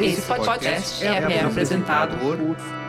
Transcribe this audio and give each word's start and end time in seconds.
Esse 0.00 0.22
podcast 0.22 1.04
é, 1.04 1.08
é 1.08 1.44
apresentado 1.44 2.16
por 2.18 2.38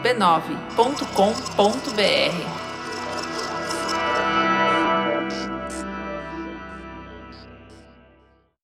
b9.com.br. 0.04 2.64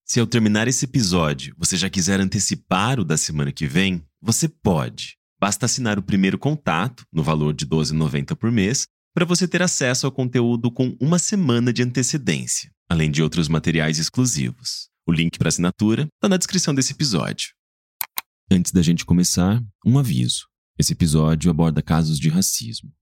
Se 0.03 0.19
ao 0.19 0.25
terminar 0.25 0.67
esse 0.67 0.85
episódio 0.85 1.53
você 1.57 1.77
já 1.77 1.87
quiser 1.89 2.19
antecipar 2.19 2.99
o 2.99 3.05
da 3.05 3.15
semana 3.15 3.51
que 3.51 3.67
vem, 3.67 4.03
você 4.19 4.49
pode. 4.49 5.15
Basta 5.39 5.67
assinar 5.67 5.99
o 5.99 6.03
primeiro 6.03 6.39
contato, 6.39 7.03
no 7.13 7.21
valor 7.21 7.53
de 7.53 7.65
R$ 7.65 7.71
12,90 7.71 8.35
por 8.35 8.51
mês, 8.51 8.87
para 9.13 9.25
você 9.25 9.47
ter 9.47 9.61
acesso 9.61 10.07
ao 10.07 10.11
conteúdo 10.11 10.71
com 10.71 10.97
uma 10.99 11.19
semana 11.19 11.71
de 11.71 11.83
antecedência, 11.83 12.71
além 12.89 13.11
de 13.11 13.21
outros 13.21 13.47
materiais 13.47 13.99
exclusivos. 13.99 14.89
O 15.09 15.11
link 15.11 15.39
para 15.39 15.49
assinatura 15.49 16.03
está 16.03 16.29
na 16.29 16.37
descrição 16.37 16.71
desse 16.71 16.93
episódio. 16.93 17.47
Antes 18.51 18.71
da 18.71 18.83
gente 18.83 19.03
começar, 19.03 19.59
um 19.83 19.97
aviso. 19.97 20.45
Esse 20.77 20.93
episódio 20.93 21.49
aborda 21.49 21.81
casos 21.81 22.19
de 22.19 22.29
racismo. 22.29 22.93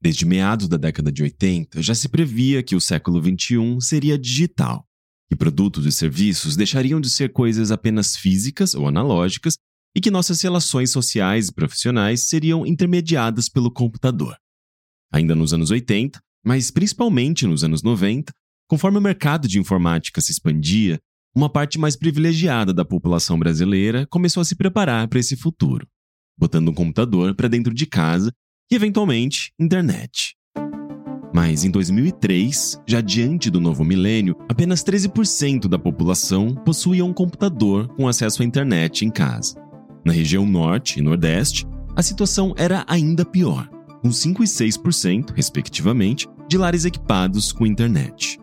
Desde 0.00 0.24
meados 0.24 0.66
da 0.66 0.78
década 0.78 1.12
de 1.12 1.22
80, 1.22 1.82
já 1.82 1.94
se 1.94 2.08
previa 2.08 2.62
que 2.62 2.74
o 2.74 2.80
século 2.80 3.22
XXI 3.22 3.82
seria 3.82 4.18
digital 4.18 4.88
que 5.28 5.36
produtos 5.36 5.84
e 5.84 5.92
serviços 5.92 6.56
deixariam 6.56 7.02
de 7.02 7.10
ser 7.10 7.34
coisas 7.34 7.70
apenas 7.70 8.16
físicas 8.16 8.74
ou 8.74 8.88
analógicas 8.88 9.58
e 9.94 10.00
que 10.00 10.10
nossas 10.10 10.40
relações 10.40 10.90
sociais 10.90 11.48
e 11.48 11.52
profissionais 11.52 12.28
seriam 12.28 12.66
intermediadas 12.66 13.46
pelo 13.46 13.70
computador. 13.70 14.38
Ainda 15.12 15.34
nos 15.34 15.52
anos 15.52 15.70
80, 15.70 16.18
mas 16.42 16.70
principalmente 16.70 17.46
nos 17.46 17.62
anos 17.62 17.82
90, 17.82 18.32
conforme 18.70 18.98
o 18.98 19.02
mercado 19.02 19.48
de 19.48 19.58
informática 19.58 20.20
se 20.20 20.30
expandia, 20.30 21.00
uma 21.34 21.50
parte 21.50 21.76
mais 21.76 21.96
privilegiada 21.96 22.72
da 22.72 22.84
população 22.84 23.36
brasileira 23.36 24.06
começou 24.06 24.40
a 24.40 24.44
se 24.44 24.54
preparar 24.54 25.08
para 25.08 25.18
esse 25.18 25.34
futuro, 25.34 25.88
botando 26.38 26.68
um 26.68 26.72
computador 26.72 27.34
para 27.34 27.48
dentro 27.48 27.74
de 27.74 27.84
casa 27.84 28.32
e, 28.70 28.76
eventualmente, 28.76 29.52
internet. 29.58 30.36
Mas 31.34 31.64
em 31.64 31.70
2003, 31.72 32.80
já 32.86 33.00
diante 33.00 33.50
do 33.50 33.60
novo 33.60 33.82
milênio, 33.82 34.36
apenas 34.48 34.84
13% 34.84 35.66
da 35.66 35.78
população 35.78 36.54
possuía 36.54 37.04
um 37.04 37.12
computador 37.12 37.88
com 37.96 38.06
acesso 38.06 38.40
à 38.40 38.44
internet 38.44 39.04
em 39.04 39.10
casa. 39.10 39.56
Na 40.04 40.12
região 40.12 40.46
norte 40.46 41.00
e 41.00 41.02
nordeste, 41.02 41.66
a 41.96 42.04
situação 42.04 42.54
era 42.56 42.84
ainda 42.86 43.24
pior, 43.24 43.68
com 44.00 44.12
5 44.12 44.44
e 44.44 44.46
6%, 44.46 45.32
respectivamente, 45.34 46.28
de 46.48 46.56
lares 46.56 46.84
equipados 46.84 47.50
com 47.50 47.66
internet. 47.66 48.39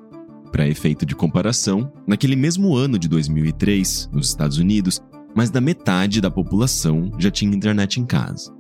Para 0.52 0.68
efeito 0.68 1.06
de 1.06 1.16
comparação, 1.16 1.92
naquele 2.08 2.36
mesmo 2.36 2.76
ano 2.76 2.98
de 2.98 3.08
2003, 3.08 4.10
nos 4.12 4.30
Estados 4.30 4.58
Unidos, 4.58 5.02
mais 5.36 5.50
da 5.50 5.62
metade 5.62 6.20
da 6.20 6.32
população 6.32 7.12
já 7.20 7.30
tinha 7.30 7.56
internet 7.56 8.00
em 8.00 8.06
casa. 8.06 8.56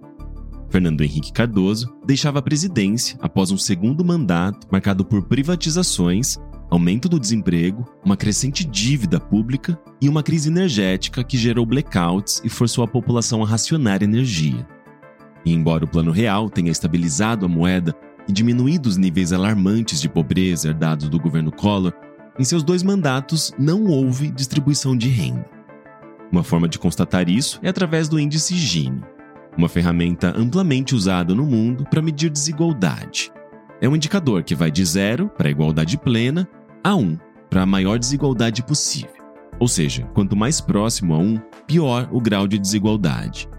Fernando 0.69 1.01
Henrique 1.01 1.31
Cardoso 1.31 1.93
deixava 2.05 2.39
a 2.39 2.41
presidência 2.41 3.17
após 3.21 3.51
um 3.51 3.57
segundo 3.57 4.03
mandato 4.03 4.67
marcado 4.69 5.05
por 5.05 5.23
privatizações, 5.23 6.37
aumento 6.69 7.07
do 7.07 7.19
desemprego, 7.19 7.85
uma 8.03 8.17
crescente 8.17 8.65
dívida 8.65 9.19
pública 9.19 9.79
e 10.01 10.09
uma 10.09 10.21
crise 10.21 10.49
energética 10.49 11.23
que 11.23 11.37
gerou 11.37 11.65
blackouts 11.65 12.41
e 12.43 12.49
forçou 12.49 12.83
a 12.83 12.87
população 12.87 13.41
a 13.41 13.47
racionar 13.47 14.03
energia. 14.03 14.67
E 15.45 15.53
embora 15.53 15.85
o 15.85 15.87
Plano 15.87 16.11
Real 16.11 16.49
tenha 16.49 16.71
estabilizado 16.71 17.45
a 17.45 17.49
moeda 17.49 17.95
e 18.27 18.31
diminuído 18.31 18.87
os 18.87 18.97
níveis 18.97 19.31
alarmantes 19.31 20.01
de 20.01 20.09
pobreza 20.09 20.69
herdados 20.69 21.09
do 21.09 21.19
governo 21.19 21.51
Collor, 21.51 21.93
em 22.37 22.43
seus 22.43 22.63
dois 22.63 22.83
mandatos 22.83 23.53
não 23.57 23.85
houve 23.85 24.29
distribuição 24.29 24.95
de 24.95 25.09
renda. 25.09 25.45
Uma 26.31 26.43
forma 26.43 26.67
de 26.67 26.77
constatar 26.77 27.29
isso 27.29 27.59
é 27.63 27.69
através 27.69 28.09
do 28.09 28.19
índice 28.19 28.55
Gini, 28.55 29.01
uma 29.57 29.69
ferramenta 29.69 30.33
amplamente 30.37 30.93
usada 30.93 31.33
no 31.33 31.45
mundo 31.45 31.85
para 31.89 32.01
medir 32.01 32.29
desigualdade. 32.29 33.31
É 33.81 33.87
um 33.87 33.95
indicador 33.95 34.43
que 34.43 34.55
vai 34.55 34.69
de 34.69 34.83
zero 34.83 35.29
para 35.29 35.47
a 35.47 35.51
igualdade 35.51 35.97
plena 35.97 36.47
a 36.83 36.95
1 36.95 36.99
um, 36.99 37.17
para 37.49 37.63
a 37.63 37.65
maior 37.65 37.97
desigualdade 37.97 38.63
possível. 38.63 39.11
Ou 39.59 39.67
seja, 39.67 40.03
quanto 40.13 40.35
mais 40.35 40.61
próximo 40.61 41.13
a 41.13 41.17
1, 41.17 41.21
um, 41.21 41.41
pior 41.65 42.07
o 42.11 42.21
grau 42.21 42.47
de 42.47 42.59
desigualdade. 42.59 43.49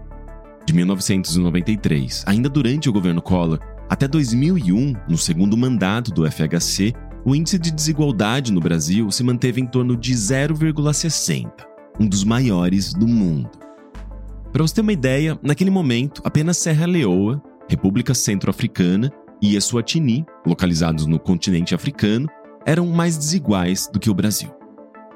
De 0.65 0.73
1993, 0.73 2.23
ainda 2.27 2.47
durante 2.47 2.89
o 2.89 2.93
governo 2.93 3.21
Collor, 3.21 3.59
até 3.89 4.07
2001, 4.07 4.93
no 5.09 5.17
segundo 5.17 5.57
mandato 5.57 6.11
do 6.11 6.29
FHC, 6.29 6.93
o 7.25 7.35
índice 7.35 7.57
de 7.57 7.71
desigualdade 7.71 8.53
no 8.53 8.59
Brasil 8.59 9.09
se 9.09 9.23
manteve 9.23 9.59
em 9.59 9.65
torno 9.65 9.97
de 9.97 10.13
0,60, 10.13 11.51
um 11.99 12.07
dos 12.07 12.23
maiores 12.23 12.93
do 12.93 13.07
mundo. 13.07 13.49
Para 14.53 14.61
você 14.61 14.75
ter 14.75 14.81
uma 14.81 14.93
ideia, 14.93 15.37
naquele 15.41 15.71
momento, 15.71 16.21
apenas 16.23 16.57
Serra 16.57 16.85
Leoa, 16.85 17.41
República 17.67 18.13
Centro-Africana 18.13 19.11
e 19.41 19.55
Eswatini, 19.55 20.25
localizados 20.45 21.07
no 21.07 21.19
continente 21.19 21.73
africano, 21.73 22.27
eram 22.65 22.85
mais 22.87 23.17
desiguais 23.17 23.89
do 23.91 23.99
que 23.99 24.09
o 24.09 24.13
Brasil. 24.13 24.51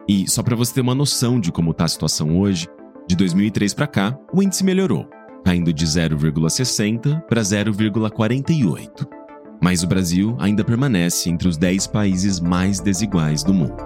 E 0.08 0.30
só 0.30 0.42
para 0.42 0.56
você 0.56 0.74
ter 0.74 0.82
uma 0.82 0.96
noção 0.96 1.40
de 1.40 1.52
como 1.52 1.72
está 1.72 1.86
a 1.86 1.88
situação 1.88 2.40
hoje, 2.40 2.68
de 3.08 3.16
2003 3.16 3.74
para 3.74 3.88
cá, 3.88 4.18
o 4.34 4.42
índice 4.42 4.64
melhorou, 4.64 5.08
caindo 5.44 5.74
de 5.74 5.86
0,60 5.86 7.22
para 7.24 7.42
0,48. 7.42 9.08
Mas 9.62 9.84
o 9.84 9.88
Brasil 9.88 10.36
ainda 10.40 10.64
permanece 10.64 11.30
entre 11.30 11.48
os 11.48 11.58
10 11.58 11.88
países 11.88 12.40
mais 12.40 12.80
desiguais 12.80 13.44
do 13.44 13.54
mundo. 13.54 13.78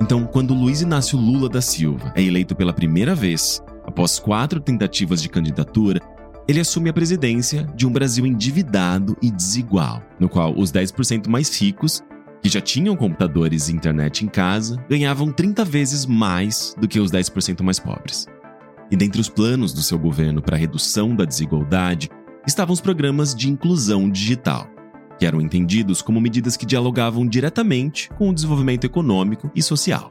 Então, 0.00 0.26
quando 0.26 0.54
Luiz 0.54 0.82
Inácio 0.82 1.18
Lula 1.18 1.48
da 1.48 1.60
Silva 1.60 2.12
é 2.16 2.22
eleito 2.22 2.54
pela 2.54 2.72
primeira 2.72 3.14
vez, 3.14 3.62
Após 3.84 4.18
quatro 4.18 4.60
tentativas 4.60 5.20
de 5.20 5.28
candidatura, 5.28 6.00
ele 6.46 6.60
assume 6.60 6.88
a 6.88 6.92
presidência 6.92 7.64
de 7.74 7.86
um 7.86 7.92
Brasil 7.92 8.26
endividado 8.26 9.16
e 9.20 9.30
desigual, 9.30 10.02
no 10.18 10.28
qual 10.28 10.54
os 10.56 10.72
10% 10.72 11.28
mais 11.28 11.54
ricos, 11.60 12.02
que 12.42 12.48
já 12.48 12.60
tinham 12.60 12.96
computadores 12.96 13.68
e 13.68 13.72
internet 13.72 14.24
em 14.24 14.28
casa, 14.28 14.82
ganhavam 14.88 15.30
30 15.30 15.64
vezes 15.64 16.06
mais 16.06 16.74
do 16.78 16.88
que 16.88 16.98
os 16.98 17.10
10% 17.10 17.62
mais 17.62 17.78
pobres. 17.78 18.26
E 18.92 18.96
dentre 18.96 19.22
os 19.22 19.28
planos 19.30 19.72
do 19.72 19.80
seu 19.80 19.98
governo 19.98 20.42
para 20.42 20.54
a 20.54 20.58
redução 20.58 21.16
da 21.16 21.24
desigualdade 21.24 22.10
estavam 22.46 22.74
os 22.74 22.80
programas 22.80 23.34
de 23.34 23.48
inclusão 23.48 24.10
digital, 24.10 24.68
que 25.18 25.24
eram 25.24 25.40
entendidos 25.40 26.02
como 26.02 26.20
medidas 26.20 26.58
que 26.58 26.66
dialogavam 26.66 27.26
diretamente 27.26 28.10
com 28.18 28.28
o 28.28 28.34
desenvolvimento 28.34 28.84
econômico 28.84 29.50
e 29.54 29.62
social. 29.62 30.10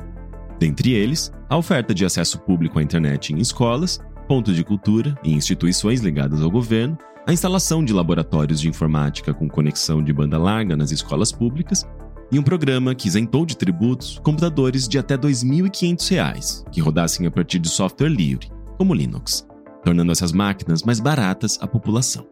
Dentre 0.58 0.94
eles, 0.94 1.32
a 1.48 1.56
oferta 1.56 1.94
de 1.94 2.04
acesso 2.04 2.40
público 2.40 2.80
à 2.80 2.82
internet 2.82 3.32
em 3.32 3.38
escolas, 3.38 4.00
pontos 4.28 4.56
de 4.56 4.64
cultura 4.64 5.14
e 5.24 5.32
instituições 5.32 6.02
ligadas 6.02 6.42
ao 6.42 6.50
governo, 6.50 6.98
a 7.28 7.32
instalação 7.32 7.86
de 7.86 7.94
laboratórios 7.94 8.60
de 8.60 8.68
informática 8.68 9.32
com 9.32 9.48
conexão 9.48 10.04
de 10.04 10.12
banda 10.12 10.40
larga 10.40 10.76
nas 10.76 10.92
escolas 10.92 11.32
públicas 11.32 11.86
e 12.32 12.40
um 12.40 12.44
programa 12.44 12.96
que 12.96 13.08
isentou 13.08 13.46
de 13.46 13.56
tributos 13.56 14.20
computadores 14.24 14.88
de 14.88 14.98
até 14.98 15.14
R$ 15.14 15.22
2.500 15.22 16.64
que 16.72 16.82
rodassem 16.82 17.28
a 17.28 17.32
partir 17.32 17.60
de 17.60 17.70
software 17.70 18.10
livre, 18.10 18.50
como 18.82 18.96
Linux, 18.96 19.48
tornando 19.86 20.12
essas 20.12 20.32
máquinas 20.32 20.82
mais 20.82 21.00
baratas 21.00 21.60
à 21.62 21.68
população. 21.68 22.28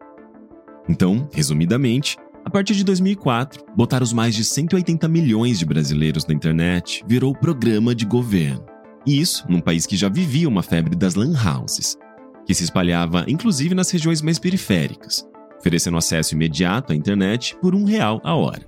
Então, 0.90 1.30
resumidamente, 1.32 2.18
a 2.44 2.50
partir 2.50 2.74
de 2.74 2.84
2004, 2.84 3.64
botar 3.78 4.02
os 4.02 4.12
mais 4.12 4.34
de 4.34 4.44
180 4.44 5.08
milhões 5.08 5.60
de 5.60 5.66
brasileiros 5.68 6.26
na 6.26 6.34
internet 6.34 7.04
virou 7.06 7.36
programa 7.36 7.94
de 7.94 8.04
governo. 8.04 8.66
E 9.06 9.22
isso 9.22 9.46
num 9.48 9.62
país 9.62 9.86
que 9.86 9.96
já 9.96 10.10
vivia 10.10 10.50
uma 10.50 10.64
febre 10.64 10.96
das 10.96 11.14
lan 11.14 11.36
houses, 11.38 11.96
que 12.48 12.54
se 12.56 12.64
espalhava 12.64 13.26
inclusive 13.28 13.76
nas 13.76 13.92
regiões 13.92 14.20
mais 14.20 14.40
periféricas, 14.40 15.24
oferecendo 15.60 15.98
acesso 15.98 16.34
imediato 16.34 16.94
à 16.94 16.96
internet 16.96 17.56
por 17.62 17.76
um 17.76 17.84
real 17.84 18.20
a 18.24 18.34
hora. 18.34 18.66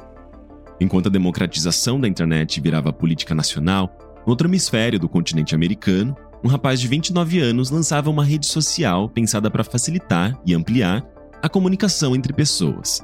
Enquanto 0.79 1.07
a 1.07 1.11
democratização 1.11 1.99
da 1.99 2.07
internet 2.07 2.61
virava 2.61 2.93
política 2.93 3.33
nacional, 3.33 3.91
no 4.23 4.29
outro 4.29 4.47
hemisfério 4.47 4.99
do 4.99 5.09
continente 5.09 5.55
americano, 5.55 6.15
um 6.43 6.47
rapaz 6.47 6.79
de 6.79 6.87
29 6.87 7.39
anos 7.39 7.69
lançava 7.69 8.09
uma 8.09 8.23
rede 8.23 8.45
social 8.45 9.09
pensada 9.09 9.49
para 9.49 9.63
facilitar 9.63 10.39
e 10.45 10.53
ampliar 10.53 11.03
a 11.41 11.49
comunicação 11.49 12.15
entre 12.15 12.33
pessoas 12.33 13.01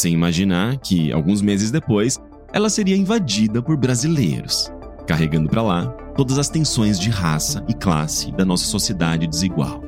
sem 0.00 0.14
imaginar 0.14 0.78
que, 0.78 1.12
alguns 1.12 1.42
meses 1.42 1.70
depois, 1.70 2.18
ela 2.52 2.70
seria 2.70 2.96
invadida 2.96 3.62
por 3.62 3.76
brasileiros, 3.76 4.72
carregando 5.06 5.48
para 5.48 5.62
lá 5.62 5.88
todas 6.16 6.38
as 6.38 6.48
tensões 6.48 6.98
de 6.98 7.10
raça 7.10 7.64
e 7.68 7.74
classe 7.74 8.32
da 8.32 8.44
nossa 8.44 8.64
sociedade 8.64 9.26
desigual. 9.26 9.82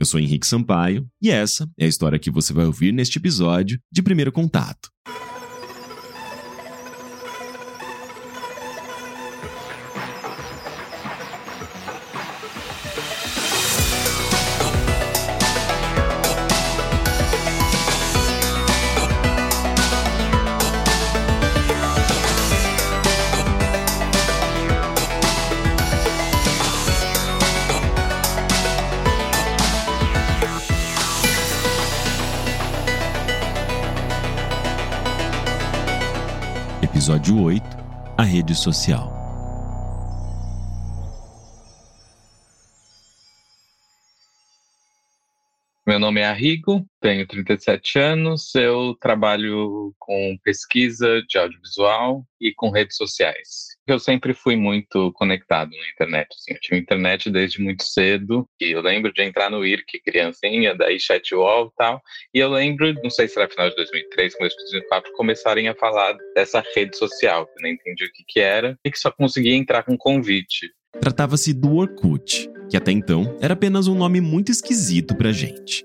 Eu 0.00 0.06
sou 0.06 0.18
Henrique 0.18 0.46
Sampaio 0.46 1.06
e 1.20 1.28
essa 1.28 1.68
é 1.76 1.84
a 1.84 1.88
história 1.88 2.18
que 2.18 2.30
você 2.30 2.52
vai 2.52 2.64
ouvir 2.64 2.92
neste 2.92 3.18
episódio 3.18 3.78
de 3.92 4.00
Primeiro 4.00 4.32
Contato. 4.32 4.90
Rede 38.38 38.54
Social. 38.54 39.12
Meu 45.84 45.98
nome 45.98 46.20
é 46.20 46.24
Arrigo, 46.24 46.88
tenho 47.00 47.26
37 47.26 47.98
anos, 47.98 48.54
eu 48.54 48.94
trabalho 49.00 49.92
com 49.98 50.38
pesquisa 50.44 51.20
de 51.28 51.36
audiovisual 51.36 52.24
e 52.40 52.54
com 52.54 52.70
redes 52.70 52.96
sociais. 52.96 53.67
Eu 53.88 53.98
sempre 53.98 54.34
fui 54.34 54.54
muito 54.54 55.10
conectado 55.14 55.70
na 55.70 55.90
internet, 55.90 56.28
assim, 56.30 56.52
eu 56.52 56.60
tive 56.60 56.76
internet 56.76 57.30
desde 57.30 57.58
muito 57.58 57.82
cedo, 57.84 58.46
e 58.60 58.72
eu 58.72 58.82
lembro 58.82 59.10
de 59.10 59.22
entrar 59.22 59.50
no 59.50 59.64
IRC 59.64 60.00
criancinha, 60.04 60.74
daí 60.74 61.00
chatwall 61.00 61.68
e 61.68 61.76
tal, 61.78 62.02
e 62.34 62.38
eu 62.38 62.50
lembro, 62.50 62.92
não 63.02 63.08
sei 63.08 63.26
se 63.26 63.38
era 63.38 63.48
final 63.48 63.70
de 63.70 63.76
2003, 63.76 64.36
começo 64.36 64.56
de 64.56 64.62
2004, 64.64 65.12
começarem 65.14 65.68
a 65.68 65.74
falar 65.74 66.14
dessa 66.34 66.62
rede 66.76 66.98
social, 66.98 67.46
que 67.46 67.52
eu 67.52 67.62
nem 67.62 67.72
entendi 67.72 68.04
o 68.04 68.12
que 68.12 68.24
que 68.28 68.40
era, 68.40 68.78
e 68.84 68.90
que 68.90 68.98
só 68.98 69.10
conseguia 69.10 69.54
entrar 69.54 69.82
com 69.82 69.96
convite. 69.96 70.70
Tratava-se 71.00 71.54
do 71.54 71.74
Orkut, 71.76 72.46
que 72.68 72.76
até 72.76 72.92
então 72.92 73.38
era 73.40 73.54
apenas 73.54 73.86
um 73.86 73.94
nome 73.94 74.20
muito 74.20 74.52
esquisito 74.52 75.16
pra 75.16 75.32
gente. 75.32 75.82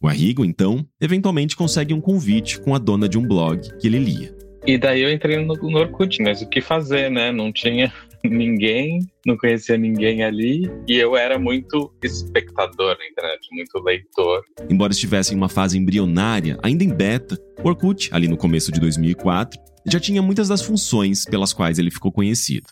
O 0.00 0.06
Arrigo, 0.06 0.44
então, 0.44 0.86
eventualmente 1.00 1.56
consegue 1.56 1.92
um 1.92 2.00
convite 2.00 2.60
com 2.60 2.76
a 2.76 2.78
dona 2.78 3.08
de 3.08 3.18
um 3.18 3.26
blog 3.26 3.76
que 3.80 3.88
ele 3.88 3.98
lia. 3.98 4.37
E 4.66 4.76
daí 4.76 5.02
eu 5.02 5.12
entrei 5.12 5.36
no, 5.38 5.54
no 5.54 5.78
Orkut, 5.78 6.22
mas 6.22 6.42
o 6.42 6.48
que 6.48 6.60
fazer, 6.60 7.10
né? 7.10 7.32
Não 7.32 7.52
tinha 7.52 7.92
ninguém, 8.24 9.00
não 9.24 9.36
conhecia 9.36 9.76
ninguém 9.76 10.22
ali, 10.22 10.70
e 10.86 10.96
eu 10.96 11.16
era 11.16 11.38
muito 11.38 11.92
espectador 12.02 12.96
na 12.98 13.06
internet, 13.06 13.48
muito 13.52 13.78
leitor. 13.82 14.42
Embora 14.68 14.92
estivesse 14.92 15.34
em 15.34 15.36
uma 15.36 15.48
fase 15.48 15.78
embrionária, 15.78 16.58
ainda 16.62 16.84
em 16.84 16.94
beta, 16.94 17.38
o 17.62 17.68
Orkut, 17.68 18.10
ali 18.12 18.28
no 18.28 18.36
começo 18.36 18.72
de 18.72 18.80
2004, 18.80 19.58
já 19.86 20.00
tinha 20.00 20.20
muitas 20.20 20.48
das 20.48 20.62
funções 20.62 21.24
pelas 21.24 21.52
quais 21.52 21.78
ele 21.78 21.90
ficou 21.90 22.12
conhecido. 22.12 22.66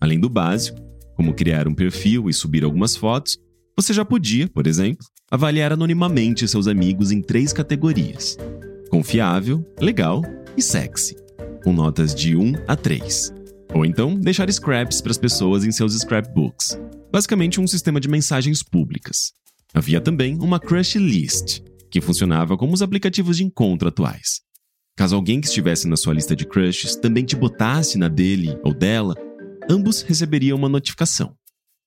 Além 0.00 0.20
do 0.20 0.28
básico, 0.28 0.78
como 1.14 1.34
criar 1.34 1.68
um 1.68 1.74
perfil 1.74 2.28
e 2.28 2.32
subir 2.32 2.64
algumas 2.64 2.96
fotos, 2.96 3.38
você 3.76 3.92
já 3.92 4.04
podia, 4.04 4.48
por 4.48 4.66
exemplo, 4.66 5.06
avaliar 5.30 5.72
anonimamente 5.72 6.46
seus 6.46 6.66
amigos 6.66 7.10
em 7.10 7.22
três 7.22 7.52
categorias: 7.52 8.36
confiável, 8.92 9.64
legal 9.80 10.22
e 10.54 10.60
sexy, 10.60 11.16
com 11.64 11.72
notas 11.72 12.14
de 12.14 12.36
1 12.36 12.52
a 12.68 12.76
3. 12.76 13.32
Ou 13.72 13.86
então 13.86 14.14
deixar 14.20 14.52
scraps 14.52 15.00
para 15.00 15.10
as 15.10 15.16
pessoas 15.16 15.64
em 15.64 15.72
seus 15.72 15.98
scrapbooks, 15.98 16.78
basicamente 17.10 17.58
um 17.58 17.66
sistema 17.66 17.98
de 17.98 18.06
mensagens 18.06 18.62
públicas. 18.62 19.32
Havia 19.72 19.98
também 19.98 20.36
uma 20.38 20.60
crush 20.60 20.98
list, 20.98 21.62
que 21.90 22.02
funcionava 22.02 22.54
como 22.54 22.74
os 22.74 22.82
aplicativos 22.82 23.38
de 23.38 23.44
encontro 23.44 23.88
atuais. 23.88 24.42
Caso 24.94 25.16
alguém 25.16 25.40
que 25.40 25.46
estivesse 25.46 25.88
na 25.88 25.96
sua 25.96 26.12
lista 26.12 26.36
de 26.36 26.44
crushes 26.44 26.94
também 26.94 27.24
te 27.24 27.34
botasse 27.34 27.96
na 27.96 28.08
dele 28.08 28.58
ou 28.62 28.74
dela, 28.74 29.14
ambos 29.70 30.02
receberiam 30.02 30.58
uma 30.58 30.68
notificação. 30.68 31.34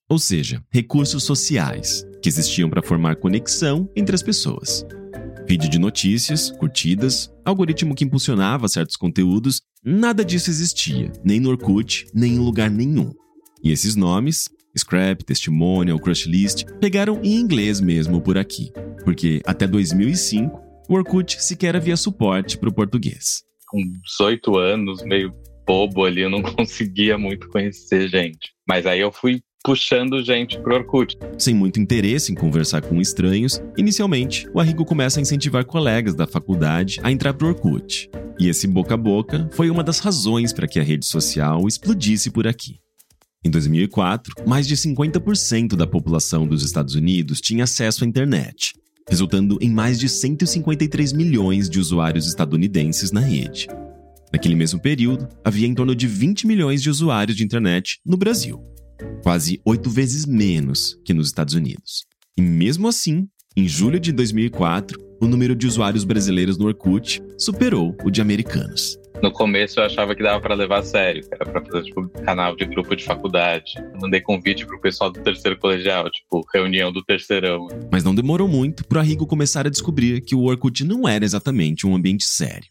Ou 0.10 0.18
seja, 0.18 0.64
recursos 0.72 1.24
sociais 1.24 2.04
que 2.20 2.30
existiam 2.30 2.68
para 2.68 2.82
formar 2.82 3.18
conexão 3.18 3.88
entre 3.96 4.16
as 4.16 4.24
pessoas. 4.24 4.84
Feed 5.48 5.70
de 5.70 5.78
notícias, 5.78 6.50
curtidas, 6.50 7.32
algoritmo 7.46 7.94
que 7.94 8.04
impulsionava 8.04 8.68
certos 8.68 8.96
conteúdos, 8.96 9.62
nada 9.84 10.26
disso 10.26 10.50
existia, 10.50 11.12
nem 11.24 11.40
no 11.40 11.50
Orkut, 11.50 12.08
nem 12.14 12.34
em 12.34 12.40
lugar 12.40 12.72
nenhum. 12.72 13.14
E 13.64 13.72
esses 13.72 13.96
nomes, 13.96 14.50
Scrap, 14.76 15.24
Testimonial, 15.24 16.00
Crushlist, 16.00 16.66
pegaram 16.82 17.22
em 17.24 17.36
inglês 17.36 17.80
mesmo 17.80 18.20
por 18.20 18.40
aqui, 18.40 18.72
porque 19.04 19.40
até 19.46 19.68
2005 19.68 20.60
o 20.90 20.96
Orkut 20.96 21.42
sequer 21.42 21.76
havia 21.76 21.96
suporte 21.96 22.58
para 22.58 22.70
o 22.70 22.74
português. 22.74 23.44
Com 23.68 23.82
18 24.04 24.58
anos, 24.58 25.04
meio 25.04 25.32
bobo 25.66 26.06
ali, 26.06 26.22
eu 26.22 26.30
não 26.30 26.42
conseguia 26.56 27.20
muito 27.20 27.48
conhecer 27.50 28.10
gente. 28.10 28.52
Mas 28.68 28.88
aí 28.88 29.00
eu 29.00 29.12
fui 29.12 29.42
puxando 29.66 30.24
gente 30.24 30.60
pro 30.60 30.76
Orkut. 30.76 31.18
Sem 31.40 31.56
muito 31.56 31.80
interesse 31.80 32.32
em 32.32 32.36
conversar 32.36 32.82
com 32.82 33.02
estranhos, 33.02 33.60
inicialmente 33.76 34.48
o 34.54 34.60
Arrigo 34.60 34.86
começa 34.86 35.20
a 35.20 35.24
incentivar 35.24 35.66
colegas 35.66 36.14
da 36.14 36.28
faculdade 36.28 37.00
a 37.02 37.12
entrar 37.12 37.34
pro 37.34 37.48
Orkut. 37.48 38.08
E 38.40 38.48
esse 38.48 38.68
boca 38.68 38.94
a 38.94 38.98
boca 38.98 39.50
foi 39.54 39.72
uma 39.72 39.84
das 39.84 40.00
razões 40.00 40.54
para 40.54 40.68
que 40.68 40.80
a 40.80 40.84
rede 40.84 41.06
social 41.06 41.68
explodisse 41.68 42.30
por 42.30 42.46
aqui. 42.48 42.76
Em 43.44 43.50
2004, 43.50 44.36
mais 44.46 44.68
de 44.68 44.76
50% 44.76 45.76
da 45.76 45.88
população 45.88 46.48
dos 46.48 46.64
Estados 46.64 46.94
Unidos 46.94 47.42
tinha 47.42 47.64
acesso 47.64 48.04
à 48.04 48.08
internet, 48.08 48.74
resultando 49.10 49.58
em 49.62 49.72
mais 49.72 50.00
de 50.00 50.08
153 50.08 51.12
milhões 51.14 51.70
de 51.70 51.80
usuários 51.80 52.28
estadunidenses 52.28 53.12
na 53.12 53.22
rede. 53.22 53.68
Naquele 54.32 54.56
mesmo 54.56 54.80
período, 54.80 55.28
havia 55.44 55.68
em 55.68 55.74
torno 55.74 55.96
de 55.96 56.08
20 56.08 56.46
milhões 56.46 56.82
de 56.84 56.90
usuários 56.90 57.38
de 57.38 57.44
internet 57.44 58.00
no 58.06 58.18
Brasil 58.18 58.75
quase 59.24 59.60
oito 59.66 59.90
vezes 59.90 60.26
menos 60.26 61.00
que 61.04 61.14
nos 61.14 61.28
Estados 61.28 61.54
Unidos. 61.54 62.06
E 62.38 62.42
mesmo 62.42 62.88
assim, 62.88 63.28
em 63.56 63.68
julho 63.68 64.00
de 64.00 64.12
2004, 64.12 65.00
o 65.22 65.28
número 65.28 65.56
de 65.56 65.66
usuários 65.66 66.04
brasileiros 66.04 66.58
no 66.58 66.66
Orkut 66.68 67.22
superou 67.38 67.96
o 68.04 68.12
de 68.12 68.22
americanos. 68.22 68.98
No 69.24 69.32
começo 69.32 69.80
eu 69.80 69.86
achava 69.86 70.14
que 70.14 70.22
dava 70.22 70.42
para 70.42 70.54
levar 70.54 70.80
a 70.80 70.84
sério, 70.84 71.22
que 71.22 71.34
era 71.34 71.46
para 71.46 71.64
fazer 71.64 71.84
tipo 71.84 72.10
canal 72.10 72.56
de 72.56 72.66
grupo 72.66 72.96
de 72.96 73.04
faculdade. 73.04 73.74
Eu 73.78 74.02
mandei 74.02 74.20
convite 74.20 74.66
pro 74.66 74.80
pessoal 74.80 75.10
do 75.10 75.22
terceiro 75.22 75.58
colegial, 75.58 76.10
tipo 76.12 76.46
reunião 76.54 76.92
do 76.92 77.04
terceirão. 77.04 77.68
Mas 77.92 78.04
não 78.04 78.14
demorou 78.14 78.48
muito 78.48 78.86
pro 78.86 79.00
Arrigo 79.00 79.26
começar 79.26 79.66
a 79.66 79.70
descobrir 79.70 80.22
que 80.22 80.36
o 80.36 80.44
Orkut 80.44 80.84
não 80.84 81.08
era 81.08 81.24
exatamente 81.24 81.88
um 81.88 81.96
ambiente 81.96 82.26
sério. 82.26 82.68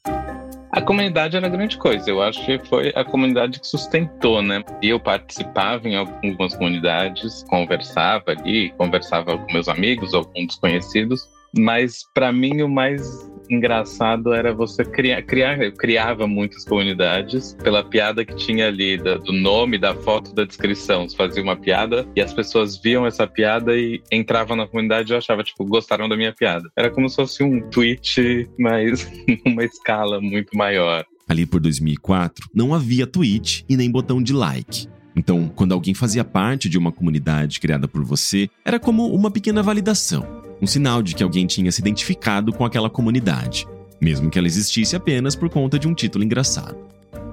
A 0.75 0.83
comunidade 0.83 1.37
era 1.37 1.49
grande 1.49 1.79
coisa. 1.79 2.11
Eu 2.11 2.21
acho 2.21 2.45
que 2.45 2.59
foi 2.67 2.93
a 2.97 3.05
comunidade 3.05 3.61
que 3.61 3.67
sustentou, 3.67 4.43
né? 4.43 4.61
E 4.83 4.89
eu 4.89 4.99
participava 4.99 5.89
em 5.89 5.95
algumas 5.95 6.57
comunidades, 6.57 7.45
conversava 7.49 8.33
ali, 8.33 8.71
conversava 8.77 9.39
com 9.39 9.53
meus 9.53 9.69
amigos 9.69 10.11
com 10.11 10.45
desconhecidos. 10.45 11.29
Mas 11.57 12.03
para 12.13 12.33
mim 12.33 12.61
o 12.61 12.69
mais 12.69 13.31
engraçado 13.49 14.33
era 14.33 14.53
você 14.53 14.85
criar, 14.85 15.23
criar, 15.23 15.61
eu 15.61 15.73
criava 15.73 16.27
muitas 16.27 16.65
comunidades 16.65 17.57
pela 17.63 17.83
piada 17.83 18.25
que 18.25 18.35
tinha 18.35 18.69
ali, 18.69 18.97
da, 18.97 19.17
do 19.17 19.33
nome, 19.33 19.79
da 19.79 19.95
foto, 19.95 20.35
da 20.35 20.45
descrição. 20.45 21.09
Você 21.09 21.17
fazia 21.17 21.43
uma 21.43 21.57
piada 21.57 22.07
e 22.17 22.21
as 22.21 22.33
pessoas 22.33 22.77
viam 22.77 23.07
essa 23.07 23.27
piada 23.27 23.77
e 23.77 24.03
entravam 24.11 24.57
na 24.57 24.67
comunidade 24.67 25.13
e 25.13 25.17
achavam, 25.17 25.45
tipo, 25.45 25.65
gostaram 25.65 26.09
da 26.09 26.17
minha 26.17 26.33
piada. 26.33 26.69
Era 26.77 26.91
como 26.91 27.09
se 27.09 27.17
fosse 27.17 27.43
um 27.43 27.61
tweet, 27.71 28.49
mas 28.59 29.11
numa 29.45 29.65
escala 29.65 30.21
muito 30.21 30.57
maior. 30.57 31.05
Ali 31.29 31.47
por 31.47 31.61
2004, 31.61 32.51
não 32.55 32.75
havia 32.75 33.07
tweet 33.07 33.65
e 33.69 33.77
nem 33.77 33.91
botão 33.91 34.23
de 34.23 34.33
like. 34.33 34.89
Então, 35.17 35.49
quando 35.55 35.73
alguém 35.73 35.95
fazia 35.95 36.25
parte 36.25 36.69
de 36.69 36.77
uma 36.77 36.91
comunidade 36.91 37.61
criada 37.61 37.87
por 37.87 38.03
você, 38.05 38.51
era 38.65 38.81
como 38.81 39.07
uma 39.07 39.31
pequena 39.31 39.63
validação 39.63 40.45
um 40.65 40.67
sinal 40.67 41.03
de 41.03 41.15
que 41.15 41.23
alguém 41.23 41.47
tinha 41.47 41.71
se 41.71 41.81
identificado 41.83 42.51
com 42.51 42.65
aquela 42.65 42.89
comunidade, 42.89 43.67
mesmo 44.01 44.31
que 44.31 44.39
ela 44.39 44.49
existisse 44.49 44.97
apenas 44.97 45.37
por 45.37 45.51
conta 45.51 45.79
de 45.79 45.87
um 45.87 45.95
título 45.95 46.25
engraçado. 46.25 46.77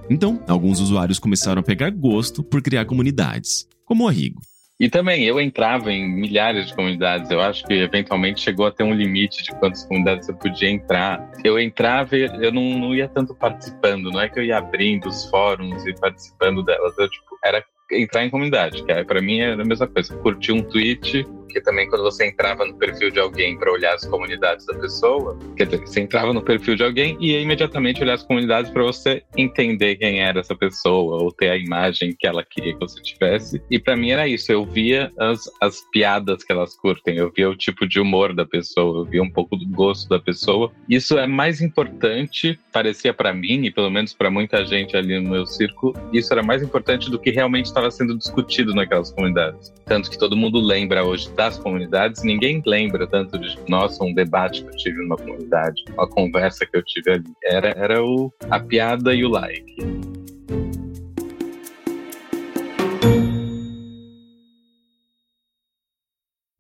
Então, 0.09 0.43
alguns 0.47 0.81
usuários 0.81 1.17
começaram 1.17 1.61
a 1.61 1.63
pegar 1.63 1.89
gosto 1.91 2.43
por 2.43 2.61
criar 2.61 2.83
comunidades, 2.83 3.65
como 3.85 4.03
o 4.03 4.07
Arrigo. 4.09 4.41
E 4.77 4.89
também 4.89 5.23
eu 5.23 5.39
entrava 5.39 5.93
em 5.93 6.09
milhares 6.09 6.67
de 6.67 6.75
comunidades. 6.75 7.31
Eu 7.31 7.39
acho 7.39 7.63
que 7.65 7.73
eventualmente 7.73 8.41
chegou 8.41 8.65
a 8.65 8.71
ter 8.71 8.83
um 8.83 8.93
limite 8.93 9.43
de 9.43 9.51
quantas 9.51 9.85
comunidades 9.85 10.27
eu 10.27 10.35
podia 10.35 10.69
entrar. 10.69 11.31
Eu 11.43 11.59
entrava 11.59 12.17
e 12.17 12.23
eu 12.23 12.51
não, 12.51 12.79
não 12.79 12.95
ia 12.95 13.07
tanto 13.07 13.33
participando. 13.35 14.11
Não 14.11 14.19
é 14.19 14.27
que 14.27 14.39
eu 14.39 14.43
ia 14.43 14.57
abrindo 14.57 15.07
os 15.07 15.29
fóruns 15.29 15.85
e 15.85 15.93
participando 15.93 16.63
delas. 16.63 16.97
Eu, 16.97 17.07
tipo, 17.07 17.38
era 17.45 17.63
entrar 17.91 18.25
em 18.25 18.29
comunidade, 18.29 18.83
que 18.83 19.03
para 19.03 19.21
mim 19.21 19.39
era 19.39 19.61
a 19.61 19.65
mesma 19.65 19.88
coisa. 19.88 20.17
Curtir 20.17 20.51
um 20.51 20.63
tweet 20.63 21.27
porque 21.51 21.62
também 21.62 21.88
quando 21.88 22.01
você 22.01 22.25
entrava 22.25 22.65
no 22.65 22.74
perfil 22.74 23.12
de 23.12 23.20
alguém 23.20 23.58
para 23.58 23.72
olhar 23.72 23.93
as 23.93 24.05
comunidades 24.05 24.65
da 24.65 24.74
pessoa, 24.74 25.38
quer 25.58 25.65
dizer, 25.65 25.86
você 25.86 26.00
entrava 26.00 26.31
no 26.31 26.41
perfil 26.41 26.75
de 26.75 26.84
alguém 26.84 27.17
e 27.20 27.34
ia 27.34 27.41
imediatamente 27.41 28.01
olhar 28.01 28.13
as 28.13 28.24
comunidades 28.24 28.72
para 28.72 28.81
você 28.84 29.22
entender 29.38 29.98
quem 29.98 30.22
era 30.22 30.39
essa 30.39 30.55
pessoa 30.55 31.22
ou 31.22 31.31
ter 31.31 31.50
a 31.50 31.58
imagem 31.58 32.15
que 32.17 32.25
ela 32.25 32.43
queria 32.43 32.74
que 32.74 32.79
você 32.79 33.01
tivesse. 33.01 33.62
E 33.70 33.77
para 33.77 33.98
mim 33.98 34.12
era 34.12 34.27
isso, 34.27 34.51
eu 34.51 34.65
via 34.65 35.12
as, 35.20 35.41
as 35.62 35.81
piadas 35.91 36.43
que 36.43 36.51
elas 36.51 36.75
curtem, 36.75 37.17
eu 37.17 37.31
via 37.36 37.50
o 37.50 37.55
tipo 37.55 37.86
de 37.86 38.00
humor 38.00 38.34
da 38.34 38.46
pessoa, 38.46 39.00
eu 39.00 39.05
via 39.05 39.22
um 39.22 39.29
pouco 39.29 39.58
do 39.58 39.67
gosto 39.67 40.08
da 40.08 40.20
pessoa. 40.20 40.72
Isso 40.88 41.17
é 41.17 41.27
mais 41.27 41.62
importante, 41.62 42.58
parecia 42.72 43.13
para 43.13 43.34
mim 43.34 43.65
e 43.65 43.72
pelo 43.72 43.89
menos 43.89 44.13
para 44.13 44.31
muita 44.31 44.63
gente 44.63 44.96
ali 44.96 45.20
no 45.20 45.31
meu 45.31 45.46
círculo, 45.46 45.93
isso 46.13 46.31
era 46.31 46.41
mais 46.41 46.63
importante 46.63 47.12
do 47.12 47.20
que 47.20 47.29
realmente 47.29 47.65
estava 47.65 47.91
sendo 47.91 48.17
discutido 48.17 48.74
naquelas 48.74 49.12
comunidades. 49.12 49.74
Tanto 49.86 50.10
que 50.10 50.17
todo 50.17 50.38
mundo 50.38 50.60
lembra 50.60 51.03
hoje 51.03 51.29
das 51.41 51.57
comunidades, 51.57 52.21
ninguém 52.21 52.62
lembra 52.63 53.07
tanto 53.07 53.39
de, 53.39 53.57
nossa, 53.67 54.03
um 54.03 54.13
debate 54.13 54.62
que 54.62 54.69
eu 54.69 54.77
tive 54.77 55.01
numa 55.01 55.17
comunidade, 55.17 55.83
uma 55.91 56.07
conversa 56.07 56.67
que 56.67 56.77
eu 56.77 56.83
tive 56.83 57.13
ali. 57.13 57.33
Era, 57.43 57.69
era 57.69 58.05
o, 58.05 58.31
a 58.48 58.60
piada 58.60 59.12
e 59.15 59.25
o 59.25 59.29
like. 59.29 59.75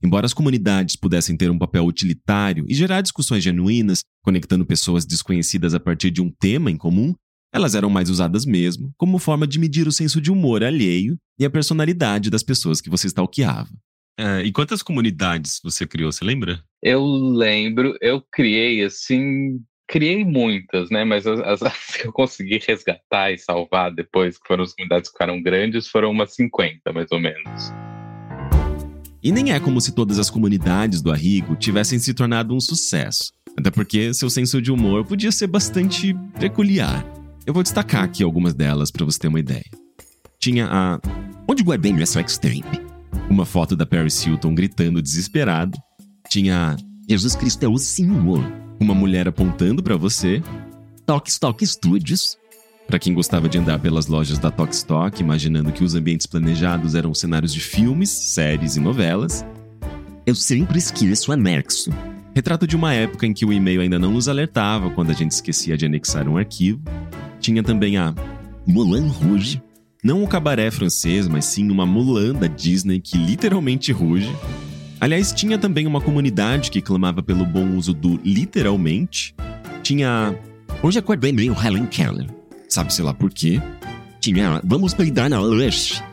Embora 0.03 0.25
as 0.25 0.33
comunidades 0.33 0.95
pudessem 0.95 1.37
ter 1.37 1.51
um 1.51 1.59
papel 1.59 1.85
utilitário 1.85 2.65
e 2.67 2.73
gerar 2.73 3.01
discussões 3.01 3.43
genuínas, 3.43 3.99
conectando 4.23 4.65
pessoas 4.65 5.05
desconhecidas 5.05 5.75
a 5.75 5.79
partir 5.79 6.09
de 6.09 6.23
um 6.23 6.31
tema 6.31 6.71
em 6.71 6.75
comum, 6.75 7.13
Elas 7.53 7.75
eram 7.75 7.89
mais 7.89 8.09
usadas 8.09 8.45
mesmo 8.45 8.93
como 8.97 9.19
forma 9.19 9.45
de 9.45 9.59
medir 9.59 9.85
o 9.87 9.91
senso 9.91 10.21
de 10.21 10.31
humor 10.31 10.63
alheio 10.63 11.17
e 11.37 11.43
a 11.43 11.49
personalidade 11.49 12.29
das 12.29 12.43
pessoas 12.43 12.79
que 12.79 12.89
você 12.89 13.07
stalkeava. 13.07 13.69
É, 14.21 14.43
e 14.43 14.51
quantas 14.51 14.83
comunidades 14.83 15.59
você 15.63 15.87
criou, 15.87 16.11
você 16.11 16.23
lembra? 16.23 16.63
Eu 16.83 17.03
lembro, 17.03 17.97
eu 17.99 18.23
criei 18.31 18.83
assim, 18.83 19.59
criei 19.87 20.23
muitas, 20.23 20.91
né? 20.91 21.03
Mas 21.03 21.25
as, 21.25 21.39
as, 21.39 21.61
que 21.97 22.05
eu 22.05 22.13
consegui 22.13 22.61
resgatar 22.67 23.31
e 23.31 23.39
salvar 23.39 23.91
depois, 23.91 24.37
que 24.37 24.47
foram 24.47 24.63
as 24.63 24.75
comunidades 24.75 25.09
que 25.09 25.13
ficaram 25.13 25.41
grandes, 25.41 25.87
foram 25.87 26.11
umas 26.11 26.35
50, 26.35 26.93
mais 26.93 27.11
ou 27.11 27.19
menos. 27.19 27.73
E 29.23 29.31
nem 29.31 29.53
é 29.53 29.59
como 29.59 29.81
se 29.81 29.91
todas 29.91 30.19
as 30.19 30.29
comunidades 30.29 31.01
do 31.01 31.11
Arrigo 31.11 31.55
tivessem 31.55 31.97
se 31.97 32.13
tornado 32.13 32.55
um 32.55 32.59
sucesso. 32.59 33.31
Até 33.57 33.71
porque 33.71 34.13
seu 34.13 34.29
senso 34.29 34.61
de 34.61 34.71
humor 34.71 35.03
podia 35.03 35.31
ser 35.31 35.47
bastante 35.47 36.13
peculiar. 36.39 37.03
Eu 37.43 37.55
vou 37.55 37.63
destacar 37.63 38.03
aqui 38.03 38.21
algumas 38.21 38.53
delas 38.53 38.91
para 38.91 39.03
você 39.03 39.17
ter 39.17 39.29
uma 39.29 39.39
ideia. 39.39 39.65
Tinha 40.39 40.67
a 40.71 40.99
Onde 41.47 41.63
guardei 41.63 41.91
meu 41.91 42.03
Extreme? 42.03 42.90
Uma 43.29 43.45
foto 43.45 43.75
da 43.75 43.85
Paris 43.85 44.25
Hilton 44.25 44.53
gritando 44.53 45.01
desesperado. 45.01 45.77
Tinha 46.29 46.75
Jesus 47.07 47.35
Cristo 47.35 47.63
é 47.63 47.67
o 47.67 47.77
Senhor. 47.77 48.41
Uma 48.79 48.93
mulher 48.93 49.27
apontando 49.27 49.83
para 49.83 49.97
você. 49.97 50.41
Talk 51.05 51.29
Stock 51.29 51.65
Studios. 51.65 52.37
Para 52.87 52.99
quem 52.99 53.13
gostava 53.13 53.47
de 53.47 53.57
andar 53.57 53.79
pelas 53.79 54.07
lojas 54.07 54.39
da 54.39 54.51
Talk 54.51 54.73
Stock, 54.73 55.21
imaginando 55.21 55.71
que 55.71 55.83
os 55.83 55.95
ambientes 55.95 56.25
planejados 56.25 56.95
eram 56.95 57.13
cenários 57.13 57.53
de 57.53 57.59
filmes, 57.59 58.09
séries 58.09 58.75
e 58.75 58.79
novelas. 58.79 59.45
Eu 60.25 60.35
sempre 60.35 60.77
esqueço 60.77 61.31
anexo. 61.31 61.91
Retrato 62.33 62.65
de 62.65 62.75
uma 62.75 62.93
época 62.93 63.25
em 63.25 63.33
que 63.33 63.45
o 63.45 63.51
e-mail 63.51 63.81
ainda 63.81 63.99
não 63.99 64.13
nos 64.13 64.29
alertava 64.29 64.89
quando 64.89 65.09
a 65.09 65.13
gente 65.13 65.31
esquecia 65.31 65.75
de 65.75 65.85
anexar 65.85 66.27
um 66.27 66.37
arquivo. 66.37 66.81
Tinha 67.39 67.61
também 67.61 67.97
a 67.97 68.13
Moulin 68.65 69.07
Rouge, 69.07 69.61
não 70.03 70.23
o 70.23 70.27
cabaré 70.27 70.71
francês, 70.71 71.27
mas 71.27 71.45
sim 71.45 71.69
uma 71.69 71.85
Mulan 71.85 72.33
da 72.33 72.47
Disney 72.47 72.99
que 72.99 73.17
literalmente 73.17 73.91
ruge. 73.91 74.35
Aliás, 74.99 75.31
tinha 75.31 75.59
também 75.59 75.85
uma 75.85 76.01
comunidade 76.01 76.71
que 76.71 76.81
clamava 76.81 77.21
pelo 77.21 77.45
bom 77.45 77.75
uso 77.77 77.93
do 77.93 78.19
literalmente. 78.23 79.35
Tinha. 79.83 80.35
Hoje 80.81 80.97
acordei 80.97 81.31
meio 81.31 81.55
Helen 81.55 81.85
Keller. 81.85 82.27
Sabe-se 82.67 83.01
lá 83.03 83.13
por 83.13 83.31
quê? 83.31 83.61
Tinha. 84.19 84.59
Vamos 84.63 84.95
peidar 84.95 85.29
na 85.29 85.39
Lush. 85.39 86.03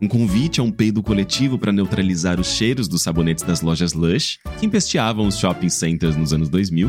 Um 0.00 0.06
convite 0.06 0.60
a 0.60 0.62
um 0.62 0.70
peido 0.70 1.02
coletivo 1.02 1.58
para 1.58 1.72
neutralizar 1.72 2.38
os 2.38 2.48
cheiros 2.48 2.86
dos 2.86 3.02
sabonetes 3.02 3.42
das 3.42 3.62
lojas 3.62 3.94
Lush, 3.94 4.38
que 4.60 4.66
empesteavam 4.66 5.26
os 5.26 5.38
shopping 5.38 5.68
centers 5.68 6.16
nos 6.16 6.32
anos 6.32 6.48
2000. 6.48 6.88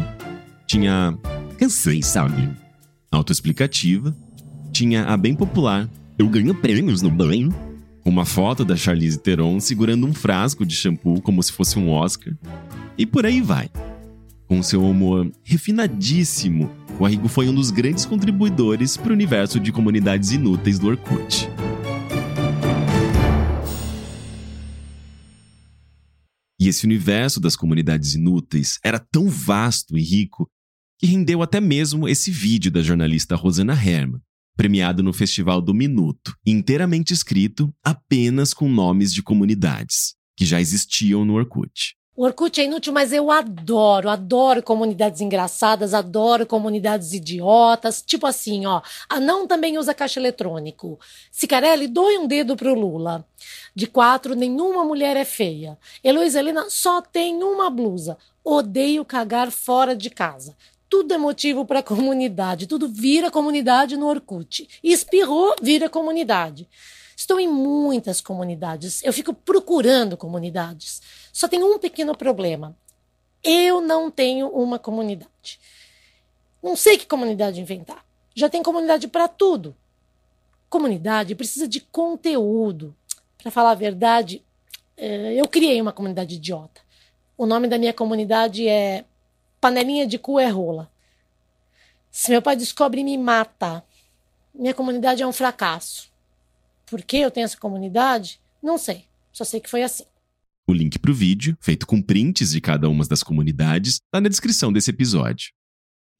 Tinha. 0.67 1.17
Cansei, 1.57 2.03
sabe? 2.03 2.49
autoexplicativa, 3.11 4.13
tinha 4.73 5.05
a 5.05 5.15
bem 5.15 5.33
popular 5.33 5.89
Eu 6.17 6.29
ganho 6.29 6.55
prêmios 6.55 7.01
no 7.01 7.11
banho, 7.11 7.53
uma 8.05 8.23
foto 8.25 8.63
da 8.63 8.77
Charlize 8.77 9.19
Theron 9.19 9.59
segurando 9.59 10.07
um 10.07 10.13
frasco 10.13 10.65
de 10.65 10.73
shampoo 10.73 11.21
como 11.21 11.43
se 11.43 11.51
fosse 11.51 11.77
um 11.77 11.89
Oscar, 11.89 12.33
e 12.97 13.05
por 13.05 13.25
aí 13.25 13.41
vai. 13.41 13.69
Com 14.47 14.63
seu 14.63 14.81
humor 14.81 15.29
refinadíssimo, 15.43 16.71
o 16.97 17.05
Arrigo 17.05 17.27
foi 17.27 17.49
um 17.49 17.53
dos 17.53 17.69
grandes 17.69 18.05
contribuidores 18.05 18.95
para 18.95 19.09
o 19.09 19.13
universo 19.13 19.59
de 19.59 19.73
comunidades 19.73 20.31
inúteis 20.31 20.79
do 20.79 20.87
Orkut. 20.87 21.49
E 26.57 26.69
esse 26.69 26.85
universo 26.85 27.41
das 27.41 27.57
comunidades 27.57 28.15
inúteis 28.15 28.79
era 28.81 28.99
tão 28.99 29.27
vasto 29.27 29.97
e 29.97 30.01
rico 30.01 30.49
que 30.97 31.07
rendeu 31.07 31.43
até 31.43 31.59
mesmo 31.59 32.07
esse 32.07 32.31
vídeo 32.31 32.71
da 32.71 32.81
jornalista 32.81 33.35
Rosana 33.35 33.73
Herman, 33.73 34.21
premiado 34.55 35.03
no 35.03 35.13
Festival 35.13 35.61
do 35.61 35.73
Minuto, 35.73 36.35
inteiramente 36.45 37.13
escrito 37.13 37.73
apenas 37.83 38.53
com 38.53 38.69
nomes 38.69 39.13
de 39.13 39.21
comunidades 39.21 40.15
que 40.35 40.45
já 40.45 40.59
existiam 40.59 41.23
no 41.23 41.35
Orkut. 41.35 41.95
O 42.17 42.23
Orkut 42.23 42.61
é 42.61 42.63
inútil, 42.63 42.93
mas 42.93 43.11
eu 43.11 43.29
adoro, 43.29 44.09
adoro 44.09 44.63
comunidades 44.63 45.19
engraçadas, 45.19 45.93
adoro 45.93 46.45
comunidades 46.45 47.11
idiotas. 47.11 48.01
Tipo 48.01 48.25
assim, 48.25 48.65
ó, 48.65 48.81
a 49.09 49.19
não 49.19 49.45
também 49.45 49.77
usa 49.77 49.93
caixa 49.93 50.17
eletrônico. 50.17 50.97
Cicarelli, 51.29 51.89
doe 51.89 52.17
um 52.17 52.25
dedo 52.25 52.55
pro 52.55 52.73
Lula. 52.73 53.27
De 53.75 53.85
quatro, 53.85 54.33
nenhuma 54.33 54.85
mulher 54.85 55.17
é 55.17 55.25
feia. 55.25 55.77
Heloísa 56.01 56.39
Helena 56.39 56.69
só 56.69 57.01
tem 57.01 57.43
uma 57.43 57.69
blusa. 57.69 58.17
Odeio 58.45 59.03
cagar 59.03 59.51
fora 59.51 59.93
de 59.93 60.09
casa 60.09 60.55
tudo 60.89 61.13
é 61.13 61.17
motivo 61.17 61.65
para 61.65 61.83
comunidade, 61.83 62.67
tudo 62.67 62.87
vira 62.87 63.31
comunidade 63.31 63.97
no 63.97 64.07
Orkut. 64.07 64.67
espirrou, 64.83 65.55
vira 65.61 65.89
comunidade. 65.89 66.67
Estou 67.15 67.39
em 67.39 67.47
muitas 67.47 68.19
comunidades, 68.19 69.01
eu 69.03 69.13
fico 69.13 69.33
procurando 69.33 70.17
comunidades. 70.17 71.01
Só 71.31 71.47
tem 71.47 71.63
um 71.63 71.79
pequeno 71.79 72.15
problema. 72.15 72.75
Eu 73.43 73.79
não 73.79 74.11
tenho 74.11 74.47
uma 74.49 74.77
comunidade. 74.77 75.59
Não 76.61 76.75
sei 76.75 76.97
que 76.97 77.05
comunidade 77.05 77.61
inventar. 77.61 78.03
Já 78.35 78.49
tem 78.49 78.61
comunidade 78.61 79.07
para 79.07 79.27
tudo. 79.27 79.75
Comunidade 80.69 81.35
precisa 81.35 81.67
de 81.67 81.79
conteúdo. 81.79 82.95
Para 83.37 83.51
falar 83.51 83.71
a 83.71 83.75
verdade, 83.75 84.43
eh, 84.97 85.35
eu 85.35 85.47
criei 85.47 85.79
uma 85.79 85.93
comunidade 85.93 86.35
idiota. 86.35 86.81
O 87.37 87.45
nome 87.45 87.67
da 87.67 87.77
minha 87.77 87.93
comunidade 87.93 88.67
é 88.67 89.05
panelinha 89.65 90.05
de 90.05 90.19
cu 90.19 90.39
é 90.39 90.47
rola. 90.47 90.91
Se 92.11 92.29
meu 92.29 92.39
pai 92.39 92.55
descobre, 92.55 93.03
me 93.03 93.17
mata. 93.17 93.83
Minha 94.53 94.75
comunidade 94.75 95.23
é 95.23 95.27
um 95.27 95.33
fracasso. 95.33 96.13
Por 96.85 97.01
que 97.01 97.17
eu 97.17 97.31
tenho 97.31 97.45
essa 97.45 97.57
comunidade? 97.57 98.39
Não 98.61 98.77
sei. 98.77 99.05
Só 99.33 99.43
sei 99.43 99.59
que 99.59 99.67
foi 99.67 99.81
assim. 99.81 100.03
O 100.67 100.71
link 100.71 100.99
para 100.99 101.09
o 101.09 101.15
vídeo, 101.15 101.57
feito 101.59 101.87
com 101.87 101.99
prints 101.99 102.51
de 102.51 102.61
cada 102.61 102.87
uma 102.87 103.03
das 103.07 103.23
comunidades, 103.23 103.93
está 103.95 104.21
na 104.21 104.29
descrição 104.29 104.71
desse 104.71 104.91
episódio. 104.91 105.49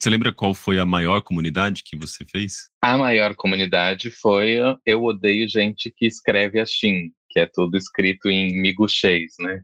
Você 0.02 0.10
lembra 0.10 0.34
qual 0.34 0.52
foi 0.52 0.80
a 0.80 0.84
maior 0.84 1.22
comunidade 1.22 1.84
que 1.84 1.96
você 1.96 2.24
fez? 2.28 2.68
A 2.82 2.98
maior 2.98 3.36
comunidade 3.36 4.10
foi 4.10 4.56
Eu 4.84 5.04
Odeio 5.04 5.48
Gente 5.48 5.94
que 5.96 6.04
Escreve 6.04 6.58
Assim, 6.58 7.12
que 7.30 7.38
é 7.38 7.46
tudo 7.46 7.76
escrito 7.76 8.28
em 8.28 8.60
miguxês, 8.60 9.34
né? 9.38 9.62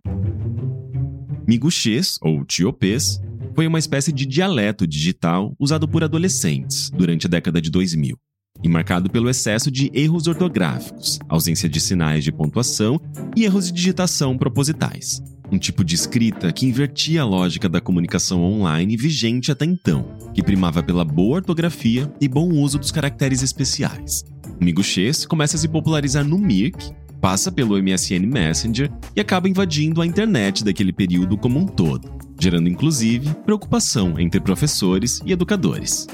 Miguxês, 1.48 2.16
ou 2.22 2.44
tiopês, 2.44 3.20
foi 3.54 3.66
uma 3.66 3.78
espécie 3.78 4.12
de 4.12 4.26
dialeto 4.26 4.86
digital 4.86 5.54
usado 5.58 5.86
por 5.86 6.02
adolescentes 6.02 6.90
durante 6.90 7.26
a 7.26 7.30
década 7.30 7.60
de 7.60 7.70
2000 7.70 8.16
e 8.62 8.68
marcado 8.68 9.10
pelo 9.10 9.28
excesso 9.28 9.70
de 9.70 9.90
erros 9.92 10.26
ortográficos, 10.26 11.18
ausência 11.28 11.68
de 11.68 11.80
sinais 11.80 12.22
de 12.22 12.30
pontuação 12.30 13.00
e 13.36 13.44
erros 13.44 13.66
de 13.66 13.72
digitação 13.72 14.36
propositais. 14.38 15.22
Um 15.50 15.58
tipo 15.58 15.84
de 15.84 15.94
escrita 15.94 16.52
que 16.52 16.66
invertia 16.66 17.22
a 17.22 17.26
lógica 17.26 17.68
da 17.68 17.80
comunicação 17.80 18.42
online 18.42 18.96
vigente 18.96 19.50
até 19.50 19.64
então, 19.64 20.16
que 20.32 20.42
primava 20.42 20.82
pela 20.82 21.04
boa 21.04 21.36
ortografia 21.36 22.10
e 22.20 22.28
bom 22.28 22.48
uso 22.50 22.78
dos 22.78 22.90
caracteres 22.90 23.42
especiais. 23.42 24.24
O 24.60 24.64
Miguxês 24.64 25.26
começa 25.26 25.56
a 25.56 25.60
se 25.60 25.68
popularizar 25.68 26.24
no 26.24 26.38
Mirk, 26.38 26.92
passa 27.20 27.52
pelo 27.52 27.80
MSN 27.80 28.26
Messenger 28.26 28.90
e 29.14 29.20
acaba 29.20 29.48
invadindo 29.48 30.00
a 30.00 30.06
internet 30.06 30.64
daquele 30.64 30.92
período 30.92 31.36
como 31.36 31.58
um 31.58 31.66
todo, 31.66 32.10
gerando 32.42 32.68
inclusive 32.68 33.32
preocupação 33.44 34.18
entre 34.18 34.40
professores 34.40 35.22
e 35.24 35.30
educadores. 35.30 36.08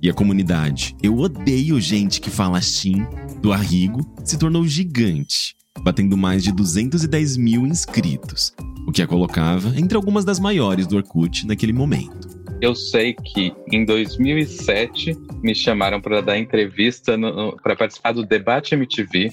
E 0.00 0.08
a 0.08 0.14
comunidade 0.14 0.94
Eu 1.02 1.18
Odeio 1.18 1.80
Gente 1.80 2.20
que 2.20 2.30
Fala 2.30 2.58
Assim, 2.58 3.04
do 3.42 3.52
Arrigo, 3.52 4.00
se 4.24 4.38
tornou 4.38 4.64
gigante, 4.66 5.56
batendo 5.80 6.16
mais 6.16 6.44
de 6.44 6.52
210 6.52 7.36
mil 7.36 7.66
inscritos, 7.66 8.54
o 8.86 8.92
que 8.92 9.02
a 9.02 9.06
colocava 9.06 9.76
entre 9.76 9.96
algumas 9.96 10.24
das 10.24 10.38
maiores 10.38 10.86
do 10.86 10.96
Orkut 10.96 11.44
naquele 11.44 11.72
momento. 11.72 12.28
Eu 12.60 12.76
sei 12.76 13.12
que 13.12 13.52
em 13.72 13.84
2007 13.84 15.16
me 15.42 15.56
chamaram 15.56 16.00
para 16.00 16.20
dar 16.20 16.38
entrevista 16.38 17.18
para 17.62 17.74
participar 17.74 18.12
do 18.12 18.24
Debate 18.24 18.74
MTV 18.74 19.30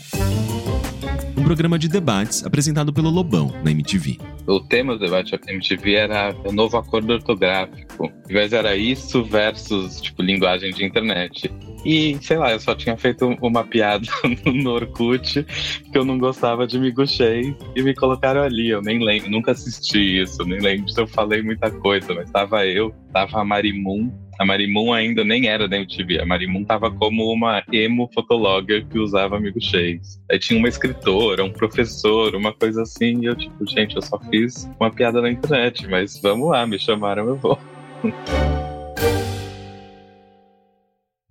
programa 1.51 1.77
de 1.77 1.89
debates 1.89 2.45
apresentado 2.45 2.93
pelo 2.93 3.09
Lobão 3.09 3.53
na 3.61 3.71
MTV. 3.71 4.17
O 4.47 4.61
tema 4.61 4.93
do 4.93 4.99
debate 4.99 5.37
da 5.37 5.51
MTV 5.51 5.95
era 5.95 6.33
o 6.45 6.51
novo 6.53 6.77
acordo 6.77 7.11
ortográfico. 7.11 8.09
Invés 8.29 8.53
era 8.53 8.73
isso 8.77 9.21
versus, 9.25 9.99
tipo, 9.99 10.21
linguagem 10.21 10.71
de 10.71 10.85
internet. 10.85 11.51
E, 11.83 12.17
sei 12.21 12.37
lá, 12.37 12.53
eu 12.53 12.59
só 12.61 12.73
tinha 12.73 12.95
feito 12.95 13.35
uma 13.41 13.65
piada 13.65 14.07
no 14.45 14.71
Orkut 14.71 15.43
que 15.91 15.97
eu 15.97 16.05
não 16.05 16.17
gostava 16.17 16.65
de 16.65 16.79
Miguxei 16.79 17.53
e 17.75 17.83
me 17.83 17.93
colocaram 17.95 18.43
ali. 18.43 18.69
Eu 18.69 18.81
nem 18.81 19.03
lembro, 19.03 19.29
nunca 19.29 19.51
assisti 19.51 20.21
isso, 20.21 20.45
nem 20.45 20.61
lembro 20.61 20.89
se 20.89 21.01
eu 21.01 21.05
falei 21.05 21.41
muita 21.41 21.69
coisa, 21.69 22.13
mas 22.13 22.31
tava 22.31 22.65
eu, 22.65 22.95
tava 23.11 23.41
a 23.41 23.43
Marimun 23.43 24.09
a 24.41 24.45
Marimun 24.45 24.91
ainda 24.91 25.23
nem 25.23 25.47
era 25.47 25.67
da 25.67 25.77
MTV. 25.77 26.19
A 26.19 26.25
Marimun 26.25 26.63
tava 26.63 26.89
como 26.89 27.31
uma 27.31 27.63
emo 27.71 28.09
fotologger 28.11 28.87
que 28.87 28.97
usava 28.97 29.37
Amigo 29.37 29.61
Chase. 29.61 30.19
Aí 30.31 30.39
tinha 30.39 30.57
uma 30.57 30.67
escritora, 30.67 31.43
um 31.43 31.51
professor, 31.51 32.33
uma 32.33 32.51
coisa 32.51 32.81
assim. 32.81 33.21
E 33.21 33.25
eu, 33.25 33.35
tipo, 33.35 33.69
gente, 33.69 33.95
eu 33.95 34.01
só 34.01 34.19
fiz 34.31 34.67
uma 34.79 34.89
piada 34.89 35.21
na 35.21 35.29
internet, 35.29 35.87
mas 35.87 36.19
vamos 36.19 36.49
lá, 36.49 36.65
me 36.65 36.79
chamaram, 36.79 37.27
eu 37.27 37.37
vou. 37.37 37.59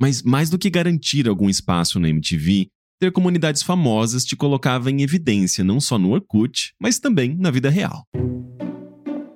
Mas 0.01 0.23
mais 0.23 0.49
do 0.49 0.57
que 0.57 0.71
garantir 0.71 1.29
algum 1.29 1.51
espaço 1.51 1.99
na 1.99 2.09
MTV, 2.09 2.69
ter 3.01 3.11
comunidades 3.11 3.65
famosas 3.65 4.25
te 4.25 4.37
colocava 4.37 4.89
em 4.89 5.03
evidência 5.03 5.65
não 5.65 5.81
só 5.81 5.99
no 5.99 6.13
Orkut, 6.13 6.75
mas 6.81 7.01
também 7.01 7.37
na 7.37 7.51
vida 7.51 7.69
real 7.69 8.07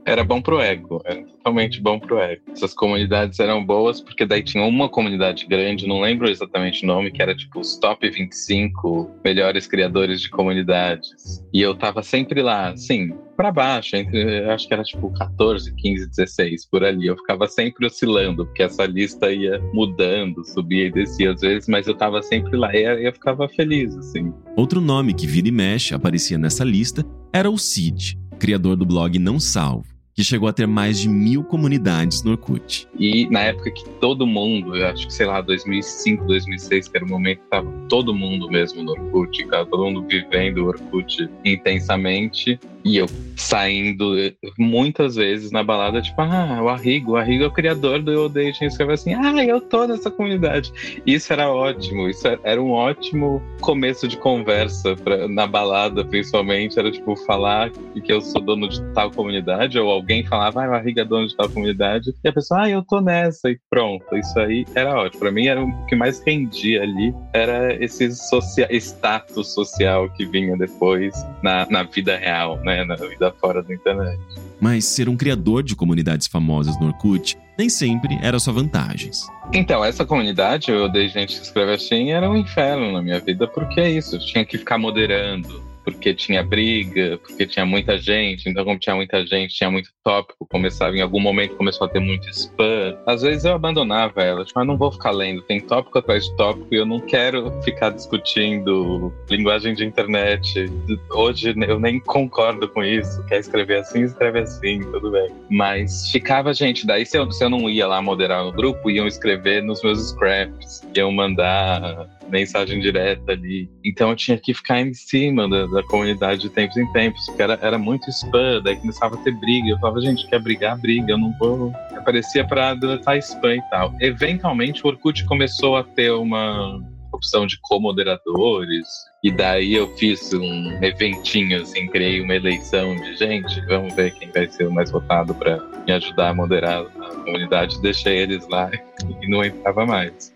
era 0.06 0.23
bom 0.23 0.40
pro 0.40 0.61
ego, 0.61 1.00
era 1.04 1.23
totalmente 1.23 1.80
bom 1.80 1.99
pro 1.99 2.18
ego. 2.18 2.42
Essas 2.52 2.75
comunidades 2.75 3.40
eram 3.40 3.64
boas 3.64 4.00
porque 4.00 4.26
daí 4.26 4.42
tinha 4.42 4.64
uma 4.64 4.88
comunidade 4.88 5.46
grande, 5.46 5.87
não 5.87 6.00
lembro 6.00 6.28
exatamente 6.28 6.84
o 6.84 6.87
nome, 6.87 7.11
que 7.11 7.23
era 7.23 7.34
tipo 7.34 7.61
os 7.61 7.76
top 7.76 8.08
25 8.08 9.11
melhores 9.25 9.66
criadores 9.66 10.20
de 10.20 10.28
comunidades. 10.28 11.42
E 11.52 11.61
eu 11.61 11.75
tava 11.75 12.02
sempre 12.02 12.42
lá, 12.42 12.70
assim, 12.70 13.14
para 13.37 13.50
baixo, 13.50 13.96
entre 13.96 14.44
acho 14.50 14.68
que 14.68 14.75
era 14.75 14.82
tipo 14.82 15.11
14, 15.12 15.75
15, 15.75 16.08
16 16.11 16.66
por 16.66 16.84
ali. 16.84 17.06
Eu 17.06 17.16
ficava 17.16 17.46
sempre 17.49 17.87
oscilando, 17.87 18.44
porque 18.46 18.62
essa 18.62 18.84
lista 18.84 19.32
ia 19.32 19.58
mudando, 19.73 20.44
subia 20.44 20.87
e 20.87 20.92
descia 20.92 21.32
às 21.32 21.40
vezes, 21.40 21.68
mas 21.68 21.87
eu 21.87 21.94
tava 21.94 22.23
sempre 22.23 22.56
lá 22.56 22.75
e 22.75 23.06
eu 23.06 23.12
ficava 23.12 23.49
feliz, 23.49 23.96
assim. 23.96 24.32
Outro 24.56 24.80
nome 24.80 25.14
que 25.14 25.26
vira 25.26 25.49
e 25.49 25.52
mexe 25.52 25.94
aparecia 25.94 26.38
nessa 26.38 26.64
lista 26.64 27.04
era 27.32 27.50
o 27.50 27.58
Cid, 27.58 28.18
criador 28.38 28.76
do 28.76 28.87
blog 28.87 29.18
Não 29.18 29.40
Salvo 29.40 29.94
que 30.14 30.23
chegou 30.23 30.49
a 30.49 30.52
ter 30.52 30.66
mais 30.66 31.00
de 31.00 31.09
mil 31.09 31.42
comunidades 31.42 32.23
no 32.23 32.33
Orkut. 32.33 32.88
E 32.99 33.28
na 33.30 33.40
época 33.40 33.71
que 33.71 33.88
todo 34.00 34.26
mundo, 34.26 34.76
eu 34.76 34.87
acho 34.87 35.06
que 35.06 35.12
sei 35.12 35.26
lá, 35.26 35.40
2005, 35.40 36.25
2006, 36.25 36.88
que 36.88 36.97
era 36.97 37.04
o 37.04 37.09
momento 37.09 37.40
que 37.40 37.49
tava 37.49 37.71
todo 37.88 38.14
mundo 38.14 38.49
mesmo 38.49 38.83
no 38.83 38.92
Orkut, 38.92 39.47
todo 39.71 39.85
mundo 39.85 40.06
vivendo 40.06 40.59
o 40.59 40.66
Orkut 40.68 41.28
intensamente, 41.44 42.59
e 42.85 42.99
eu 42.99 43.06
saindo 43.35 44.14
muitas 44.59 45.16
vezes 45.16 45.50
na 45.50 45.64
balada, 45.64 46.02
tipo, 46.02 46.21
ah, 46.21 46.61
o 46.62 46.68
Arrigo, 46.68 47.12
o 47.12 47.16
Arrigo 47.16 47.44
é 47.44 47.47
o 47.47 47.50
criador 47.50 48.02
do 48.02 48.12
Eu 48.12 48.26
Odeio 48.26 48.52
Gente 48.52 48.66
escreve 48.66 48.92
assim, 48.92 49.14
ah, 49.14 49.42
eu 49.42 49.61
tô 49.61 49.87
nessa 49.87 50.11
comunidade. 50.11 50.71
Isso 51.06 51.33
era 51.33 51.50
ótimo, 51.50 52.09
isso 52.09 52.28
era 52.44 52.62
um 52.62 52.71
ótimo 52.71 53.42
começo 53.61 54.06
de 54.06 54.18
conversa 54.18 54.94
pra, 54.97 55.26
na 55.26 55.47
balada, 55.47 56.04
principalmente, 56.04 56.78
era 56.78 56.90
tipo, 56.90 57.16
falar 57.16 57.71
que 57.71 58.12
eu 58.12 58.21
sou 58.21 58.40
dono 58.40 58.68
de 58.68 58.83
tal 58.92 59.11
comunidade, 59.11 59.78
ou 59.78 59.88
alguém 60.04 60.25
falava, 60.25 60.61
ah, 60.61 60.82
é 60.84 61.04
dono 61.04 61.26
de 61.26 61.34
tal 61.34 61.49
comunidade, 61.49 62.14
e 62.23 62.28
a 62.28 62.32
pessoa, 62.32 62.62
ah, 62.62 62.70
eu 62.70 62.82
tô 62.82 63.00
nessa, 63.00 63.50
e 63.50 63.58
pronto, 63.70 64.04
isso 64.16 64.38
aí 64.38 64.66
era 64.75 64.94
ótimo. 64.94 65.20
Pra 65.20 65.32
mim, 65.32 65.46
era 65.46 65.64
o 65.64 65.87
que 65.87 65.96
mais 65.96 66.20
rendia 66.20 66.82
ali, 66.82 67.14
era 67.32 67.75
esse 67.82 68.14
socia 68.14 68.68
status 68.70 69.54
social 69.54 70.11
que 70.11 70.26
vinha 70.26 70.56
depois 70.58 71.14
na, 71.42 71.66
na 71.70 71.82
vida 71.82 72.16
real, 72.16 72.61
né? 72.61 72.84
na 72.84 72.96
vida 72.96 73.32
fora 73.40 73.62
da 73.62 73.75
internet. 73.75 74.20
Mas 74.61 74.84
ser 74.84 75.08
um 75.08 75.16
criador 75.16 75.62
de 75.62 75.75
comunidades 75.75 76.26
famosas 76.26 76.78
no 76.78 76.88
Orkut 76.88 77.37
nem 77.56 77.68
sempre 77.68 78.18
era 78.20 78.38
só 78.38 78.52
vantagens. 78.52 79.26
Então, 79.52 79.84
essa 79.84 80.04
comunidade, 80.04 80.70
eu 80.70 80.84
odeio 80.84 81.08
gente 81.08 81.37
que 81.37 81.44
escreve 81.44 81.73
assim, 81.73 82.11
era 82.11 82.28
um 82.28 82.37
inferno 82.37 82.92
na 82.92 83.00
minha 83.00 83.20
vida, 83.20 83.46
porque 83.46 83.80
é 83.80 83.90
isso, 83.90 84.16
eu 84.16 84.20
tinha 84.20 84.44
que 84.44 84.58
ficar 84.58 84.76
moderando, 84.76 85.62
porque 85.85 86.14
tinha 86.14 86.43
briga, 86.43 87.19
porque 87.19 87.47
tinha 87.47 87.67
muita 87.67 87.99
gente. 87.99 88.49
Então, 88.49 88.64
como 88.64 88.79
tinha 88.79 88.97
muita 88.97 89.25
gente, 89.26 89.55
tinha 89.55 89.71
muito 89.71 89.91
tópico, 90.03 90.47
começava 90.47 90.97
em 90.97 91.00
algum 91.00 91.21
momento 91.21 91.57
começou 91.57 91.87
a 91.87 91.91
ter 91.91 92.00
muito 92.00 92.29
spam. 92.31 92.97
Às 93.07 93.23
vezes 93.23 93.45
eu 93.45 93.55
abandonava 93.55 94.23
ela, 94.23 94.45
tipo, 94.45 94.59
ah, 94.59 94.64
não 94.64 94.76
vou 94.76 94.91
ficar 94.91 95.11
lendo, 95.11 95.43
tem 95.43 95.61
tópico 95.61 95.99
atrás 95.99 96.25
de 96.25 96.37
tópico 96.37 96.69
e 96.73 96.76
eu 96.76 96.87
não 96.87 97.00
quero 97.00 97.50
ficar 97.62 97.91
discutindo 97.91 99.12
linguagem 99.30 99.75
de 99.75 99.85
internet. 99.85 100.71
Hoje 101.11 101.54
eu 101.67 101.78
nem 101.78 102.00
concordo 102.00 102.69
com 102.69 102.82
isso. 102.82 103.25
Quer 103.26 103.41
escrever 103.41 103.78
assim, 103.78 104.02
escreve 104.02 104.41
assim, 104.41 104.80
tudo 104.80 105.11
bem. 105.11 105.30
Mas 105.50 106.11
ficava 106.11 106.52
gente, 106.52 106.87
daí 106.87 107.04
se 107.04 107.19
eu, 107.19 107.30
se 107.30 107.45
eu 107.45 107.50
não 107.50 107.69
ia 107.69 107.87
lá 107.87 108.00
moderar 108.00 108.45
no 108.45 108.52
grupo, 108.52 108.91
iam 108.91 109.06
escrever 109.06 109.63
nos 109.63 109.82
meus 109.82 110.11
scraps, 110.11 110.82
iam 110.95 111.13
mandar 111.13 112.06
mensagem 112.28 112.80
direta 112.80 113.32
ali. 113.32 113.69
Então 113.84 114.10
eu 114.10 114.17
tinha 114.17 114.39
que 114.39 114.54
ficar 114.54 114.80
em 114.80 114.93
cima 114.95 115.49
da, 115.49 115.67
da 115.67 115.82
comunidade 115.84 116.43
de 116.43 116.50
tempos 116.50 116.76
em 116.76 116.91
tempos, 116.93 117.25
porque 117.26 117.43
era, 117.43 117.58
era 117.60 117.78
muito 117.78 118.08
spam, 118.10 118.60
daí 118.63 118.76
começava 118.76 119.15
a 119.15 119.19
ter 119.19 119.32
briga. 119.32 119.69
Eu 119.69 119.78
falava, 119.78 120.00
gente, 120.00 120.26
quer 120.28 120.41
brigar? 120.41 120.78
Briga, 120.80 121.13
eu 121.13 121.19
não 121.19 121.32
vou. 121.39 121.73
Aparecia 121.97 122.47
pra 122.47 122.75
deletar 122.75 123.17
spam 123.19 123.56
e 123.56 123.63
tal. 123.71 123.95
Eventualmente 124.00 124.84
o 124.84 124.89
Orkut 124.89 125.25
começou 125.25 125.76
a 125.76 125.84
ter 125.84 126.10
uma 126.13 126.80
opção 127.15 127.47
de 127.47 127.58
co-moderadores. 127.63 128.87
E 129.23 129.30
daí 129.30 129.75
eu 129.75 129.89
fiz 129.97 130.32
um 130.34 130.82
eventinho, 130.82 131.63
assim, 131.63 131.87
criei 131.89 132.21
uma 132.21 132.34
eleição 132.34 132.95
de 132.97 133.17
gente, 133.17 133.60
vamos 133.67 133.95
ver 133.95 134.13
quem 134.13 134.30
vai 134.30 134.47
ser 134.49 134.67
o 134.67 134.73
mais 134.73 134.91
votado 134.91 135.34
para 135.34 135.58
me 135.87 135.93
ajudar 135.93 136.30
a 136.30 136.34
moderar 136.34 136.82
a 136.82 137.15
comunidade. 137.25 137.80
Deixei 137.80 138.19
eles 138.19 138.47
lá 138.49 138.71
e 139.23 139.28
não 139.28 139.45
entrava 139.45 139.87
mais. 139.87 140.32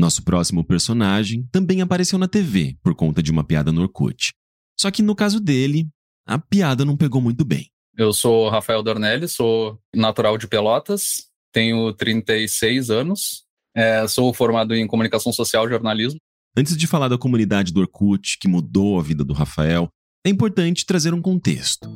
Nosso 0.00 0.24
próximo 0.24 0.64
personagem 0.64 1.46
também 1.52 1.82
apareceu 1.82 2.18
na 2.18 2.26
TV 2.26 2.74
por 2.82 2.94
conta 2.94 3.22
de 3.22 3.30
uma 3.30 3.44
piada 3.44 3.70
no 3.70 3.82
Orkut. 3.82 4.32
Só 4.80 4.90
que 4.90 5.02
no 5.02 5.14
caso 5.14 5.38
dele, 5.38 5.86
a 6.26 6.38
piada 6.38 6.86
não 6.86 6.96
pegou 6.96 7.20
muito 7.20 7.44
bem. 7.44 7.66
Eu 7.98 8.10
sou 8.14 8.48
Rafael 8.48 8.82
Dornelli, 8.82 9.28
sou 9.28 9.78
natural 9.94 10.38
de 10.38 10.48
Pelotas, 10.48 11.26
tenho 11.52 11.92
36 11.92 12.88
anos, 12.88 13.44
é, 13.76 14.08
sou 14.08 14.32
formado 14.32 14.74
em 14.74 14.86
comunicação 14.86 15.34
social 15.34 15.66
e 15.66 15.70
jornalismo. 15.70 16.18
Antes 16.56 16.78
de 16.78 16.86
falar 16.86 17.08
da 17.08 17.18
comunidade 17.18 17.70
do 17.70 17.80
Orkut, 17.80 18.38
que 18.40 18.48
mudou 18.48 18.98
a 18.98 19.02
vida 19.02 19.22
do 19.22 19.34
Rafael, 19.34 19.86
é 20.26 20.30
importante 20.30 20.86
trazer 20.86 21.12
um 21.12 21.20
contexto. 21.20 21.90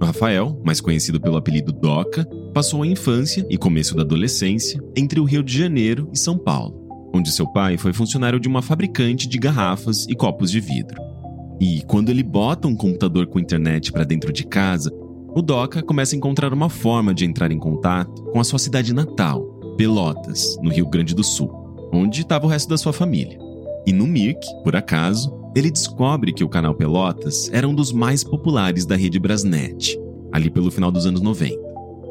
O 0.00 0.04
Rafael, 0.04 0.62
mais 0.64 0.80
conhecido 0.80 1.20
pelo 1.20 1.36
apelido 1.36 1.72
Doca, 1.72 2.24
passou 2.54 2.84
a 2.84 2.86
infância 2.86 3.44
e 3.50 3.58
começo 3.58 3.96
da 3.96 4.02
adolescência 4.02 4.80
entre 4.96 5.18
o 5.18 5.24
Rio 5.24 5.42
de 5.42 5.58
Janeiro 5.58 6.08
e 6.12 6.16
São 6.16 6.38
Paulo 6.38 6.85
onde 7.16 7.32
seu 7.32 7.46
pai 7.46 7.76
foi 7.76 7.92
funcionário 7.92 8.38
de 8.38 8.46
uma 8.46 8.62
fabricante 8.62 9.28
de 9.28 9.38
garrafas 9.38 10.06
e 10.08 10.14
copos 10.14 10.50
de 10.50 10.60
vidro. 10.60 11.00
E 11.60 11.82
quando 11.86 12.10
ele 12.10 12.22
bota 12.22 12.68
um 12.68 12.76
computador 12.76 13.26
com 13.26 13.38
internet 13.38 13.90
para 13.90 14.04
dentro 14.04 14.32
de 14.32 14.44
casa, 14.44 14.92
o 15.34 15.42
Doca 15.42 15.82
começa 15.82 16.14
a 16.14 16.18
encontrar 16.18 16.52
uma 16.52 16.68
forma 16.68 17.14
de 17.14 17.24
entrar 17.24 17.50
em 17.50 17.58
contato 17.58 18.22
com 18.24 18.40
a 18.40 18.44
sua 18.44 18.58
cidade 18.58 18.92
natal, 18.92 19.42
Pelotas, 19.76 20.56
no 20.62 20.70
Rio 20.70 20.88
Grande 20.88 21.14
do 21.14 21.24
Sul, 21.24 21.50
onde 21.92 22.20
estava 22.20 22.46
o 22.46 22.48
resto 22.48 22.68
da 22.68 22.78
sua 22.78 22.92
família. 22.92 23.38
E 23.86 23.92
no 23.92 24.06
Mirk, 24.06 24.40
por 24.62 24.76
acaso, 24.76 25.34
ele 25.54 25.70
descobre 25.70 26.32
que 26.32 26.44
o 26.44 26.48
canal 26.48 26.74
Pelotas 26.74 27.50
era 27.52 27.66
um 27.66 27.74
dos 27.74 27.92
mais 27.92 28.22
populares 28.22 28.84
da 28.84 28.96
rede 28.96 29.18
Brasnet, 29.18 29.98
ali 30.32 30.50
pelo 30.50 30.70
final 30.70 30.90
dos 30.90 31.06
anos 31.06 31.20
90, 31.20 31.54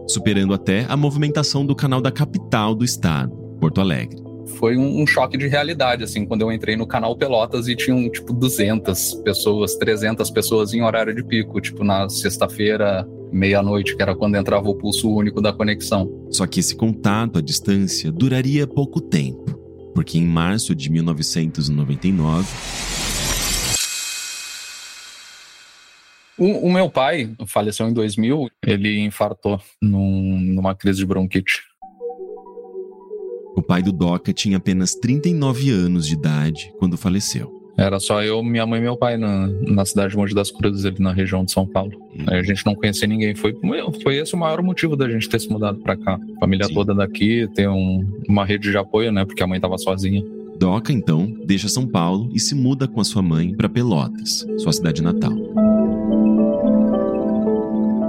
superando 0.07 0.53
até 0.53 0.85
a 0.89 0.97
movimentação 0.97 1.65
do 1.65 1.75
canal 1.75 2.01
da 2.01 2.11
capital 2.11 2.73
do 2.73 2.83
estado, 2.83 3.35
Porto 3.59 3.81
Alegre 3.81 4.24
foi 4.57 4.77
um, 4.77 5.01
um, 5.01 5.07
choque 5.07 5.37
de 5.37 5.47
realidade, 5.47 6.03
assim, 6.03 6.25
quando 6.25 6.41
eu 6.41 6.51
entrei 6.51 6.75
no 6.75 6.87
canal 6.87 7.15
Pelotas 7.15 7.67
e 7.67 7.75
tinham, 7.75 8.09
tipo, 8.09 8.33
200 8.33 9.15
pessoas, 9.15 9.75
300 9.75 10.29
pessoas 10.29 10.73
em 10.73 10.81
horário 10.81 11.13
de 11.13 11.23
pico, 11.23 11.59
tipo, 11.59 11.83
na 11.83 12.07
sexta-feira, 12.09 13.07
meia-noite, 13.31 13.95
que 13.95 14.01
era 14.01 14.15
quando 14.15 14.35
entrava 14.35 14.69
o 14.69 14.75
pulso 14.75 15.09
único 15.09 15.41
da 15.41 15.51
conexão. 15.51 16.09
Só 16.29 16.45
que 16.45 16.59
esse 16.59 16.75
contato 16.75 17.39
à 17.39 17.41
distância 17.41 18.11
duraria 18.11 18.67
pouco 18.67 19.01
tempo, 19.01 19.45
porque 19.93 20.17
em 20.17 20.25
março 20.25 20.75
de 20.75 20.89
1999. 20.91 22.45
O, 26.37 26.67
o 26.67 26.71
meu 26.71 26.89
pai 26.89 27.33
faleceu 27.47 27.87
em 27.87 27.93
2000, 27.93 28.49
ele 28.65 28.99
infartou 28.99 29.59
num, 29.81 30.37
numa 30.39 30.75
crise 30.75 30.99
de 30.99 31.05
bronquite. 31.05 31.61
O 33.55 33.61
pai 33.61 33.81
do 33.81 33.91
Doca 33.91 34.33
tinha 34.33 34.57
apenas 34.57 34.93
39 34.95 35.69
anos 35.71 36.07
de 36.07 36.13
idade 36.13 36.71
quando 36.77 36.97
faleceu. 36.97 37.55
Era 37.77 37.99
só 37.99 38.23
eu, 38.23 38.41
minha 38.41 38.65
mãe 38.65 38.79
e 38.79 38.83
meu 38.83 38.95
pai 38.95 39.17
na, 39.17 39.47
na 39.47 39.85
cidade 39.85 40.11
de 40.11 40.17
Monte 40.17 40.33
das 40.33 40.49
Cruzes, 40.49 40.85
ali 40.85 40.99
na 40.99 41.11
região 41.11 41.43
de 41.43 41.51
São 41.51 41.67
Paulo. 41.67 41.91
Hum. 42.17 42.23
A 42.27 42.41
gente 42.41 42.65
não 42.65 42.73
conhecia 42.73 43.07
ninguém. 43.07 43.35
Foi, 43.35 43.53
foi 44.01 44.15
esse 44.15 44.33
o 44.33 44.37
maior 44.37 44.61
motivo 44.61 44.95
da 44.95 45.09
gente 45.09 45.27
ter 45.27 45.39
se 45.39 45.49
mudado 45.49 45.79
para 45.79 45.97
cá. 45.97 46.17
Família 46.39 46.67
Sim. 46.67 46.73
toda 46.73 46.93
daqui, 46.93 47.49
ter 47.53 47.67
um, 47.67 48.05
uma 48.29 48.45
rede 48.45 48.71
de 48.71 48.77
apoio, 48.77 49.11
né? 49.11 49.25
Porque 49.25 49.43
a 49.43 49.47
mãe 49.47 49.59
tava 49.59 49.77
sozinha. 49.77 50.23
Doca, 50.57 50.93
então, 50.93 51.33
deixa 51.45 51.67
São 51.67 51.85
Paulo 51.85 52.29
e 52.33 52.39
se 52.39 52.55
muda 52.55 52.87
com 52.87 53.01
a 53.01 53.03
sua 53.03 53.21
mãe 53.21 53.53
para 53.53 53.67
Pelotas, 53.67 54.45
sua 54.57 54.71
cidade 54.71 55.03
natal. 55.03 55.33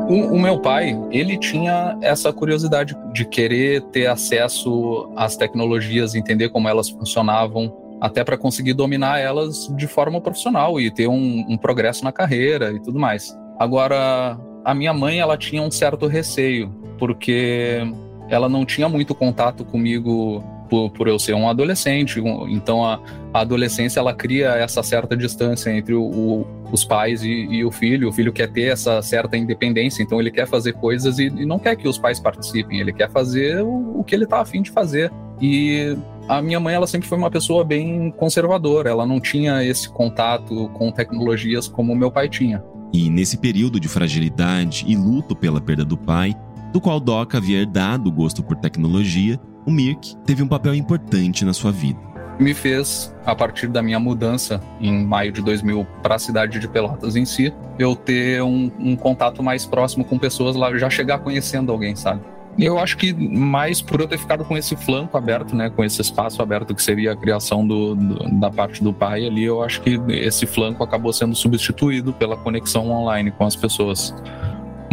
O, 0.08 0.34
o, 0.34 0.40
meu 0.40 0.60
pai, 0.60 0.96
ele 1.10 1.36
tinha 1.36 1.98
essa 2.00 2.32
curiosidade 2.32 2.96
de 3.12 3.24
querer 3.24 3.82
ter 3.90 4.06
acesso 4.06 5.10
às 5.16 5.36
tecnologias, 5.36 6.14
entender 6.14 6.48
como 6.50 6.68
elas 6.68 6.88
funcionavam, 6.88 7.74
até 8.00 8.22
para 8.22 8.38
conseguir 8.38 8.74
dominar 8.74 9.18
elas 9.18 9.72
de 9.76 9.86
forma 9.88 10.20
profissional 10.20 10.80
e 10.80 10.92
ter 10.92 11.08
um, 11.08 11.44
um 11.48 11.56
progresso 11.56 12.04
na 12.04 12.12
carreira 12.12 12.70
e 12.72 12.80
tudo 12.80 13.00
mais. 13.00 13.36
Agora, 13.58 14.38
a 14.64 14.74
minha 14.74 14.92
mãe, 14.92 15.18
ela 15.18 15.36
tinha 15.36 15.60
um 15.60 15.70
certo 15.70 16.06
receio, 16.06 16.70
porque 16.98 17.80
ela 18.28 18.48
não 18.48 18.64
tinha 18.64 18.88
muito 18.88 19.14
contato 19.14 19.64
comigo 19.64 20.44
por, 20.68 20.90
por 20.90 21.08
eu 21.08 21.18
ser 21.18 21.34
um 21.34 21.48
adolescente. 21.48 22.20
Um, 22.20 22.48
então 22.48 22.84
a, 22.84 23.00
a, 23.32 23.40
adolescência 23.40 24.00
ela 24.00 24.14
cria 24.14 24.50
essa 24.50 24.82
certa 24.82 25.16
distância 25.16 25.70
entre 25.70 25.94
o, 25.94 26.02
o, 26.02 26.46
os 26.72 26.84
pais 26.84 27.22
e, 27.22 27.28
e, 27.28 27.64
o 27.64 27.70
filho. 27.70 28.08
O 28.08 28.12
filho 28.12 28.32
quer 28.32 28.50
ter 28.50 28.72
essa 28.72 29.00
certa 29.02 29.36
independência, 29.36 30.02
então 30.02 30.20
ele 30.20 30.30
quer 30.30 30.46
fazer 30.46 30.74
coisas 30.74 31.18
e, 31.18 31.26
e 31.26 31.46
não 31.46 31.58
quer 31.58 31.76
que 31.76 31.88
os 31.88 31.98
pais 31.98 32.20
participem. 32.20 32.80
Ele 32.80 32.92
quer 32.92 33.10
fazer 33.10 33.62
o, 33.62 34.00
o 34.00 34.04
que 34.04 34.14
ele 34.14 34.24
está 34.24 34.40
afim 34.40 34.62
de 34.62 34.70
fazer. 34.70 35.10
E 35.40 35.96
a 36.28 36.40
minha 36.40 36.58
mãe 36.58 36.74
ela 36.74 36.86
sempre 36.86 37.08
foi 37.08 37.18
uma 37.18 37.30
pessoa 37.30 37.64
bem 37.64 38.10
conservadora. 38.12 38.90
Ela 38.90 39.06
não 39.06 39.20
tinha 39.20 39.62
esse 39.62 39.88
contato 39.88 40.68
com 40.74 40.90
tecnologias 40.90 41.68
como 41.68 41.94
meu 41.94 42.10
pai 42.10 42.28
tinha. 42.28 42.62
E 42.92 43.10
nesse 43.10 43.36
período 43.36 43.78
de 43.78 43.88
fragilidade 43.88 44.84
e 44.88 44.96
luto 44.96 45.36
pela 45.36 45.60
perda 45.60 45.84
do 45.84 45.96
pai, 45.96 46.34
do 46.72 46.80
qual 46.80 47.00
Doc 47.00 47.34
havia 47.34 47.60
herdado 47.60 48.08
o 48.08 48.12
gosto 48.12 48.42
por 48.42 48.56
tecnologia, 48.56 49.40
o 49.66 49.70
Mirk 49.70 50.16
teve 50.24 50.42
um 50.42 50.48
papel 50.48 50.74
importante 50.74 51.44
na 51.44 51.52
sua 51.52 51.72
vida. 51.72 51.98
Me 52.38 52.54
fez, 52.54 53.14
a 53.24 53.34
partir 53.34 53.66
da 53.66 53.82
minha 53.82 53.98
mudança 53.98 54.60
em 54.80 55.04
maio 55.04 55.32
de 55.32 55.42
2000 55.42 55.86
para 56.02 56.14
a 56.14 56.18
cidade 56.18 56.58
de 56.58 56.68
Pelotas 56.68 57.16
em 57.16 57.24
si, 57.24 57.52
eu 57.78 57.96
ter 57.96 58.42
um, 58.42 58.70
um 58.78 58.94
contato 58.94 59.42
mais 59.42 59.66
próximo 59.66 60.04
com 60.04 60.18
pessoas 60.18 60.54
lá, 60.54 60.76
já 60.76 60.88
chegar 60.88 61.18
conhecendo 61.18 61.72
alguém, 61.72 61.96
sabe? 61.96 62.20
Eu 62.58 62.78
acho 62.78 62.96
que 62.96 63.12
mais 63.12 63.82
por 63.82 64.00
eu 64.00 64.08
ter 64.08 64.18
ficado 64.18 64.44
com 64.44 64.56
esse 64.56 64.74
flanco 64.76 65.16
aberto, 65.16 65.54
né, 65.54 65.68
com 65.68 65.84
esse 65.84 66.00
espaço 66.00 66.40
aberto 66.40 66.74
que 66.74 66.82
seria 66.82 67.12
a 67.12 67.16
criação 67.16 67.66
do, 67.66 67.94
do, 67.94 68.40
da 68.40 68.50
parte 68.50 68.82
do 68.82 68.94
pai 68.94 69.26
ali, 69.26 69.44
eu 69.44 69.62
acho 69.62 69.82
que 69.82 70.00
esse 70.08 70.46
flanco 70.46 70.82
acabou 70.82 71.12
sendo 71.12 71.34
substituído 71.34 72.14
pela 72.14 72.36
conexão 72.36 72.90
online 72.90 73.30
com 73.30 73.44
as 73.44 73.54
pessoas. 73.54 74.14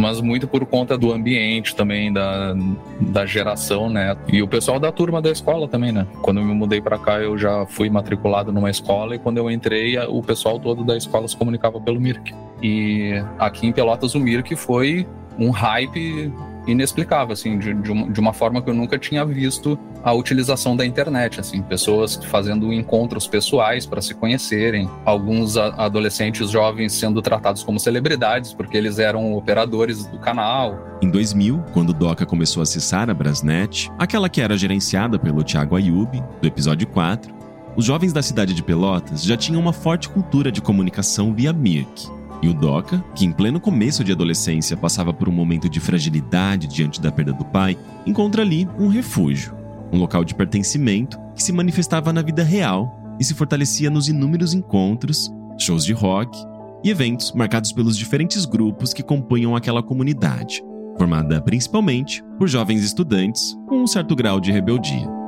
Mas 0.03 0.19
muito 0.19 0.49
por 0.49 0.65
conta 0.65 0.97
do 0.97 1.13
ambiente 1.13 1.73
também, 1.73 2.11
da, 2.11 2.53
da 2.99 3.25
geração, 3.25 3.89
né? 3.89 4.17
E 4.27 4.43
o 4.43 4.47
pessoal 4.49 4.77
da 4.77 4.91
turma 4.91 5.21
da 5.21 5.31
escola 5.31 5.65
também, 5.65 5.93
né? 5.93 6.05
Quando 6.21 6.41
eu 6.41 6.45
me 6.45 6.53
mudei 6.53 6.81
para 6.81 6.99
cá, 6.99 7.19
eu 7.19 7.37
já 7.37 7.65
fui 7.65 7.89
matriculado 7.89 8.51
numa 8.51 8.69
escola 8.69 9.15
e 9.15 9.19
quando 9.19 9.37
eu 9.37 9.49
entrei, 9.49 9.97
o 10.09 10.21
pessoal 10.21 10.59
todo 10.59 10.83
da 10.83 10.97
escola 10.97 11.25
se 11.25 11.37
comunicava 11.37 11.79
pelo 11.79 12.01
Mirk. 12.01 12.35
E 12.61 13.13
aqui 13.39 13.65
em 13.65 13.71
Pelotas, 13.71 14.13
o 14.13 14.19
Mirk 14.19 14.53
foi 14.57 15.07
um 15.39 15.51
hype 15.51 16.33
inexplicável, 16.67 17.33
assim, 17.33 17.57
de, 17.57 17.73
de, 17.73 17.91
uma, 17.91 18.09
de 18.09 18.19
uma 18.19 18.33
forma 18.33 18.61
que 18.61 18.69
eu 18.69 18.73
nunca 18.73 18.97
tinha 18.97 19.25
visto 19.25 19.77
a 20.03 20.13
utilização 20.13 20.75
da 20.75 20.85
internet, 20.85 21.39
assim, 21.39 21.61
pessoas 21.61 22.15
fazendo 22.25 22.71
encontros 22.73 23.27
pessoais 23.27 23.85
para 23.85 24.01
se 24.01 24.13
conhecerem, 24.13 24.89
alguns 25.05 25.57
adolescentes 25.57 26.49
jovens 26.49 26.93
sendo 26.93 27.21
tratados 27.21 27.63
como 27.63 27.79
celebridades 27.79 28.53
porque 28.53 28.77
eles 28.77 28.99
eram 28.99 29.33
operadores 29.33 30.05
do 30.05 30.19
canal. 30.19 30.77
Em 31.01 31.09
2000, 31.09 31.63
quando 31.73 31.93
Doca 31.93 32.25
começou 32.25 32.61
a 32.61 32.63
acessar 32.63 33.09
a 33.09 33.13
Brasnet, 33.13 33.91
aquela 33.97 34.29
que 34.29 34.41
era 34.41 34.57
gerenciada 34.57 35.19
pelo 35.19 35.43
Thiago 35.43 35.75
Ayub, 35.75 36.23
do 36.41 36.47
episódio 36.47 36.87
4, 36.87 37.33
os 37.75 37.85
jovens 37.85 38.13
da 38.13 38.21
cidade 38.21 38.53
de 38.53 38.61
Pelotas 38.61 39.23
já 39.23 39.35
tinham 39.35 39.59
uma 39.59 39.73
forte 39.73 40.07
cultura 40.09 40.51
de 40.51 40.61
comunicação 40.61 41.33
via 41.33 41.51
Mirk. 41.51 42.07
E 42.43 42.49
o 42.49 42.53
Doca, 42.53 43.01
que 43.15 43.25
em 43.25 43.31
pleno 43.31 43.57
começo 43.57 44.03
de 44.03 44.11
adolescência 44.11 44.75
passava 44.75 45.13
por 45.13 45.29
um 45.29 45.31
momento 45.31 45.69
de 45.69 45.79
fragilidade 45.79 46.67
diante 46.67 46.99
da 46.99 47.09
perda 47.09 47.31
do 47.31 47.45
pai, 47.45 47.77
encontra 48.05 48.41
ali 48.41 48.67
um 48.77 48.89
refúgio, 48.89 49.55
um 49.93 49.97
local 49.97 50.25
de 50.25 50.35
pertencimento 50.35 51.17
que 51.33 51.41
se 51.41 51.53
manifestava 51.53 52.11
na 52.11 52.21
vida 52.21 52.43
real 52.43 53.15
e 53.17 53.23
se 53.23 53.33
fortalecia 53.33 53.89
nos 53.89 54.09
inúmeros 54.09 54.53
encontros, 54.53 55.31
shows 55.57 55.85
de 55.85 55.93
rock 55.93 56.37
e 56.83 56.89
eventos 56.89 57.31
marcados 57.31 57.71
pelos 57.71 57.97
diferentes 57.97 58.43
grupos 58.43 58.93
que 58.93 59.01
compunham 59.01 59.55
aquela 59.55 59.81
comunidade, 59.81 60.61
formada 60.97 61.41
principalmente 61.41 62.21
por 62.37 62.49
jovens 62.49 62.83
estudantes 62.83 63.57
com 63.69 63.77
um 63.77 63.87
certo 63.87 64.17
grau 64.17 64.41
de 64.41 64.51
rebeldia. 64.51 65.22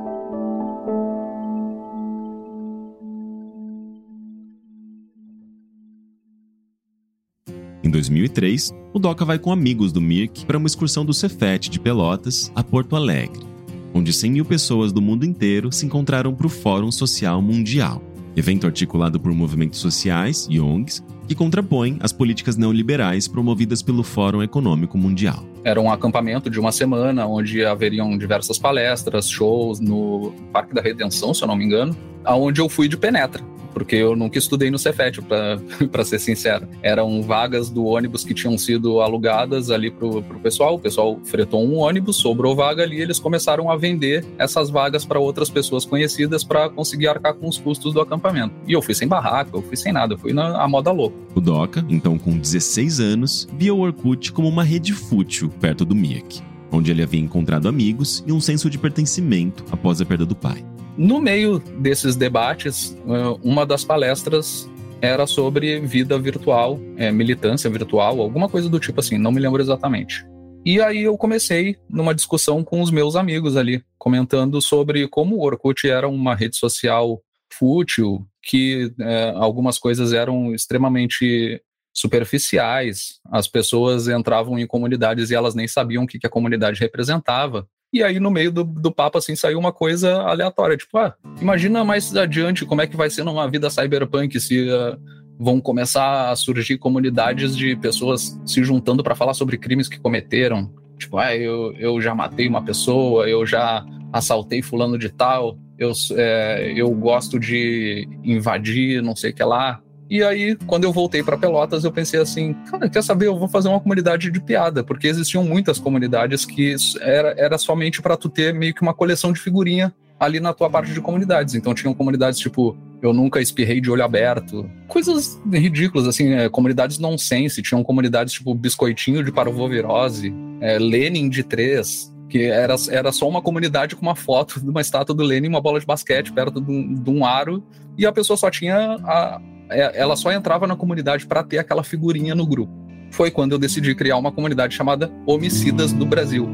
Em 7.86 7.90
2003, 7.90 8.74
o 8.92 8.98
Doca 8.98 9.24
vai 9.24 9.38
com 9.38 9.52
amigos 9.52 9.92
do 9.92 10.00
Mirk 10.00 10.44
para 10.44 10.58
uma 10.58 10.66
excursão 10.66 11.04
do 11.04 11.14
Cefet 11.14 11.70
de 11.70 11.78
Pelotas 11.78 12.50
a 12.52 12.60
Porto 12.60 12.96
Alegre, 12.96 13.46
onde 13.94 14.12
100 14.12 14.32
mil 14.32 14.44
pessoas 14.44 14.92
do 14.92 15.00
mundo 15.00 15.24
inteiro 15.24 15.70
se 15.70 15.86
encontraram 15.86 16.34
para 16.34 16.48
o 16.48 16.50
Fórum 16.50 16.90
Social 16.90 17.40
Mundial, 17.40 18.02
evento 18.36 18.66
articulado 18.66 19.20
por 19.20 19.32
movimentos 19.32 19.78
sociais 19.78 20.48
e 20.50 20.58
ONGs 20.58 21.00
que 21.28 21.34
contrapõem 21.36 21.96
as 22.00 22.12
políticas 22.12 22.56
neoliberais 22.56 23.28
promovidas 23.28 23.82
pelo 23.82 24.02
Fórum 24.02 24.42
Econômico 24.42 24.98
Mundial. 24.98 25.46
Era 25.62 25.80
um 25.80 25.88
acampamento 25.88 26.50
de 26.50 26.58
uma 26.58 26.72
semana 26.72 27.24
onde 27.24 27.64
haveriam 27.64 28.18
diversas 28.18 28.58
palestras, 28.58 29.30
shows 29.30 29.78
no 29.78 30.32
Parque 30.52 30.74
da 30.74 30.82
Redenção, 30.82 31.32
se 31.32 31.40
eu 31.40 31.46
não 31.46 31.54
me 31.54 31.64
engano, 31.64 31.96
aonde 32.26 32.60
eu 32.60 32.68
fui 32.68 32.88
de 32.88 32.96
penetra 32.96 33.42
porque 33.76 33.94
eu 33.94 34.16
nunca 34.16 34.38
estudei 34.38 34.70
no 34.70 34.78
Cefet, 34.78 35.20
para 35.20 36.00
ser 36.02 36.18
sincero. 36.18 36.66
Eram 36.82 37.20
vagas 37.20 37.68
do 37.68 37.84
ônibus 37.84 38.24
que 38.24 38.32
tinham 38.32 38.56
sido 38.56 39.02
alugadas 39.02 39.70
ali 39.70 39.90
pro, 39.90 40.22
pro 40.22 40.40
pessoal. 40.40 40.76
O 40.76 40.78
pessoal 40.78 41.20
fretou 41.24 41.62
um 41.62 41.76
ônibus, 41.76 42.16
sobrou 42.16 42.56
vaga 42.56 42.82
ali, 42.82 42.98
eles 42.98 43.18
começaram 43.18 43.70
a 43.70 43.76
vender 43.76 44.24
essas 44.38 44.70
vagas 44.70 45.04
para 45.04 45.18
outras 45.18 45.50
pessoas 45.50 45.84
conhecidas 45.84 46.42
para 46.42 46.70
conseguir 46.70 47.08
arcar 47.08 47.34
com 47.34 47.46
os 47.46 47.58
custos 47.58 47.92
do 47.92 48.00
acampamento. 48.00 48.54
E 48.66 48.72
eu 48.72 48.80
fui 48.80 48.94
sem 48.94 49.06
barraca, 49.06 49.50
eu 49.52 49.60
fui 49.60 49.76
sem 49.76 49.92
nada, 49.92 50.14
eu 50.14 50.18
fui 50.18 50.32
na 50.32 50.66
moda 50.66 50.90
louca. 50.90 51.14
O 51.34 51.40
Doca, 51.42 51.84
então 51.90 52.16
com 52.16 52.38
16 52.38 52.98
anos, 52.98 53.46
via 53.58 53.74
o 53.74 53.80
Orkut 53.80 54.32
como 54.32 54.48
uma 54.48 54.64
rede 54.64 54.94
fútil 54.94 55.50
perto 55.60 55.84
do 55.84 55.94
Miak, 55.94 56.40
onde 56.72 56.90
ele 56.90 57.02
havia 57.02 57.20
encontrado 57.20 57.68
amigos 57.68 58.24
e 58.26 58.32
um 58.32 58.40
senso 58.40 58.70
de 58.70 58.78
pertencimento 58.78 59.66
após 59.70 60.00
a 60.00 60.06
perda 60.06 60.24
do 60.24 60.34
pai. 60.34 60.64
No 60.96 61.20
meio 61.20 61.58
desses 61.58 62.16
debates, 62.16 62.96
eh, 63.06 63.38
uma 63.42 63.66
das 63.66 63.84
palestras 63.84 64.68
era 65.00 65.26
sobre 65.26 65.78
vida 65.80 66.18
virtual, 66.18 66.80
é, 66.96 67.12
militância 67.12 67.68
virtual, 67.68 68.20
alguma 68.20 68.48
coisa 68.48 68.68
do 68.68 68.80
tipo 68.80 69.00
assim, 69.00 69.18
não 69.18 69.30
me 69.30 69.40
lembro 69.40 69.60
exatamente. 69.60 70.26
E 70.64 70.80
aí 70.80 71.02
eu 71.02 71.16
comecei 71.16 71.76
numa 71.88 72.14
discussão 72.14 72.64
com 72.64 72.80
os 72.80 72.90
meus 72.90 73.14
amigos 73.14 73.56
ali, 73.56 73.84
comentando 73.98 74.60
sobre 74.60 75.06
como 75.06 75.36
o 75.36 75.42
Orkut 75.44 75.88
era 75.88 76.08
uma 76.08 76.34
rede 76.34 76.56
social 76.56 77.22
fútil, 77.52 78.26
que 78.42 78.92
é, 78.98 79.32
algumas 79.36 79.78
coisas 79.78 80.12
eram 80.12 80.54
extremamente 80.54 81.62
superficiais, 81.92 83.20
as 83.30 83.48
pessoas 83.48 84.08
entravam 84.08 84.58
em 84.58 84.66
comunidades 84.66 85.30
e 85.30 85.34
elas 85.34 85.54
nem 85.54 85.68
sabiam 85.68 86.04
o 86.04 86.06
que 86.06 86.18
a 86.26 86.30
comunidade 86.30 86.80
representava. 86.80 87.66
E 87.92 88.02
aí, 88.02 88.18
no 88.18 88.30
meio 88.30 88.50
do, 88.50 88.64
do 88.64 88.92
papo, 88.92 89.18
assim, 89.18 89.36
saiu 89.36 89.58
uma 89.58 89.72
coisa 89.72 90.20
aleatória. 90.22 90.76
Tipo, 90.76 90.98
ah, 90.98 91.14
imagina 91.40 91.84
mais 91.84 92.14
adiante 92.16 92.64
como 92.64 92.82
é 92.82 92.86
que 92.86 92.96
vai 92.96 93.08
ser 93.08 93.24
numa 93.24 93.48
vida 93.48 93.70
cyberpunk 93.70 94.38
se 94.40 94.68
uh, 94.68 94.98
vão 95.38 95.60
começar 95.60 96.30
a 96.30 96.36
surgir 96.36 96.78
comunidades 96.78 97.56
de 97.56 97.76
pessoas 97.76 98.38
se 98.44 98.62
juntando 98.64 99.02
para 99.02 99.14
falar 99.14 99.34
sobre 99.34 99.56
crimes 99.56 99.88
que 99.88 100.00
cometeram. 100.00 100.70
Tipo, 100.98 101.18
ah, 101.18 101.34
eu, 101.34 101.72
eu 101.78 102.00
já 102.00 102.14
matei 102.14 102.48
uma 102.48 102.62
pessoa, 102.62 103.28
eu 103.28 103.46
já 103.46 103.84
assaltei 104.12 104.62
fulano 104.62 104.98
de 104.98 105.10
tal, 105.10 105.58
eu, 105.78 105.92
é, 106.16 106.72
eu 106.74 106.90
gosto 106.90 107.38
de 107.38 108.08
invadir 108.24 109.02
não 109.02 109.14
sei 109.14 109.30
o 109.30 109.34
que 109.34 109.44
lá. 109.44 109.80
E 110.08 110.22
aí, 110.22 110.56
quando 110.66 110.84
eu 110.84 110.92
voltei 110.92 111.22
para 111.22 111.36
Pelotas, 111.36 111.84
eu 111.84 111.90
pensei 111.90 112.20
assim, 112.20 112.54
cara, 112.70 112.88
quer 112.88 113.02
saber? 113.02 113.26
Eu 113.26 113.38
vou 113.38 113.48
fazer 113.48 113.68
uma 113.68 113.80
comunidade 113.80 114.30
de 114.30 114.40
piada, 114.40 114.84
porque 114.84 115.08
existiam 115.08 115.42
muitas 115.42 115.78
comunidades 115.78 116.44
que 116.44 116.76
era, 117.00 117.34
era 117.36 117.58
somente 117.58 118.00
para 118.00 118.16
tu 118.16 118.28
ter 118.28 118.54
meio 118.54 118.72
que 118.72 118.82
uma 118.82 118.94
coleção 118.94 119.32
de 119.32 119.40
figurinha 119.40 119.92
ali 120.18 120.40
na 120.40 120.52
tua 120.52 120.70
parte 120.70 120.92
de 120.92 121.00
comunidades. 121.00 121.54
Então 121.54 121.74
tinham 121.74 121.92
comunidades 121.92 122.38
tipo 122.38 122.76
eu 123.02 123.12
nunca 123.12 123.40
espirrei 123.40 123.80
de 123.80 123.90
olho 123.90 124.02
aberto, 124.02 124.68
coisas 124.88 125.38
ridículas 125.52 126.08
assim, 126.08 126.32
é, 126.32 126.48
comunidades 126.48 126.98
nonsense. 126.98 127.62
Tinham 127.62 127.82
comunidades 127.82 128.32
tipo 128.32 128.54
biscoitinho 128.54 129.22
de 129.22 129.30
parvovirose, 129.30 130.32
é, 130.60 130.78
Lenin 130.78 131.28
de 131.28 131.42
três, 131.42 132.12
que 132.28 132.44
era, 132.44 132.74
era 132.90 133.12
só 133.12 133.28
uma 133.28 133.42
comunidade 133.42 133.94
com 133.94 134.02
uma 134.02 134.16
foto 134.16 134.60
de 134.60 134.68
uma 134.68 134.80
estátua 134.80 135.14
do 135.14 135.22
Lenin, 135.22 135.48
uma 135.48 135.60
bola 135.60 135.78
de 135.78 135.86
basquete 135.86 136.32
perto 136.32 136.60
de 136.60 136.70
um, 136.70 136.94
de 136.94 137.10
um 137.10 137.24
aro 137.24 137.62
e 137.98 138.06
a 138.06 138.12
pessoa 138.12 138.36
só 138.36 138.50
tinha 138.50 138.96
a, 139.04 139.40
ela 139.70 140.16
só 140.16 140.32
entrava 140.32 140.66
na 140.66 140.76
comunidade 140.76 141.26
para 141.26 141.42
ter 141.42 141.58
aquela 141.58 141.82
figurinha 141.82 142.34
no 142.34 142.46
grupo. 142.46 142.72
Foi 143.10 143.30
quando 143.30 143.52
eu 143.52 143.58
decidi 143.58 143.94
criar 143.94 144.16
uma 144.16 144.32
comunidade 144.32 144.74
chamada 144.74 145.10
Homicidas 145.26 145.92
do 145.92 146.04
Brasil. 146.04 146.48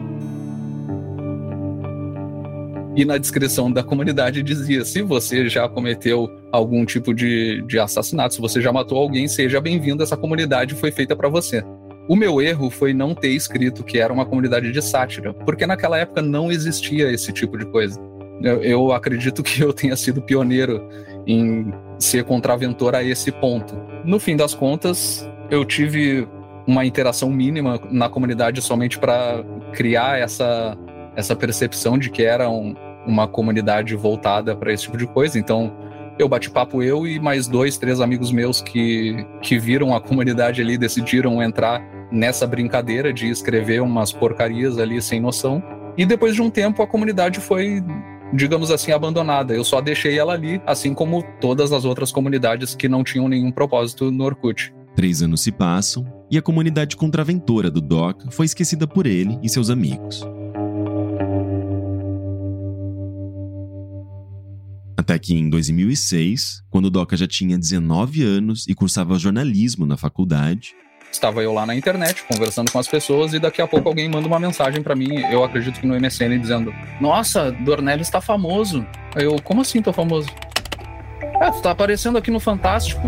E 2.94 3.05
na 3.05 3.16
descrição 3.16 3.72
da 3.72 3.83
comunidade 3.83 4.42
dizia: 4.42 4.85
se 4.85 5.01
você 5.01 5.48
já 5.48 5.68
cometeu 5.68 6.29
algum 6.53 6.85
tipo 6.85 7.14
de, 7.14 7.62
de 7.62 7.79
assassinato, 7.79 8.35
se 8.35 8.40
você 8.40 8.61
já 8.61 8.70
matou 8.72 8.98
alguém, 8.98 9.27
seja 9.27 9.61
bem-vindo, 9.61 10.03
essa 10.03 10.16
comunidade 10.16 10.75
foi 10.75 10.90
feita 10.90 11.16
para 11.16 11.29
você. 11.29 11.64
O 12.09 12.16
meu 12.16 12.42
erro 12.42 12.68
foi 12.68 12.92
não 12.92 13.14
ter 13.14 13.31
escrito 13.31 13.85
que 13.85 13.98
era 13.98 14.12
uma 14.12 14.27
comunidade 14.27 14.70
de 14.70 14.83
sátira, 14.83 15.33
porque 15.33 15.66
naquela 15.66 15.96
época 15.96 16.20
não 16.20 16.51
existia 16.51 17.11
esse 17.11 17.33
tipo 17.33 17.57
de 17.57 17.64
coisa. 17.66 17.98
Eu, 18.42 18.62
eu 18.62 18.92
acredito 18.92 19.42
que 19.42 19.61
eu 19.61 19.72
tenha 19.72 19.96
sido 19.96 20.20
pioneiro 20.20 20.88
em 21.26 21.72
ser 21.98 22.24
contraventor 22.24 22.94
a 22.94 23.02
esse 23.02 23.31
ponto. 23.31 23.74
No 24.05 24.18
fim 24.18 24.37
das 24.37 24.55
contas, 24.55 25.28
eu 25.50 25.64
tive 25.64 26.26
uma 26.66 26.85
interação 26.85 27.31
mínima 27.31 27.81
na 27.90 28.09
comunidade 28.09 28.61
somente 28.62 28.98
para 28.98 29.44
criar 29.72 30.18
essa, 30.18 30.76
essa 31.16 31.35
percepção 31.35 31.98
de 31.98 32.11
que 32.11 32.22
era 32.22 32.48
um, 32.48 32.74
uma 33.07 33.26
comunidade 33.26 33.94
voltada 33.94 34.55
para 34.55 34.72
esse 34.72 34.85
tipo 34.85 34.96
de 34.96 35.07
coisa. 35.07 35.38
Então, 35.38 35.72
eu 36.18 36.28
bati 36.28 36.50
papo 36.50 36.83
eu 36.83 37.07
e 37.07 37.18
mais 37.18 37.46
dois, 37.46 37.78
três 37.78 38.00
amigos 38.00 38.31
meus 38.31 38.61
que, 38.61 39.26
que 39.40 39.59
viram 39.59 39.94
a 39.94 40.00
comunidade 40.00 40.61
ali, 40.61 40.76
decidiram 40.76 41.42
entrar 41.42 41.83
nessa 42.11 42.46
brincadeira 42.46 43.12
de 43.12 43.28
escrever 43.31 43.81
umas 43.81 44.12
porcarias 44.12 44.78
ali 44.78 45.00
sem 45.00 45.20
noção. 45.20 45.62
E 45.96 46.07
depois 46.07 46.35
de 46.35 46.42
um 46.42 46.50
tempo 46.50 46.83
a 46.83 46.87
comunidade 46.87 47.40
foi, 47.40 47.83
digamos 48.32 48.70
assim, 48.70 48.92
abandonada. 48.92 49.54
Eu 49.54 49.64
só 49.64 49.80
deixei 49.80 50.18
ela 50.18 50.32
ali, 50.32 50.60
assim 50.66 50.94
como 50.94 51.22
todas 51.40 51.72
as 51.72 51.84
outras 51.84 52.10
comunidades 52.10 52.74
que 52.74 52.88
não 52.88 53.04
tinham 53.04 53.28
nenhum 53.28 53.50
propósito 53.50 54.10
no 54.10 54.24
Orkut. 54.24 54.72
Três 54.94 55.22
anos 55.22 55.40
se 55.40 55.50
passam 55.50 56.04
e 56.30 56.36
a 56.36 56.42
comunidade 56.42 56.96
contraventora 56.96 57.70
do 57.70 57.80
Doc 57.80 58.22
foi 58.30 58.46
esquecida 58.46 58.86
por 58.86 59.06
ele 59.06 59.38
e 59.42 59.48
seus 59.48 59.70
amigos. 59.70 60.22
Até 64.96 65.18
que 65.18 65.34
em 65.34 65.48
2006, 65.48 66.62
quando 66.70 66.86
o 66.86 66.90
Doca 66.90 67.16
já 67.16 67.26
tinha 67.26 67.58
19 67.58 68.22
anos 68.22 68.66
e 68.68 68.74
cursava 68.74 69.18
jornalismo 69.18 69.84
na 69.84 69.96
faculdade, 69.96 70.74
Estava 71.12 71.42
eu 71.42 71.53
lá 71.53 71.66
na 71.66 71.75
internet 71.75 72.25
conversando 72.25 72.72
com 72.72 72.79
as 72.79 72.88
pessoas 72.88 73.35
e 73.35 73.38
daqui 73.38 73.61
a 73.61 73.66
pouco 73.68 73.87
alguém 73.87 74.09
manda 74.09 74.27
uma 74.27 74.40
mensagem 74.40 74.83
para 74.83 74.96
mim, 74.96 75.20
eu 75.31 75.44
acredito 75.44 75.79
que 75.79 75.87
no 75.87 75.94
MSN, 75.94 76.38
dizendo: 76.40 76.75
Nossa, 77.01 77.53
Dornelli 77.53 78.01
está 78.01 78.20
famoso. 78.20 78.85
Eu, 79.14 79.37
como 79.44 79.61
assim 79.61 79.83
tô 79.83 79.92
famoso? 79.92 80.29
É, 81.38 81.51
tu 81.51 81.61
tá 81.61 81.70
aparecendo 81.70 82.16
aqui 82.16 82.31
no 82.31 82.40
Fantástico. 82.40 83.03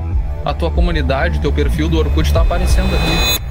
A 0.44 0.52
tua 0.52 0.70
comunidade, 0.70 1.40
teu 1.40 1.52
perfil 1.52 1.88
do 1.88 1.98
Orkut 1.98 2.30
tá 2.32 2.42
aparecendo 2.42 2.94
aqui. 2.94 3.42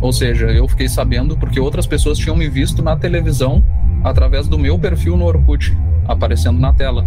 Ou 0.00 0.12
seja, 0.12 0.46
eu 0.46 0.66
fiquei 0.66 0.88
sabendo 0.88 1.36
porque 1.36 1.60
outras 1.60 1.86
pessoas 1.86 2.16
tinham 2.16 2.34
me 2.34 2.48
visto 2.48 2.82
na 2.82 2.96
televisão 2.96 3.62
através 4.02 4.48
do 4.48 4.58
meu 4.58 4.78
perfil 4.78 5.16
no 5.18 5.26
Orkut, 5.26 5.76
aparecendo 6.08 6.58
na 6.58 6.72
tela. 6.72 7.04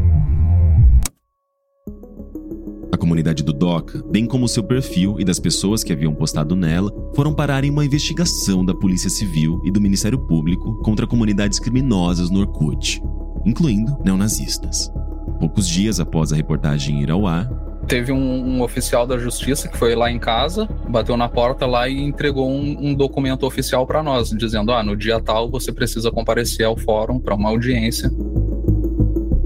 A 2.93 2.97
comunidade 2.97 3.41
do 3.41 3.51
DOCA, 3.51 4.03
bem 4.11 4.27
como 4.27 4.47
seu 4.47 4.63
perfil 4.63 5.15
e 5.17 5.25
das 5.25 5.39
pessoas 5.39 5.83
que 5.83 5.91
haviam 5.91 6.13
postado 6.13 6.55
nela, 6.55 6.93
foram 7.15 7.33
parar 7.33 7.63
em 7.63 7.71
uma 7.71 7.83
investigação 7.83 8.63
da 8.63 8.71
Polícia 8.75 9.09
Civil 9.09 9.59
e 9.65 9.71
do 9.71 9.81
Ministério 9.81 10.19
Público 10.19 10.75
contra 10.83 11.07
comunidades 11.07 11.57
criminosas 11.57 12.29
no 12.29 12.41
Orkut, 12.41 13.01
incluindo 13.47 13.97
neonazistas. 14.05 14.91
Poucos 15.39 15.67
dias 15.67 15.99
após 15.99 16.31
a 16.31 16.35
reportagem 16.35 17.01
ir 17.01 17.09
ao 17.09 17.25
ar, 17.25 17.49
teve 17.87 18.11
um, 18.11 18.17
um, 18.17 18.61
oficial 18.61 19.07
da 19.07 19.17
justiça 19.17 19.67
que 19.67 19.75
foi 19.75 19.95
lá 19.95 20.11
em 20.11 20.19
casa, 20.19 20.69
bateu 20.87 21.17
na 21.17 21.27
porta 21.27 21.65
lá 21.65 21.89
e 21.89 21.99
entregou 21.99 22.47
um, 22.47 22.89
um 22.89 22.93
documento 22.93 23.43
oficial 23.47 23.87
para 23.87 24.03
nós, 24.03 24.29
dizendo: 24.29 24.71
ah, 24.71 24.83
no 24.83 24.95
dia 24.95 25.19
tal 25.19 25.49
você 25.49 25.71
precisa 25.71 26.11
comparecer 26.11 26.67
ao 26.67 26.77
fórum 26.77 27.19
para 27.19 27.33
uma 27.33 27.49
audiência. 27.49 28.11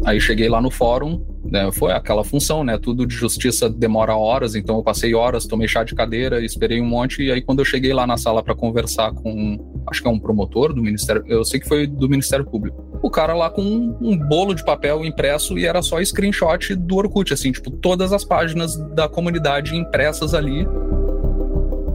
Aí 0.05 0.19
cheguei 0.19 0.49
lá 0.49 0.61
no 0.61 0.69
fórum, 0.69 1.21
né, 1.49 1.69
foi 1.71 1.91
aquela 1.93 2.23
função, 2.23 2.63
né? 2.63 2.77
Tudo 2.77 3.05
de 3.05 3.15
justiça 3.15 3.69
demora 3.69 4.15
horas, 4.15 4.55
então 4.55 4.77
eu 4.77 4.83
passei 4.83 5.13
horas, 5.15 5.45
tomei 5.45 5.67
chá 5.67 5.83
de 5.83 5.95
cadeira, 5.95 6.43
esperei 6.43 6.81
um 6.81 6.85
monte, 6.85 7.23
e 7.23 7.31
aí 7.31 7.41
quando 7.41 7.59
eu 7.59 7.65
cheguei 7.65 7.93
lá 7.93 8.05
na 8.05 8.17
sala 8.17 8.43
para 8.43 8.55
conversar 8.55 9.13
com, 9.13 9.83
acho 9.89 10.01
que 10.01 10.07
é 10.07 10.11
um 10.11 10.19
promotor 10.19 10.73
do 10.73 10.81
Ministério, 10.81 11.23
eu 11.27 11.43
sei 11.45 11.59
que 11.59 11.67
foi 11.67 11.87
do 11.87 12.09
Ministério 12.09 12.45
Público, 12.45 12.87
o 13.01 13.09
cara 13.09 13.33
lá 13.33 13.49
com 13.49 13.61
um, 13.61 13.97
um 14.01 14.17
bolo 14.17 14.53
de 14.53 14.63
papel 14.63 15.05
impresso 15.05 15.57
e 15.57 15.65
era 15.65 15.81
só 15.81 16.03
screenshot 16.03 16.75
do 16.75 16.95
Orkut, 16.97 17.33
assim, 17.33 17.51
tipo, 17.51 17.71
todas 17.71 18.11
as 18.11 18.23
páginas 18.23 18.75
da 18.93 19.07
comunidade 19.07 19.75
impressas 19.75 20.33
ali. 20.33 20.67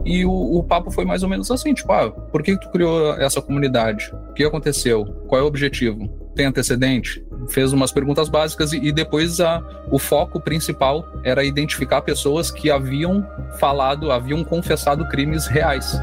E 0.05 0.25
o, 0.25 0.31
o, 0.31 0.63
papo 0.63 0.91
foi 0.91 1.05
mais 1.05 1.23
ou 1.23 1.29
menos 1.29 1.49
assim, 1.49 1.73
tipo, 1.73 1.91
ah, 1.91 2.11
por 2.11 2.43
que 2.43 2.57
tu 2.57 2.69
criou 2.69 3.13
essa 3.13 3.41
comunidade? 3.41 4.11
O 4.29 4.33
que 4.33 4.43
aconteceu? 4.43 5.05
Qual 5.27 5.39
é 5.39 5.43
o 5.43 5.47
objetivo? 5.47 6.09
Tem 6.35 6.45
antecedente? 6.45 7.23
Fez 7.49 7.73
umas 7.73 7.91
perguntas 7.91 8.29
básicas 8.29 8.73
e, 8.73 8.77
e 8.77 8.91
depois 8.91 9.39
a, 9.39 9.63
o 9.89 9.99
foco 9.99 10.39
principal 10.39 11.07
era 11.23 11.43
identificar 11.43 12.01
pessoas 12.01 12.51
que 12.51 12.69
haviam 12.71 13.27
falado, 13.59 14.11
haviam 14.11 14.43
confessado 14.43 15.07
crimes 15.07 15.47
reais. 15.47 15.99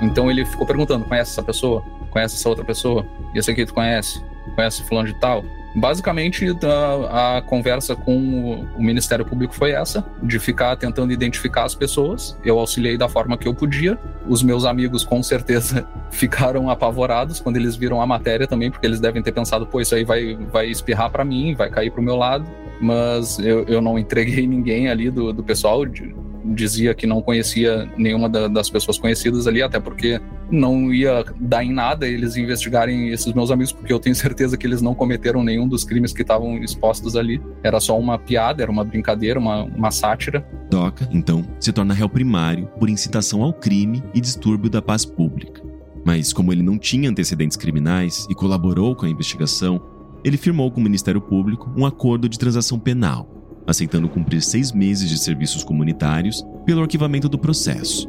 Então 0.00 0.30
ele 0.30 0.44
ficou 0.44 0.66
perguntando: 0.66 1.04
conhece 1.04 1.32
essa 1.32 1.42
pessoa? 1.42 1.82
Conhece 2.10 2.36
essa 2.36 2.48
outra 2.48 2.64
pessoa? 2.64 3.04
E 3.34 3.38
esse 3.38 3.50
aqui 3.50 3.66
tu 3.66 3.74
conhece? 3.74 4.22
Conhece 4.54 4.82
fulano 4.84 5.08
de 5.08 5.20
tal? 5.20 5.44
Basicamente, 5.78 6.44
a, 6.64 7.36
a, 7.36 7.42
conversa 7.42 7.94
com 7.94 8.66
o 8.76 8.82
Ministério 8.82 9.24
Público 9.24 9.54
foi 9.54 9.70
essa, 9.70 10.04
de 10.22 10.38
ficar 10.40 10.74
tentando 10.76 11.12
identificar 11.12 11.64
as 11.64 11.74
pessoas. 11.74 12.36
Eu 12.44 12.58
auxiliei 12.58 12.98
da 12.98 13.08
forma 13.08 13.38
que 13.38 13.46
eu 13.46 13.54
podia. 13.54 13.96
Os 14.26 14.42
meus 14.42 14.64
amigos, 14.64 15.04
com 15.04 15.22
certeza, 15.22 15.86
ficaram 16.10 16.68
apavorados 16.68 17.38
quando 17.38 17.56
eles 17.56 17.76
viram 17.76 18.02
a 18.02 18.06
matéria 18.06 18.46
também, 18.46 18.72
porque 18.72 18.86
eles 18.86 18.98
devem 18.98 19.22
ter 19.22 19.30
pensado, 19.30 19.66
pô, 19.66 19.80
isso 19.80 19.94
aí 19.94 20.02
vai, 20.04 20.34
vai 20.50 20.66
espirrar 20.66 21.10
para 21.10 21.24
mim, 21.24 21.54
vai 21.54 21.70
cair 21.70 21.92
para 21.92 22.00
o 22.00 22.04
meu 22.04 22.16
lado. 22.16 22.44
Mas 22.80 23.38
eu, 23.38 23.64
eu 23.68 23.80
não 23.80 23.98
entreguei 23.98 24.46
ninguém 24.48 24.88
ali 24.88 25.10
do, 25.10 25.32
do 25.32 25.44
pessoal. 25.44 25.86
De, 25.86 26.12
dizia 26.44 26.94
que 26.94 27.06
não 27.06 27.22
conhecia 27.22 27.88
nenhuma 27.96 28.28
da, 28.28 28.48
das 28.48 28.68
pessoas 28.68 28.98
conhecidas 28.98 29.46
ali, 29.46 29.62
até 29.62 29.78
porque 29.78 30.20
não 30.50 30.92
ia 30.92 31.24
dar 31.38 31.64
em 31.64 31.72
nada 31.72 32.06
eles 32.06 32.36
investigarem 32.36 33.10
esses 33.10 33.32
meus 33.32 33.50
amigos, 33.50 33.72
porque 33.72 33.92
eu 33.92 33.98
tenho 33.98 34.14
certeza 34.14 34.56
que 34.56 34.66
eles 34.66 34.80
não 34.80 34.94
cometeram 34.94 35.42
nenhum 35.42 35.68
dos 35.68 35.84
crimes 35.84 36.12
que 36.12 36.22
estavam 36.22 36.58
expostos 36.58 37.16
ali. 37.16 37.40
Era 37.62 37.80
só 37.80 37.98
uma 37.98 38.18
piada, 38.18 38.62
era 38.62 38.70
uma 38.70 38.84
brincadeira, 38.84 39.38
uma, 39.38 39.64
uma 39.64 39.90
sátira. 39.90 40.46
Doca, 40.70 41.08
então, 41.12 41.44
se 41.60 41.72
torna 41.72 41.94
réu 41.94 42.08
primário 42.08 42.66
por 42.78 42.88
incitação 42.88 43.42
ao 43.42 43.52
crime 43.52 44.02
e 44.14 44.20
distúrbio 44.20 44.70
da 44.70 44.82
paz 44.82 45.04
pública. 45.04 45.62
Mas, 46.04 46.32
como 46.32 46.52
ele 46.52 46.62
não 46.62 46.78
tinha 46.78 47.10
antecedentes 47.10 47.56
criminais 47.56 48.26
e 48.30 48.34
colaborou 48.34 48.94
com 48.94 49.04
a 49.04 49.10
investigação, 49.10 49.80
ele 50.24 50.36
firmou 50.36 50.70
com 50.70 50.80
o 50.80 50.82
Ministério 50.82 51.20
Público 51.20 51.70
um 51.76 51.84
acordo 51.84 52.28
de 52.28 52.38
transação 52.38 52.78
penal 52.78 53.38
aceitando 53.68 54.08
cumprir 54.08 54.40
seis 54.40 54.72
meses 54.72 55.10
de 55.10 55.18
serviços 55.18 55.62
comunitários 55.62 56.42
pelo 56.64 56.80
arquivamento 56.80 57.28
do 57.28 57.38
processo. 57.38 58.08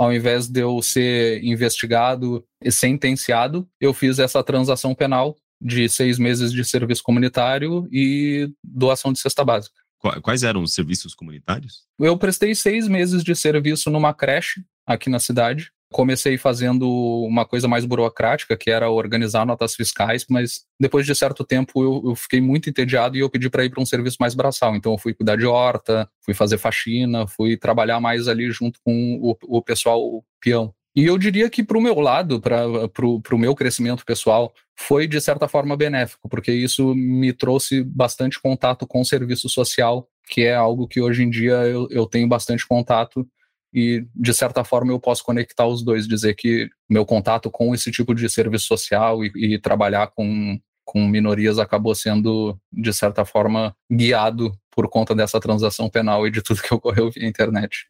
Ao 0.00 0.10
invés 0.14 0.48
de 0.48 0.60
eu 0.60 0.80
ser 0.80 1.44
investigado 1.44 2.42
e 2.64 2.72
sentenciado, 2.72 3.68
eu 3.78 3.92
fiz 3.92 4.18
essa 4.18 4.42
transação 4.42 4.94
penal 4.94 5.36
de 5.60 5.90
seis 5.90 6.18
meses 6.18 6.50
de 6.54 6.64
serviço 6.64 7.02
comunitário 7.02 7.86
e 7.92 8.50
doação 8.64 9.12
de 9.12 9.18
cesta 9.18 9.44
básica. 9.44 9.76
Quais 10.22 10.42
eram 10.42 10.62
os 10.62 10.72
serviços 10.72 11.14
comunitários? 11.14 11.82
Eu 11.98 12.16
prestei 12.16 12.54
seis 12.54 12.88
meses 12.88 13.22
de 13.22 13.36
serviço 13.36 13.90
numa 13.90 14.14
creche 14.14 14.64
aqui 14.86 15.10
na 15.10 15.18
cidade, 15.18 15.70
Comecei 15.92 16.38
fazendo 16.38 16.88
uma 17.24 17.44
coisa 17.44 17.66
mais 17.66 17.84
burocrática, 17.84 18.56
que 18.56 18.70
era 18.70 18.88
organizar 18.90 19.44
notas 19.44 19.74
fiscais, 19.74 20.24
mas 20.28 20.64
depois 20.78 21.04
de 21.04 21.14
certo 21.14 21.44
tempo 21.44 21.82
eu, 21.82 22.10
eu 22.10 22.14
fiquei 22.14 22.40
muito 22.40 22.70
entediado 22.70 23.16
e 23.16 23.20
eu 23.20 23.28
pedi 23.28 23.50
para 23.50 23.64
ir 23.64 23.70
para 23.70 23.82
um 23.82 23.86
serviço 23.86 24.18
mais 24.20 24.34
braçal. 24.34 24.76
Então 24.76 24.92
eu 24.92 24.98
fui 24.98 25.12
cuidar 25.12 25.36
de 25.36 25.46
horta, 25.46 26.08
fui 26.24 26.32
fazer 26.32 26.58
faxina, 26.58 27.26
fui 27.26 27.56
trabalhar 27.56 28.00
mais 28.00 28.28
ali 28.28 28.50
junto 28.50 28.78
com 28.84 29.18
o, 29.20 29.58
o 29.58 29.62
pessoal 29.62 30.24
peão. 30.40 30.72
E 30.94 31.06
eu 31.06 31.16
diria 31.16 31.48
que 31.48 31.62
para 31.62 31.78
o 31.78 31.80
meu 31.80 32.00
lado, 32.00 32.40
para 32.40 32.66
o 33.06 33.38
meu 33.38 33.54
crescimento 33.54 34.04
pessoal, 34.04 34.52
foi 34.76 35.06
de 35.06 35.20
certa 35.20 35.46
forma 35.46 35.76
benéfico, 35.76 36.28
porque 36.28 36.52
isso 36.52 36.94
me 36.94 37.32
trouxe 37.32 37.84
bastante 37.84 38.40
contato 38.40 38.86
com 38.86 39.00
o 39.00 39.04
serviço 39.04 39.48
social, 39.48 40.08
que 40.28 40.42
é 40.42 40.54
algo 40.54 40.88
que 40.88 41.00
hoje 41.00 41.22
em 41.22 41.30
dia 41.30 41.52
eu, 41.52 41.86
eu 41.90 42.06
tenho 42.06 42.26
bastante 42.28 42.66
contato 42.66 43.26
e 43.72 44.04
de 44.14 44.34
certa 44.34 44.64
forma 44.64 44.92
eu 44.92 45.00
posso 45.00 45.24
conectar 45.24 45.66
os 45.66 45.82
dois, 45.82 46.06
dizer 46.06 46.34
que 46.34 46.68
meu 46.88 47.06
contato 47.06 47.50
com 47.50 47.74
esse 47.74 47.90
tipo 47.90 48.14
de 48.14 48.28
serviço 48.28 48.66
social 48.66 49.24
e, 49.24 49.30
e 49.36 49.58
trabalhar 49.58 50.08
com, 50.08 50.58
com 50.84 51.06
minorias 51.06 51.58
acabou 51.58 51.94
sendo 51.94 52.58
de 52.72 52.92
certa 52.92 53.24
forma 53.24 53.74
guiado 53.90 54.52
por 54.70 54.88
conta 54.88 55.14
dessa 55.14 55.38
transação 55.40 55.88
penal 55.88 56.26
e 56.26 56.30
de 56.30 56.42
tudo 56.42 56.62
que 56.62 56.74
ocorreu 56.74 57.10
via 57.10 57.28
internet. 57.28 57.88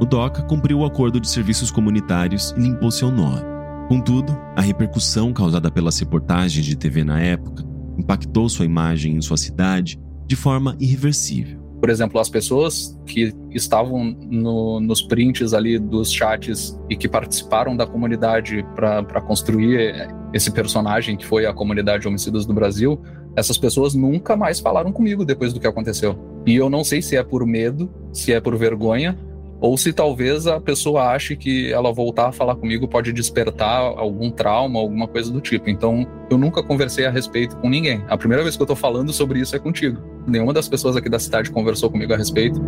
O 0.00 0.04
DOCA 0.06 0.42
cumpriu 0.42 0.80
o 0.80 0.84
acordo 0.84 1.20
de 1.20 1.28
serviços 1.28 1.70
comunitários 1.70 2.50
e 2.56 2.60
limpou 2.60 2.90
seu 2.90 3.10
nome. 3.10 3.42
Contudo, 3.88 4.36
a 4.56 4.60
repercussão 4.60 5.32
causada 5.32 5.70
pelas 5.70 5.98
reportagens 5.98 6.64
de 6.64 6.76
TV 6.76 7.04
na 7.04 7.20
época 7.20 7.64
impactou 7.96 8.48
sua 8.48 8.64
imagem 8.64 9.14
em 9.14 9.22
sua 9.22 9.36
cidade 9.36 9.98
de 10.26 10.34
forma 10.34 10.76
irreversível. 10.80 11.63
Por 11.84 11.90
exemplo, 11.90 12.18
as 12.18 12.30
pessoas 12.30 12.98
que 13.04 13.30
estavam 13.50 14.16
no, 14.30 14.80
nos 14.80 15.02
prints 15.02 15.52
ali 15.52 15.78
dos 15.78 16.10
chats 16.10 16.80
e 16.88 16.96
que 16.96 17.06
participaram 17.06 17.76
da 17.76 17.86
comunidade 17.86 18.64
para 18.74 19.20
construir 19.20 20.08
esse 20.32 20.50
personagem 20.50 21.14
que 21.14 21.26
foi 21.26 21.44
a 21.44 21.52
comunidade 21.52 22.08
Homicídios 22.08 22.46
do 22.46 22.54
Brasil, 22.54 22.98
essas 23.36 23.58
pessoas 23.58 23.94
nunca 23.94 24.34
mais 24.34 24.60
falaram 24.60 24.90
comigo 24.92 25.26
depois 25.26 25.52
do 25.52 25.60
que 25.60 25.66
aconteceu. 25.66 26.18
E 26.46 26.56
eu 26.56 26.70
não 26.70 26.82
sei 26.82 27.02
se 27.02 27.18
é 27.18 27.22
por 27.22 27.44
medo, 27.44 27.92
se 28.14 28.32
é 28.32 28.40
por 28.40 28.56
vergonha, 28.56 29.18
ou 29.60 29.76
se 29.76 29.92
talvez 29.92 30.46
a 30.46 30.58
pessoa 30.58 31.08
ache 31.10 31.36
que 31.36 31.70
ela 31.70 31.92
voltar 31.92 32.28
a 32.28 32.32
falar 32.32 32.56
comigo 32.56 32.88
pode 32.88 33.12
despertar 33.12 33.80
algum 33.82 34.30
trauma, 34.30 34.78
alguma 34.80 35.06
coisa 35.06 35.30
do 35.30 35.42
tipo. 35.42 35.68
Então, 35.68 36.06
eu 36.30 36.38
nunca 36.38 36.62
conversei 36.62 37.04
a 37.04 37.10
respeito 37.10 37.58
com 37.58 37.68
ninguém. 37.68 38.02
A 38.08 38.16
primeira 38.16 38.42
vez 38.42 38.56
que 38.56 38.62
eu 38.62 38.66
tô 38.66 38.74
falando 38.74 39.12
sobre 39.12 39.38
isso 39.38 39.54
é 39.54 39.58
contigo. 39.58 40.13
Nenhuma 40.26 40.52
das 40.52 40.68
pessoas 40.68 40.96
aqui 40.96 41.08
da 41.08 41.18
cidade 41.18 41.50
conversou 41.50 41.90
comigo 41.90 42.12
a 42.12 42.16
respeito. 42.16 42.60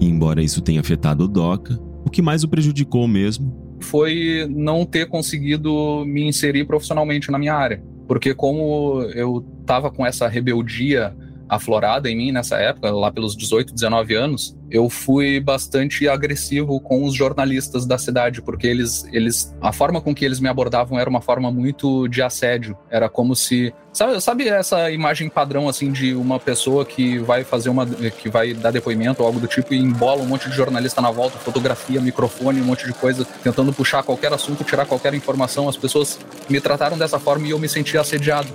E 0.00 0.06
embora 0.06 0.42
isso 0.42 0.60
tenha 0.60 0.80
afetado 0.80 1.24
o 1.24 1.28
Doca, 1.28 1.78
o 2.04 2.10
que 2.10 2.22
mais 2.22 2.42
o 2.42 2.48
prejudicou 2.48 3.06
mesmo 3.06 3.66
foi 3.80 4.46
não 4.48 4.84
ter 4.84 5.06
conseguido 5.06 6.04
me 6.06 6.26
inserir 6.26 6.64
profissionalmente 6.64 7.30
na 7.30 7.38
minha 7.38 7.54
área. 7.54 7.82
Porque 8.08 8.34
como 8.34 9.02
eu 9.14 9.44
estava 9.60 9.90
com 9.90 10.06
essa 10.06 10.28
rebeldia 10.28 11.14
aflorada 11.48 12.10
em 12.10 12.16
mim 12.16 12.32
nessa 12.32 12.56
época, 12.56 12.90
lá 12.90 13.10
pelos 13.10 13.36
18, 13.36 13.74
19 13.74 14.14
anos, 14.14 14.55
eu 14.70 14.88
fui 14.90 15.40
bastante 15.40 16.08
agressivo 16.08 16.80
com 16.80 17.04
os 17.04 17.14
jornalistas 17.14 17.86
da 17.86 17.96
cidade, 17.96 18.42
porque 18.42 18.66
eles, 18.66 19.04
eles, 19.12 19.54
a 19.60 19.72
forma 19.72 20.00
com 20.00 20.14
que 20.14 20.24
eles 20.24 20.40
me 20.40 20.48
abordavam 20.48 20.98
era 20.98 21.08
uma 21.08 21.20
forma 21.20 21.50
muito 21.50 22.08
de 22.08 22.22
assédio. 22.22 22.76
Era 22.90 23.08
como 23.08 23.36
se, 23.36 23.72
sabe, 23.92 24.20
sabe 24.20 24.48
essa 24.48 24.90
imagem 24.90 25.28
padrão 25.28 25.68
assim 25.68 25.92
de 25.92 26.14
uma 26.14 26.40
pessoa 26.40 26.84
que 26.84 27.18
vai 27.18 27.44
fazer 27.44 27.68
uma, 27.68 27.86
que 27.86 28.28
vai 28.28 28.54
dar 28.54 28.70
depoimento 28.70 29.22
ou 29.22 29.26
algo 29.26 29.40
do 29.40 29.46
tipo 29.46 29.72
e 29.72 29.78
embola 29.78 30.22
um 30.22 30.26
monte 30.26 30.48
de 30.48 30.56
jornalista 30.56 31.00
na 31.00 31.10
volta, 31.10 31.38
fotografia, 31.38 32.00
microfone, 32.00 32.60
um 32.60 32.64
monte 32.64 32.86
de 32.86 32.92
coisa, 32.92 33.24
tentando 33.42 33.72
puxar 33.72 34.02
qualquer 34.02 34.32
assunto, 34.32 34.64
tirar 34.64 34.86
qualquer 34.86 35.14
informação. 35.14 35.68
As 35.68 35.76
pessoas 35.76 36.18
me 36.48 36.60
trataram 36.60 36.98
dessa 36.98 37.18
forma 37.18 37.46
e 37.46 37.50
eu 37.50 37.58
me 37.58 37.68
sentia 37.68 38.00
assediado. 38.00 38.48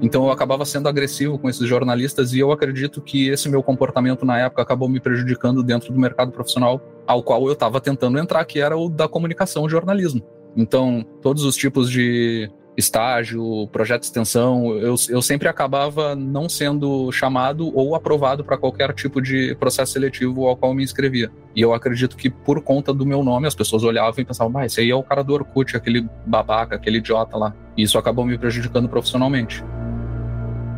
Então 0.00 0.24
eu 0.24 0.30
acabava 0.30 0.64
sendo 0.64 0.88
agressivo 0.88 1.38
com 1.38 1.48
esses 1.48 1.66
jornalistas 1.66 2.32
e 2.32 2.38
eu 2.38 2.52
acredito 2.52 3.00
que 3.00 3.28
esse 3.28 3.48
meu 3.48 3.62
comportamento 3.62 4.24
na 4.24 4.38
época 4.38 4.62
acabou 4.62 4.88
me 4.88 5.00
prejudicando 5.00 5.62
dentro 5.62 5.92
do 5.92 5.98
mercado 5.98 6.30
profissional 6.30 6.80
ao 7.06 7.22
qual 7.22 7.46
eu 7.46 7.52
estava 7.52 7.80
tentando 7.80 8.18
entrar, 8.18 8.44
que 8.44 8.60
era 8.60 8.76
o 8.76 8.88
da 8.88 9.08
comunicação 9.08 9.66
e 9.66 9.68
jornalismo. 9.68 10.22
Então, 10.56 11.04
todos 11.20 11.44
os 11.44 11.56
tipos 11.56 11.90
de 11.90 12.50
estágio, 12.76 13.66
projeto 13.72 14.02
de 14.02 14.06
extensão, 14.06 14.72
eu, 14.78 14.94
eu 15.08 15.20
sempre 15.20 15.48
acabava 15.48 16.14
não 16.14 16.48
sendo 16.48 17.10
chamado 17.10 17.76
ou 17.76 17.96
aprovado 17.96 18.44
para 18.44 18.56
qualquer 18.56 18.94
tipo 18.94 19.20
de 19.20 19.56
processo 19.56 19.94
seletivo 19.94 20.46
ao 20.46 20.56
qual 20.56 20.72
me 20.72 20.84
inscrevia. 20.84 21.28
E 21.56 21.60
eu 21.60 21.74
acredito 21.74 22.16
que 22.16 22.30
por 22.30 22.62
conta 22.62 22.94
do 22.94 23.04
meu 23.04 23.24
nome, 23.24 23.48
as 23.48 23.54
pessoas 23.54 23.82
olhavam 23.82 24.20
e 24.20 24.24
pensavam, 24.24 24.56
ah, 24.58 24.64
esse 24.64 24.80
aí 24.80 24.90
é 24.90 24.94
o 24.94 25.02
cara 25.02 25.24
do 25.24 25.34
Orkut, 25.34 25.76
aquele 25.76 26.08
babaca, 26.24 26.76
aquele 26.76 26.98
idiota 26.98 27.36
lá. 27.36 27.52
E 27.76 27.82
isso 27.82 27.98
acabou 27.98 28.24
me 28.24 28.38
prejudicando 28.38 28.88
profissionalmente. 28.88 29.64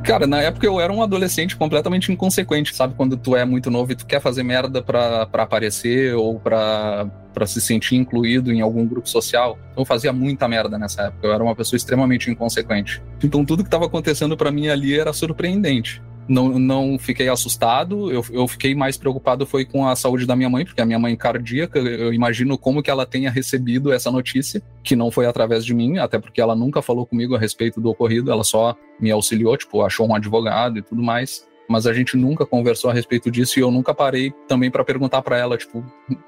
Cara, 0.05 0.27
na 0.27 0.41
época 0.41 0.67
eu 0.67 0.81
era 0.81 0.93
um 0.93 1.03
adolescente 1.03 1.57
completamente 1.57 2.11
inconsequente, 2.11 2.75
sabe? 2.75 2.95
Quando 2.95 3.17
tu 3.17 3.37
é 3.37 3.45
muito 3.45 3.71
novo 3.71 3.93
e 3.93 3.95
tu 3.95 4.07
quer 4.07 4.21
fazer 4.21 4.43
merda 4.43 4.83
pra, 4.83 5.27
pra 5.27 5.43
aparecer 5.43 6.15
ou 6.15 6.41
pra, 6.41 7.07
pra 7.33 7.47
se 7.47 7.61
sentir 7.61 7.97
incluído 7.97 8.53
em 8.53 8.61
algum 8.61 8.87
grupo 8.87 9.09
social. 9.09 9.59
Então 9.71 9.83
eu 9.83 9.87
fazia 9.87 10.13
muita 10.13 10.49
merda 10.49 10.79
nessa 10.79 11.03
época. 11.03 11.27
Eu 11.27 11.33
era 11.33 11.45
uma 11.45 11.55
pessoa 11.55 11.77
extremamente 11.77 12.31
inconsequente. 12.31 13.03
Então 13.23 13.45
tudo 13.45 13.63
que 13.63 13.71
tava 13.71 13.87
acontecendo 13.87 14.37
para 14.37 14.51
mim 14.51 14.69
ali 14.69 14.99
era 14.99 15.13
surpreendente 15.13 16.03
não, 16.29 16.59
não 16.59 16.99
fiquei 16.99 17.29
assustado, 17.29 18.11
eu, 18.11 18.25
eu 18.31 18.47
fiquei 18.47 18.75
mais 18.75 18.97
preocupado 18.97 19.45
foi 19.45 19.65
com 19.65 19.87
a 19.87 19.97
saúde 19.97 20.27
da 20.27 20.37
minha 20.37 20.49
mãe, 20.49 20.65
porque 20.65 20.81
a 20.81 20.87
minha 20.87 20.99
mãe 20.99 21.17
cardíaca, 21.17 21.79
eu 21.79 22.13
imagino 22.13 22.57
como 22.57 22.83
que 22.83 22.91
ela 22.91 23.05
tenha 23.05 23.31
recebido 23.31 23.93
essa 23.93 24.11
notícia, 24.11 24.63
que 24.83 24.95
não 24.95 25.11
foi 25.11 25.27
através 25.27 25.65
de 25.65 25.75
mim, 25.75 25.99
até 25.99 26.19
porque 26.19 26.41
ela 26.41 26.55
nunca 26.55 26.81
falou 26.81 27.05
comigo 27.05 27.35
a 27.35 27.39
respeito 27.39 27.81
do 27.81 27.91
ocorrido, 27.91 28.31
ela 28.31 28.45
só 28.45 28.77
me 29.01 29.11
auxiliou, 29.11 29.57
tipo, 29.57 29.83
achou 29.83 30.09
um 30.09 30.15
advogado 30.15 30.79
e 30.79 30.83
tudo 30.83 31.03
mais, 31.03 31.47
mas 31.69 31.87
a 31.87 31.93
gente 31.93 32.17
nunca 32.17 32.47
conversou 32.47 32.91
a 32.91 32.93
respeito 32.95 33.31
disso 33.31 33.59
e 33.59 33.63
eu 33.63 33.71
nunca 33.71 33.95
parei 33.95 34.33
também 34.49 34.71
para 34.71 34.85
perguntar 34.85 35.23
para 35.23 35.37
ela, 35.37 35.57
tipo, 35.57 35.85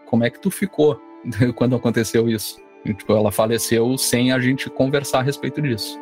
como 0.07 0.25
é 0.25 0.31
que 0.31 0.41
tu 0.41 0.51
ficou 0.51 1.01
quando 1.55 1.77
aconteceu 1.77 2.29
isso? 2.29 2.57
E, 2.85 2.93
tipo, 2.93 3.13
ela 3.13 3.31
faleceu 3.31 3.97
sem 3.97 4.33
a 4.33 4.41
gente 4.41 4.69
conversar 4.69 5.21
a 5.21 5.23
respeito 5.23 5.63
disso. 5.63 5.99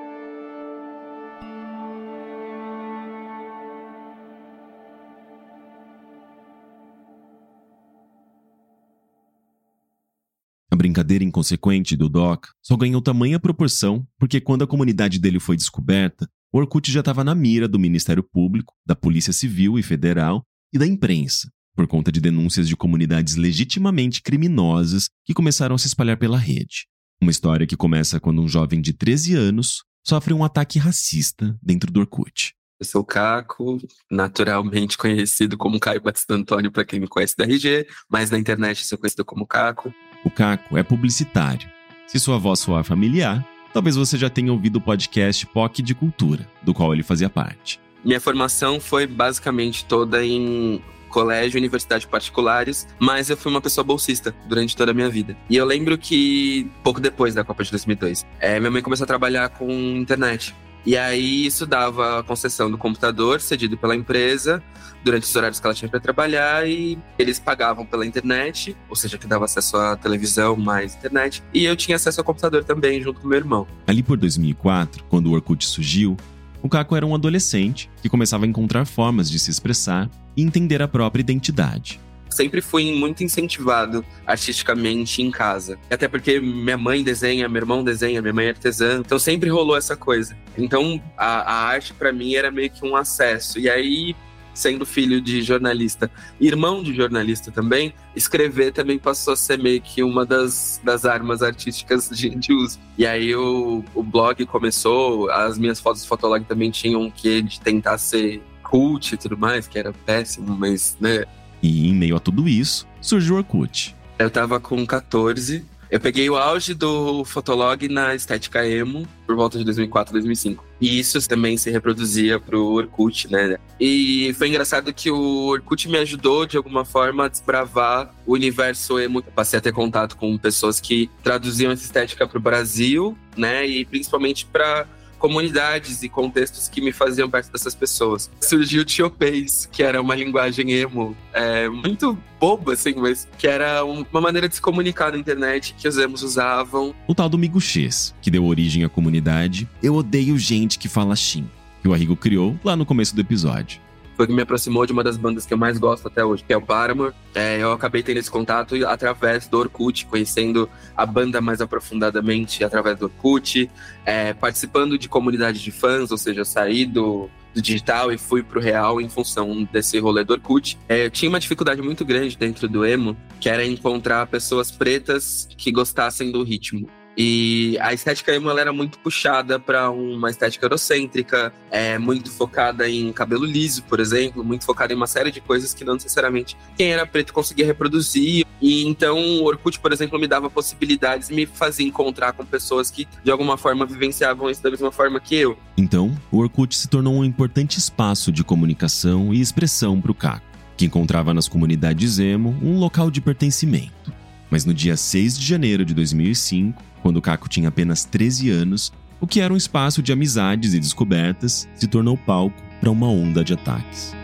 Brincadeira 10.81 11.23
inconsequente 11.23 11.95
do 11.95 12.09
Doc 12.09 12.47
só 12.63 12.75
ganhou 12.75 13.03
tamanha 13.03 13.39
proporção 13.39 14.07
porque 14.19 14.41
quando 14.41 14.65
a 14.65 14.67
comunidade 14.67 15.19
dele 15.19 15.39
foi 15.39 15.55
descoberta, 15.55 16.27
o 16.51 16.57
Orkut 16.57 16.91
já 16.91 17.01
estava 17.01 17.23
na 17.23 17.35
mira 17.35 17.69
do 17.69 17.79
Ministério 17.79 18.23
Público, 18.23 18.73
da 18.87 18.97
Polícia 18.97 19.31
Civil 19.31 19.79
e 19.79 19.83
Federal 19.83 20.43
e 20.73 20.79
da 20.79 20.87
imprensa, 20.87 21.51
por 21.77 21.87
conta 21.87 22.11
de 22.11 22.19
denúncias 22.19 22.67
de 22.67 22.75
comunidades 22.75 23.37
legitimamente 23.37 24.23
criminosas 24.23 25.11
que 25.27 25.35
começaram 25.35 25.75
a 25.75 25.79
se 25.79 25.87
espalhar 25.87 26.17
pela 26.17 26.39
rede. 26.39 26.87
Uma 27.21 27.31
história 27.31 27.67
que 27.67 27.77
começa 27.77 28.19
quando 28.19 28.41
um 28.41 28.49
jovem 28.49 28.81
de 28.81 28.95
13 28.95 29.35
anos 29.35 29.85
sofre 30.03 30.33
um 30.33 30.43
ataque 30.43 30.79
racista 30.79 31.55
dentro 31.63 31.93
do 31.93 32.01
Orkut. 32.01 32.55
Eu 32.81 32.87
sou 32.87 33.03
o 33.03 33.05
Caco, 33.05 33.77
naturalmente 34.11 34.97
conhecido 34.97 35.59
como 35.59 35.79
Caio 35.79 36.01
Batista 36.01 36.33
Antônio 36.33 36.73
para 36.73 36.87
quem 36.87 36.99
me 36.99 37.07
conhece 37.07 37.37
da 37.37 37.45
RG, 37.45 37.87
mas 38.09 38.31
na 38.31 38.39
internet 38.39 38.87
sou 38.87 38.97
conhecido 38.97 39.27
como 39.27 39.47
Caco. 39.47 39.93
O 40.25 40.31
Caco 40.31 40.77
é 40.77 40.83
publicitário. 40.83 41.69
Se 42.07 42.19
sua 42.19 42.39
voz 42.39 42.59
soar 42.59 42.85
familiar, 42.85 43.45
talvez 43.73 43.97
você 43.97 44.19
já 44.19 44.29
tenha 44.29 44.53
ouvido 44.53 44.77
o 44.77 44.81
podcast 44.81 45.47
POC 45.47 45.83
de 45.83 45.95
Cultura, 45.95 46.47
do 46.63 46.75
qual 46.75 46.93
ele 46.93 47.03
fazia 47.03 47.31
parte. 47.31 47.81
Minha 48.05 48.21
formação 48.21 48.81
foi 48.81 49.07
basicamente 49.07 49.85
toda 49.85 50.25
em 50.25 50.83
colégio 51.09 51.59
universidade 51.59 52.07
particulares, 52.07 52.87
mas 52.99 53.29
eu 53.29 53.37
fui 53.37 53.51
uma 53.51 53.61
pessoa 53.61 53.85
bolsista 53.85 54.35
durante 54.47 54.77
toda 54.77 54.93
a 54.93 54.95
minha 54.95 55.09
vida. 55.09 55.37
E 55.49 55.57
eu 55.57 55.65
lembro 55.65 55.99
que, 55.99 56.71
pouco 56.83 57.01
depois 57.01 57.35
da 57.35 57.45
Copa 57.45 57.65
de 57.65 57.71
2002, 57.71 58.25
é, 58.39 58.59
minha 58.59 58.71
mãe 58.71 58.81
começou 58.81 59.05
a 59.05 59.07
trabalhar 59.07 59.49
com 59.51 59.71
internet. 59.71 60.55
E 60.85 60.97
aí 60.97 61.47
isso 61.47 61.67
dava 61.67 62.21
a 62.21 62.23
concessão 62.23 62.71
do 62.71 62.79
computador 62.79 63.41
cedido 63.41 63.77
pela 63.77 63.95
empresa 63.95 64.63
durante 65.05 65.25
os 65.25 65.35
horários 65.35 65.61
que 65.61 65.67
ela 65.67 65.75
tinha 65.75 65.89
para 65.89 66.01
trabalhar 66.01 66.69
e 66.69 66.99
eles 67.19 67.39
pagavam 67.39 67.87
pela 67.87 68.05
internet, 68.05 68.77
ou 68.89 68.97
seja, 68.97 69.17
que 69.19 69.27
dava 69.27 69.45
acesso 69.45 69.77
à 69.77 69.97
televisão 69.97 70.57
mais 70.57 70.95
internet, 70.95 71.43
e 71.55 71.65
eu 71.65 71.75
tinha 71.75 71.97
acesso 71.97 72.21
ao 72.21 72.25
computador 72.25 72.65
também 72.65 73.03
junto 73.03 73.21
com 73.21 73.29
meu 73.29 73.39
irmão. 73.39 73.67
Ali 73.87 74.03
por 74.03 74.17
2004, 74.19 75.05
quando 75.09 75.29
o 75.29 75.33
Orkut 75.33 75.65
surgiu, 75.67 76.17
o 76.63 76.69
Caco 76.69 76.95
era 76.95 77.07
um 77.07 77.15
adolescente 77.15 77.91
que 78.03 78.09
começava 78.09 78.45
a 78.45 78.49
encontrar 78.49 78.85
formas 78.85 79.31
de 79.31 79.39
se 79.39 79.51
expressar 79.51 80.11
e 80.37 80.43
entender 80.43 80.83
a 80.83 80.89
própria 80.89 81.23
identidade 81.23 81.99
sempre 82.31 82.61
fui 82.61 82.95
muito 82.95 83.23
incentivado 83.23 84.05
artisticamente 84.27 85.23
em 85.23 85.31
casa. 85.31 85.79
Até 85.91 86.09
porque 86.09 86.41
minha 86.41 86.79
mãe 86.79 87.03
desenha, 87.03 87.49
meu 87.49 87.61
irmão 87.61 87.85
desenha, 87.85 88.23
minha 88.23 88.33
mãe 88.33 88.47
é 88.47 88.51
artesã, 88.51 89.01
então 89.01 89.19
sempre 89.19 89.51
rolou 89.51 89.77
essa 89.77 89.97
coisa. 89.97 90.37
Então 90.57 91.03
a, 91.17 91.53
a 91.53 91.55
arte 91.67 91.93
para 91.95 92.13
mim 92.13 92.35
era 92.35 92.51
meio 92.51 92.71
que 92.71 92.85
um 92.85 92.97
acesso. 92.97 93.59
E 93.59 93.69
aí 93.69 94.15
sendo 94.53 94.85
filho 94.85 95.21
de 95.21 95.43
jornalista, 95.43 96.11
irmão 96.41 96.83
de 96.83 96.95
jornalista 96.95 97.51
também, 97.51 97.95
escrever 98.15 98.73
também 98.73 98.99
passou 98.99 99.33
a 99.33 99.37
ser 99.37 99.59
meio 99.59 99.81
que 99.81 100.03
uma 100.03 100.27
das, 100.27 100.81
das 100.85 101.05
armas 101.05 101.43
artísticas 101.43 102.11
de, 102.11 102.31
de 102.31 102.53
uso. 102.53 102.79
E 102.99 103.07
aí 103.07 103.35
o, 103.35 103.85
o 103.95 104.03
blog 104.03 104.45
começou, 104.47 105.31
as 105.31 105.57
minhas 105.57 105.81
fotos 105.81 106.03
do 106.03 106.09
Fotolog 106.09 106.45
também 106.45 106.71
tinham 106.71 107.01
um 107.03 107.11
quê 107.11 107.41
de 107.41 107.61
tentar 107.61 107.97
ser 107.99 108.43
cult 108.63 109.15
e 109.15 109.17
tudo 109.17 109.37
mais, 109.37 109.67
que 109.67 109.79
era 109.79 109.93
péssimo, 109.93 110.57
mas, 110.57 110.97
né, 111.01 111.25
e 111.63 111.89
em 111.89 111.95
meio 111.95 112.17
a 112.17 112.21
tudo 112.21 112.49
isso, 112.49 112.87
surgiu 113.01 113.35
o 113.35 113.39
Orkut. 113.39 113.95
Eu 114.19 114.31
tava 114.31 114.61
com 114.61 114.87
14. 114.87 115.65
Eu 115.91 115.99
peguei 115.99 116.31
o 116.31 116.37
auge 116.37 116.73
do 116.73 117.25
Fotolog 117.25 117.89
na 117.89 118.15
estética 118.15 118.65
emo 118.65 119.09
por 119.27 119.35
volta 119.35 119.59
de 119.59 119.65
2004, 119.65 120.13
2005. 120.13 120.65
E 120.81 121.01
isso 121.01 121.29
também 121.29 121.57
se 121.57 121.69
reproduzia 121.69 122.39
pro 122.39 122.65
Orkut, 122.65 123.29
né? 123.29 123.59
E 123.79 124.33
foi 124.39 124.49
engraçado 124.49 124.95
que 124.95 125.11
o 125.11 125.47
Orkut 125.47 125.89
me 125.89 125.99
ajudou 125.99 126.47
de 126.47 126.57
alguma 126.57 126.85
forma 126.85 127.25
a 127.25 127.29
desbravar 127.29 128.15
o 128.25 128.35
universo 128.35 129.01
emo. 129.01 129.19
Eu 129.19 129.33
passei 129.33 129.59
a 129.59 129.63
ter 129.63 129.73
contato 129.73 130.17
com 130.17 130.39
pessoas 130.39 130.79
que 130.79 131.11
traduziam 131.25 131.73
essa 131.73 131.83
estética 131.83 132.25
pro 132.25 132.39
Brasil, 132.39 133.19
né? 133.37 133.67
E 133.67 133.85
principalmente 133.85 134.47
para 134.47 134.87
comunidades 135.21 136.03
e 136.03 136.09
contextos 136.09 136.69
que 136.69 136.81
me 136.81 136.91
faziam 136.91 137.31
parte 137.31 137.53
dessas 137.53 137.75
pessoas. 137.75 138.29
Surgiu 138.41 138.83
o 138.83 138.85
Tiopês, 138.85 139.69
que 139.71 139.83
era 139.83 140.01
uma 140.01 140.17
linguagem 140.17 140.73
emo 140.73 141.17
é, 141.33 141.69
muito 141.69 142.19
boba, 142.41 142.73
assim, 142.73 142.95
mas 142.97 143.29
que 143.39 143.47
era 143.47 143.85
uma 143.85 144.21
maneira 144.21 144.49
de 144.49 144.57
se 144.57 144.61
comunicar 144.61 145.13
na 145.13 145.19
internet 145.19 145.75
que 145.79 145.87
os 145.87 145.99
emos 145.99 146.23
usavam. 146.23 146.95
O 147.07 147.15
tal 147.15 147.29
do 147.29 147.39
Miguxês, 147.39 148.15
que 148.23 148.31
deu 148.31 148.45
origem 148.45 148.83
à 148.83 148.89
comunidade 148.89 149.69
Eu 149.83 149.95
Odeio 149.95 150.39
Gente 150.39 150.79
que 150.79 150.89
Fala 150.89 151.15
Shin, 151.15 151.49
que 151.83 151.89
o 151.89 151.93
Arrigo 151.93 152.17
criou 152.17 152.59
lá 152.65 152.75
no 152.75 152.87
começo 152.87 153.15
do 153.15 153.21
episódio 153.21 153.79
foi 154.21 154.27
que 154.27 154.35
me 154.35 154.43
aproximou 154.43 154.85
de 154.85 154.93
uma 154.93 155.03
das 155.03 155.17
bandas 155.17 155.47
que 155.47 155.55
eu 155.55 155.57
mais 155.57 155.79
gosto 155.79 156.07
até 156.07 156.23
hoje, 156.23 156.45
que 156.47 156.53
é 156.53 156.57
o 156.57 156.61
Paramore. 156.61 157.15
É, 157.35 157.57
eu 157.57 157.73
acabei 157.73 158.03
tendo 158.03 158.19
esse 158.19 158.31
contato 158.31 158.75
através 158.87 159.49
do 159.49 159.59
Orkut, 159.59 160.05
conhecendo 160.05 160.69
a 160.95 161.07
banda 161.07 161.41
mais 161.41 161.63
aprofundadamente 161.63 162.63
através 162.63 162.99
do 162.99 163.07
Orkut, 163.07 163.71
é, 164.05 164.35
participando 164.35 164.99
de 164.99 165.09
comunidade 165.09 165.63
de 165.63 165.71
fãs, 165.71 166.11
ou 166.11 166.19
seja, 166.19 166.45
saí 166.45 166.85
do, 166.85 167.31
do 167.55 167.63
digital 167.63 168.13
e 168.13 168.19
fui 168.19 168.43
pro 168.43 168.61
real 168.61 169.01
em 169.01 169.09
função 169.09 169.67
desse 169.73 169.99
rolê 169.99 170.23
do 170.23 170.35
Orkut. 170.35 170.79
É, 170.87 171.07
eu 171.07 171.11
tinha 171.11 171.31
uma 171.31 171.41
dificuldade 171.41 171.81
muito 171.81 172.05
grande 172.05 172.37
dentro 172.37 172.69
do 172.69 172.85
emo, 172.85 173.17
que 173.41 173.49
era 173.49 173.65
encontrar 173.65 174.27
pessoas 174.27 174.71
pretas 174.71 175.49
que 175.57 175.73
gostassem 175.73 176.31
do 176.31 176.43
ritmo. 176.43 176.91
E 177.17 177.77
a 177.81 177.93
estética 177.93 178.35
emo 178.35 178.51
era 178.51 178.73
muito 178.73 178.99
puxada 178.99 179.59
para 179.59 179.91
uma 179.91 180.31
estética 180.31 180.65
eurocêntrica, 180.67 181.53
é 181.71 181.99
muito 181.99 182.31
focada 182.31 182.89
em 182.89 183.13
cabelo 183.13 183.45
liso, 183.45 183.83
por 183.85 184.01
exemplo, 184.01 184.45
muito 184.45 184.65
focada 184.65 184.93
em 184.93 184.97
uma 184.97 185.07
série 185.07 185.31
de 185.31 185.41
coisas 185.41 185.75
que 185.75 185.85
não 185.85 185.95
necessariamente 185.95 186.57
quem 186.77 186.93
era 186.93 187.07
preto 187.07 187.33
conseguia 187.33 187.67
reproduzir. 187.67 188.47
E 188.61 188.87
então 188.87 189.19
o 189.19 189.45
Orkut, 189.45 189.79
por 189.81 189.93
exemplo, 189.93 190.19
me 190.19 190.27
dava 190.27 190.49
possibilidades 190.49 191.31
e 191.31 191.35
me 191.35 191.47
fazia 191.47 191.87
encontrar 191.87 192.33
com 192.33 192.45
pessoas 192.45 192.91
que 192.91 193.07
de 193.25 193.31
alguma 193.31 193.57
forma 193.57 193.85
vivenciavam 193.85 194.49
isso 194.49 194.63
da 194.63 194.71
mesma 194.71 194.93
forma 194.93 195.21
que 195.21 195.35
eu. 195.35 195.59
Então, 195.77 196.17
o 196.31 196.39
Orkut 196.39 196.77
se 196.77 196.89
tornou 196.89 197.15
um 197.15 197.25
importante 197.25 197.79
espaço 197.79 198.31
de 198.31 198.45
comunicação 198.45 199.33
e 199.35 199.41
expressão 199.41 200.01
para 200.01 200.13
o 200.13 200.15
Caco, 200.15 200.47
que 200.77 200.85
encontrava 200.85 201.35
nas 201.35 201.49
comunidades 201.49 202.19
emo 202.19 202.57
um 202.63 202.79
local 202.79 203.11
de 203.11 203.21
pertencimento. 203.21 204.20
Mas 204.51 204.65
no 204.65 204.75
dia 204.75 204.97
6 204.97 205.39
de 205.39 205.47
janeiro 205.47 205.85
de 205.85 205.95
2005, 205.95 206.83
quando 207.03 207.23
Caco 207.23 207.49
tinha 207.49 207.69
apenas 207.69 208.05
13 208.05 208.51
anos, 208.51 208.93
o 209.21 209.27
que 209.27 209.41
era 209.41 209.53
um 209.53 209.57
espaço 209.57 210.03
de 210.03 210.13
amizades 210.13 210.75
e 210.75 210.81
descobertas 210.81 211.69
se 211.75 211.87
tornou 211.87 212.17
palco 212.17 212.57
para 212.81 212.91
uma 212.91 213.07
onda 213.07 213.45
de 213.45 213.53
ataques. 213.53 214.20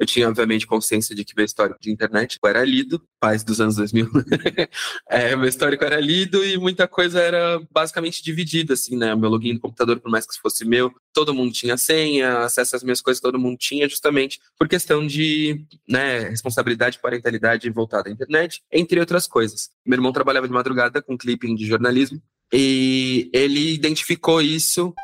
Eu 0.00 0.06
tinha, 0.06 0.26
obviamente, 0.26 0.66
consciência 0.66 1.14
de 1.14 1.26
que 1.26 1.34
meu 1.36 1.44
histórico 1.44 1.78
de 1.78 1.90
internet 1.90 2.38
era 2.42 2.64
lido, 2.64 3.02
pais 3.20 3.44
dos 3.44 3.60
anos 3.60 3.76
2000. 3.76 4.08
é, 5.10 5.36
meu 5.36 5.46
histórico 5.46 5.84
era 5.84 6.00
lido 6.00 6.42
e 6.42 6.56
muita 6.56 6.88
coisa 6.88 7.20
era 7.20 7.60
basicamente 7.70 8.24
dividida, 8.24 8.72
assim, 8.72 8.96
né? 8.96 9.14
Meu 9.14 9.28
login 9.28 9.52
do 9.52 9.60
computador, 9.60 10.00
por 10.00 10.10
mais 10.10 10.26
que 10.26 10.40
fosse 10.40 10.64
meu, 10.64 10.90
todo 11.12 11.34
mundo 11.34 11.52
tinha 11.52 11.76
senha, 11.76 12.38
acesso 12.38 12.76
às 12.76 12.82
minhas 12.82 13.02
coisas 13.02 13.20
todo 13.20 13.38
mundo 13.38 13.58
tinha, 13.58 13.86
justamente 13.86 14.40
por 14.58 14.66
questão 14.66 15.06
de 15.06 15.66
né, 15.86 16.20
responsabilidade 16.30 16.98
parentalidade 16.98 17.68
voltada 17.68 18.08
à 18.08 18.12
internet, 18.12 18.62
entre 18.72 19.00
outras 19.00 19.26
coisas. 19.26 19.68
Meu 19.84 19.98
irmão 19.98 20.12
trabalhava 20.12 20.48
de 20.48 20.54
madrugada 20.54 21.02
com 21.02 21.18
clipping 21.18 21.54
de 21.54 21.66
jornalismo 21.66 22.22
e 22.50 23.28
ele 23.34 23.74
identificou 23.74 24.40
isso 24.40 24.94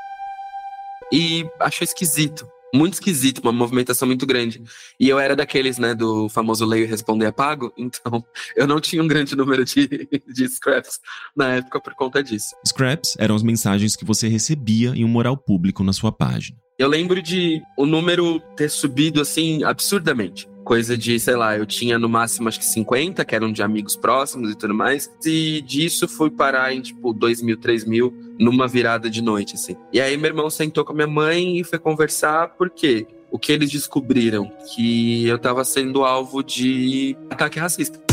e 1.12 1.46
achou 1.60 1.84
esquisito 1.84 2.48
muito 2.74 2.94
esquisito, 2.94 3.40
uma 3.40 3.52
movimentação 3.52 4.06
muito 4.06 4.26
grande. 4.26 4.62
E 4.98 5.08
eu 5.08 5.18
era 5.18 5.36
daqueles, 5.36 5.78
né, 5.78 5.94
do 5.94 6.28
famoso 6.28 6.64
leio 6.64 6.84
e 6.84 6.88
responder 6.88 7.26
apago, 7.26 7.72
então 7.78 8.24
eu 8.56 8.66
não 8.66 8.80
tinha 8.80 9.02
um 9.02 9.08
grande 9.08 9.36
número 9.36 9.64
de, 9.64 10.08
de 10.26 10.48
scraps 10.48 11.00
na 11.34 11.54
época 11.54 11.80
por 11.80 11.94
conta 11.94 12.22
disso. 12.22 12.54
Scraps 12.66 13.16
eram 13.18 13.34
as 13.34 13.42
mensagens 13.42 13.96
que 13.96 14.04
você 14.04 14.28
recebia 14.28 14.90
em 14.90 15.04
um 15.04 15.08
moral 15.08 15.36
público 15.36 15.82
na 15.82 15.92
sua 15.92 16.12
página. 16.12 16.58
Eu 16.78 16.88
lembro 16.88 17.22
de 17.22 17.62
o 17.76 17.86
número 17.86 18.38
ter 18.54 18.68
subido 18.68 19.20
assim 19.20 19.64
absurdamente 19.64 20.46
coisa 20.66 20.98
de, 20.98 21.18
sei 21.20 21.36
lá, 21.36 21.56
eu 21.56 21.64
tinha 21.64 21.96
no 21.96 22.08
máximo 22.08 22.48
acho 22.48 22.58
que 22.58 22.64
50, 22.64 23.24
que 23.24 23.36
eram 23.36 23.52
de 23.52 23.62
amigos 23.62 23.94
próximos 23.94 24.50
e 24.50 24.56
tudo 24.56 24.74
mais. 24.74 25.08
E 25.24 25.60
disso 25.60 26.08
fui 26.08 26.28
parar 26.28 26.74
em 26.74 26.80
tipo 26.80 27.12
2 27.12 27.40
mil, 27.40 27.56
3 27.56 27.84
mil 27.84 28.12
numa 28.36 28.66
virada 28.66 29.08
de 29.08 29.22
noite, 29.22 29.54
assim. 29.54 29.76
E 29.92 30.00
aí 30.00 30.16
meu 30.16 30.26
irmão 30.26 30.50
sentou 30.50 30.84
com 30.84 30.92
a 30.92 30.96
minha 30.96 31.06
mãe 31.06 31.60
e 31.60 31.62
foi 31.64 31.78
conversar, 31.78 32.48
porque 32.58 33.06
o 33.30 33.38
que 33.38 33.52
eles 33.52 33.70
descobriram? 33.70 34.50
Que 34.74 35.28
eu 35.28 35.38
tava 35.38 35.64
sendo 35.64 36.04
alvo 36.04 36.42
de 36.42 37.16
ataque 37.30 37.60
racista. 37.60 38.05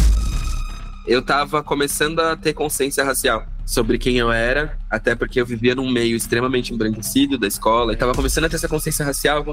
Eu 1.06 1.22
tava 1.22 1.62
começando 1.62 2.20
a 2.20 2.36
ter 2.36 2.54
consciência 2.54 3.04
racial 3.04 3.46
sobre 3.66 3.98
quem 3.98 4.18
eu 4.18 4.32
era, 4.32 4.78
até 4.90 5.16
porque 5.16 5.40
eu 5.40 5.46
vivia 5.46 5.76
num 5.76 5.90
meio 5.90 6.16
extremamente 6.16 6.74
embranquecido 6.74 7.38
da 7.38 7.48
escola, 7.48 7.94
e 7.94 7.96
tava 7.96 8.14
começando 8.14 8.46
a 8.46 8.50
ter 8.50 8.56
essa 8.56 8.68
consciência 8.68 9.06
racial, 9.06 9.44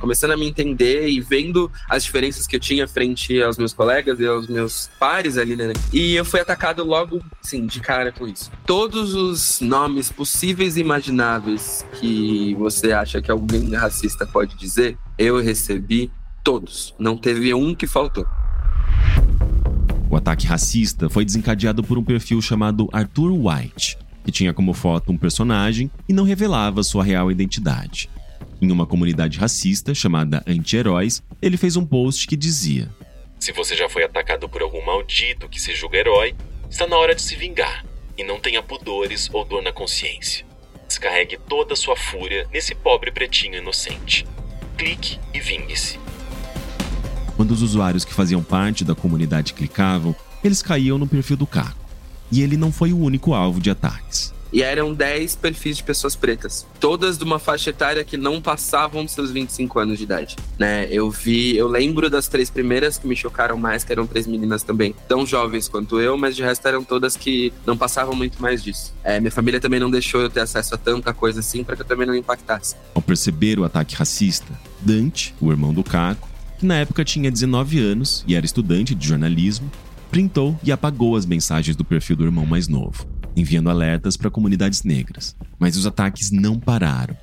começando 0.00 0.32
a 0.32 0.36
me 0.36 0.48
entender 0.48 1.08
e 1.08 1.20
vendo 1.20 1.70
as 1.88 2.04
diferenças 2.04 2.46
que 2.46 2.56
eu 2.56 2.60
tinha 2.60 2.88
frente 2.88 3.40
aos 3.42 3.58
meus 3.58 3.72
colegas 3.72 4.18
e 4.18 4.26
aos 4.26 4.48
meus 4.48 4.90
pares 4.98 5.36
ali, 5.36 5.56
né? 5.56 5.72
E 5.92 6.14
eu 6.14 6.24
fui 6.24 6.40
atacado 6.40 6.84
logo, 6.84 7.20
sim, 7.40 7.66
de 7.66 7.80
cara 7.80 8.12
com 8.12 8.26
isso. 8.26 8.50
Todos 8.66 9.14
os 9.14 9.60
nomes 9.60 10.10
possíveis 10.10 10.76
e 10.76 10.80
imagináveis 10.80 11.84
que 12.00 12.54
você 12.54 12.92
acha 12.92 13.20
que 13.20 13.30
alguém 13.30 13.74
racista 13.74 14.26
pode 14.26 14.56
dizer, 14.56 14.96
eu 15.18 15.40
recebi 15.40 16.10
todos. 16.42 16.94
Não 16.98 17.16
teve 17.16 17.52
um 17.52 17.74
que 17.74 17.86
faltou. 17.86 18.26
O 20.10 20.16
ataque 20.16 20.44
racista 20.44 21.08
foi 21.08 21.24
desencadeado 21.24 21.84
por 21.84 21.96
um 21.96 22.02
perfil 22.02 22.42
chamado 22.42 22.88
Arthur 22.92 23.30
White, 23.30 23.96
que 24.24 24.32
tinha 24.32 24.52
como 24.52 24.74
foto 24.74 25.12
um 25.12 25.16
personagem 25.16 25.88
e 26.08 26.12
não 26.12 26.24
revelava 26.24 26.82
sua 26.82 27.04
real 27.04 27.30
identidade. 27.30 28.10
Em 28.60 28.72
uma 28.72 28.84
comunidade 28.84 29.38
racista 29.38 29.94
chamada 29.94 30.42
Anti-Heróis, 30.48 31.22
ele 31.40 31.56
fez 31.56 31.76
um 31.76 31.86
post 31.86 32.26
que 32.26 32.36
dizia: 32.36 32.90
Se 33.38 33.52
você 33.52 33.76
já 33.76 33.88
foi 33.88 34.02
atacado 34.02 34.48
por 34.48 34.62
algum 34.62 34.84
maldito 34.84 35.48
que 35.48 35.60
se 35.60 35.76
julga 35.76 35.98
herói, 35.98 36.34
está 36.68 36.88
na 36.88 36.96
hora 36.96 37.14
de 37.14 37.22
se 37.22 37.36
vingar 37.36 37.86
e 38.18 38.24
não 38.24 38.40
tenha 38.40 38.64
pudores 38.64 39.30
ou 39.32 39.44
dor 39.44 39.62
na 39.62 39.72
consciência. 39.72 40.44
Descarregue 40.88 41.38
toda 41.48 41.76
sua 41.76 41.94
fúria 41.94 42.48
nesse 42.52 42.74
pobre 42.74 43.12
pretinho 43.12 43.58
inocente. 43.58 44.26
Clique 44.76 45.20
e 45.32 45.38
vingue-se. 45.38 46.09
Quando 47.40 47.52
os 47.52 47.62
usuários 47.62 48.04
que 48.04 48.12
faziam 48.12 48.42
parte 48.42 48.84
da 48.84 48.94
comunidade 48.94 49.54
clicavam, 49.54 50.14
eles 50.44 50.60
caíam 50.60 50.98
no 50.98 51.06
perfil 51.06 51.38
do 51.38 51.46
Caco. 51.46 51.80
E 52.30 52.42
ele 52.42 52.54
não 52.54 52.70
foi 52.70 52.92
o 52.92 52.98
único 52.98 53.32
alvo 53.32 53.58
de 53.58 53.70
ataques. 53.70 54.34
E 54.52 54.62
eram 54.62 54.92
10 54.92 55.36
perfis 55.36 55.78
de 55.78 55.82
pessoas 55.82 56.14
pretas, 56.14 56.66
todas 56.78 57.16
de 57.16 57.24
uma 57.24 57.38
faixa 57.38 57.70
etária 57.70 58.04
que 58.04 58.18
não 58.18 58.42
passavam 58.42 59.06
dos 59.06 59.14
seus 59.14 59.30
25 59.30 59.78
anos 59.78 59.96
de 59.96 60.04
idade, 60.04 60.36
né? 60.58 60.86
Eu 60.90 61.10
vi, 61.10 61.56
eu 61.56 61.66
lembro 61.66 62.10
das 62.10 62.28
três 62.28 62.50
primeiras 62.50 62.98
que 62.98 63.08
me 63.08 63.16
chocaram 63.16 63.56
mais, 63.56 63.84
que 63.84 63.92
eram 63.92 64.06
três 64.06 64.26
meninas 64.26 64.62
também, 64.62 64.94
tão 65.08 65.24
jovens 65.24 65.66
quanto 65.66 65.98
eu, 65.98 66.18
mas 66.18 66.36
de 66.36 66.42
resto 66.42 66.68
eram 66.68 66.84
todas 66.84 67.16
que 67.16 67.54
não 67.64 67.74
passavam 67.74 68.14
muito 68.14 68.42
mais 68.42 68.62
disso. 68.62 68.92
É, 69.02 69.18
minha 69.18 69.32
família 69.32 69.58
também 69.58 69.80
não 69.80 69.90
deixou 69.90 70.20
eu 70.20 70.28
ter 70.28 70.40
acesso 70.40 70.74
a 70.74 70.78
tanta 70.78 71.14
coisa 71.14 71.40
assim 71.40 71.64
para 71.64 71.74
que 71.74 71.80
eu 71.80 71.86
também 71.86 72.06
não 72.06 72.14
impactasse. 72.14 72.76
Ao 72.94 73.00
perceber 73.00 73.58
o 73.58 73.64
ataque 73.64 73.94
racista, 73.94 74.52
Dante, 74.82 75.34
o 75.40 75.50
irmão 75.50 75.72
do 75.72 75.82
Caco, 75.82 76.29
que 76.60 76.66
na 76.66 76.76
época 76.76 77.02
tinha 77.02 77.30
19 77.30 77.78
anos 77.78 78.22
e 78.28 78.34
era 78.34 78.44
estudante 78.44 78.94
de 78.94 79.08
jornalismo, 79.08 79.70
printou 80.10 80.60
e 80.62 80.70
apagou 80.70 81.16
as 81.16 81.24
mensagens 81.24 81.74
do 81.74 81.86
perfil 81.86 82.16
do 82.16 82.24
irmão 82.24 82.44
mais 82.44 82.68
novo, 82.68 83.08
enviando 83.34 83.70
alertas 83.70 84.14
para 84.14 84.30
comunidades 84.30 84.82
negras. 84.82 85.34
Mas 85.58 85.74
os 85.78 85.86
ataques 85.86 86.30
não 86.30 86.60
pararam. 86.60 87.16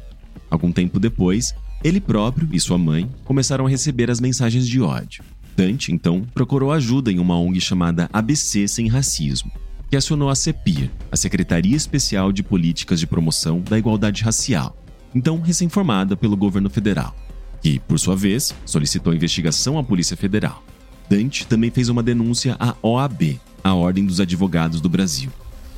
Algum 0.49 0.71
tempo 0.71 0.99
depois, 0.99 1.53
ele 1.83 2.01
próprio 2.01 2.49
e 2.51 2.59
sua 2.59 2.79
mãe 2.79 3.07
começaram 3.25 3.67
a 3.67 3.69
receber 3.69 4.09
as 4.09 4.19
mensagens 4.19 4.67
de 4.67 4.81
ódio. 4.81 5.23
Dante, 5.55 5.91
então, 5.91 6.23
procurou 6.33 6.71
ajuda 6.71 7.11
em 7.11 7.19
uma 7.19 7.39
ONG 7.39 7.61
chamada 7.61 8.09
ABC 8.11 8.67
Sem 8.67 8.87
Racismo, 8.87 9.51
que 9.87 9.95
acionou 9.95 10.31
a 10.31 10.35
CEPIR, 10.35 10.89
a 11.11 11.15
Secretaria 11.15 11.75
Especial 11.75 12.31
de 12.31 12.41
Políticas 12.41 12.99
de 12.99 13.05
Promoção 13.05 13.61
da 13.61 13.77
Igualdade 13.77 14.23
Racial, 14.23 14.75
então 15.13 15.39
recém-formada 15.41 16.17
pelo 16.17 16.35
governo 16.35 16.71
federal 16.71 17.15
que, 17.61 17.79
por 17.79 17.99
sua 17.99 18.15
vez, 18.15 18.53
solicitou 18.65 19.13
investigação 19.13 19.77
à 19.77 19.83
Polícia 19.83 20.17
Federal. 20.17 20.63
Dante 21.09 21.47
também 21.47 21.71
fez 21.71 21.89
uma 21.89 22.03
denúncia 22.03 22.55
à 22.59 22.75
OAB, 22.81 23.39
a 23.63 23.73
Ordem 23.73 24.05
dos 24.05 24.19
Advogados 24.19 24.81
do 24.81 24.89
Brasil, 24.89 25.31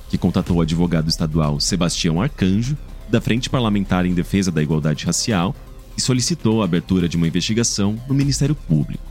que 0.10 0.18
contatou 0.18 0.58
o 0.58 0.62
advogado 0.62 1.08
estadual 1.08 1.60
Sebastião 1.60 2.22
Arcanjo, 2.22 2.78
da 3.08 3.22
Frente 3.22 3.50
Parlamentar 3.50 4.06
em 4.06 4.14
Defesa 4.14 4.52
da 4.52 4.62
Igualdade 4.62 5.06
Racial, 5.06 5.56
e 5.98 6.02
solicitou 6.02 6.62
a 6.62 6.66
abertura 6.66 7.10
de 7.10 7.18
uma 7.18 7.28
investigação 7.28 8.00
no 8.08 8.16
Ministério 8.16 8.56
Público. 8.56 9.04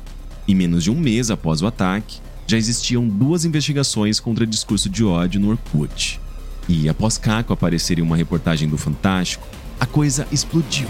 Em 0.46 0.54
menos 0.54 0.84
de 0.84 0.90
um 0.90 0.98
mês 0.98 1.30
após 1.30 1.60
o 1.60 1.66
ataque, 1.66 2.18
já 2.46 2.56
existiam 2.56 3.06
duas 3.06 3.44
investigações 3.44 4.18
contra 4.18 4.46
discurso 4.46 4.88
de 4.88 5.04
ódio 5.04 5.38
no 5.38 5.50
Orkut. 5.50 6.18
E 6.66 6.88
após 6.88 7.18
Caco 7.18 7.52
aparecer 7.52 7.98
em 7.98 8.02
uma 8.02 8.16
reportagem 8.16 8.68
do 8.68 8.78
Fantástico, 8.78 9.46
a 9.78 9.86
coisa 9.86 10.26
explodiu. 10.32 10.88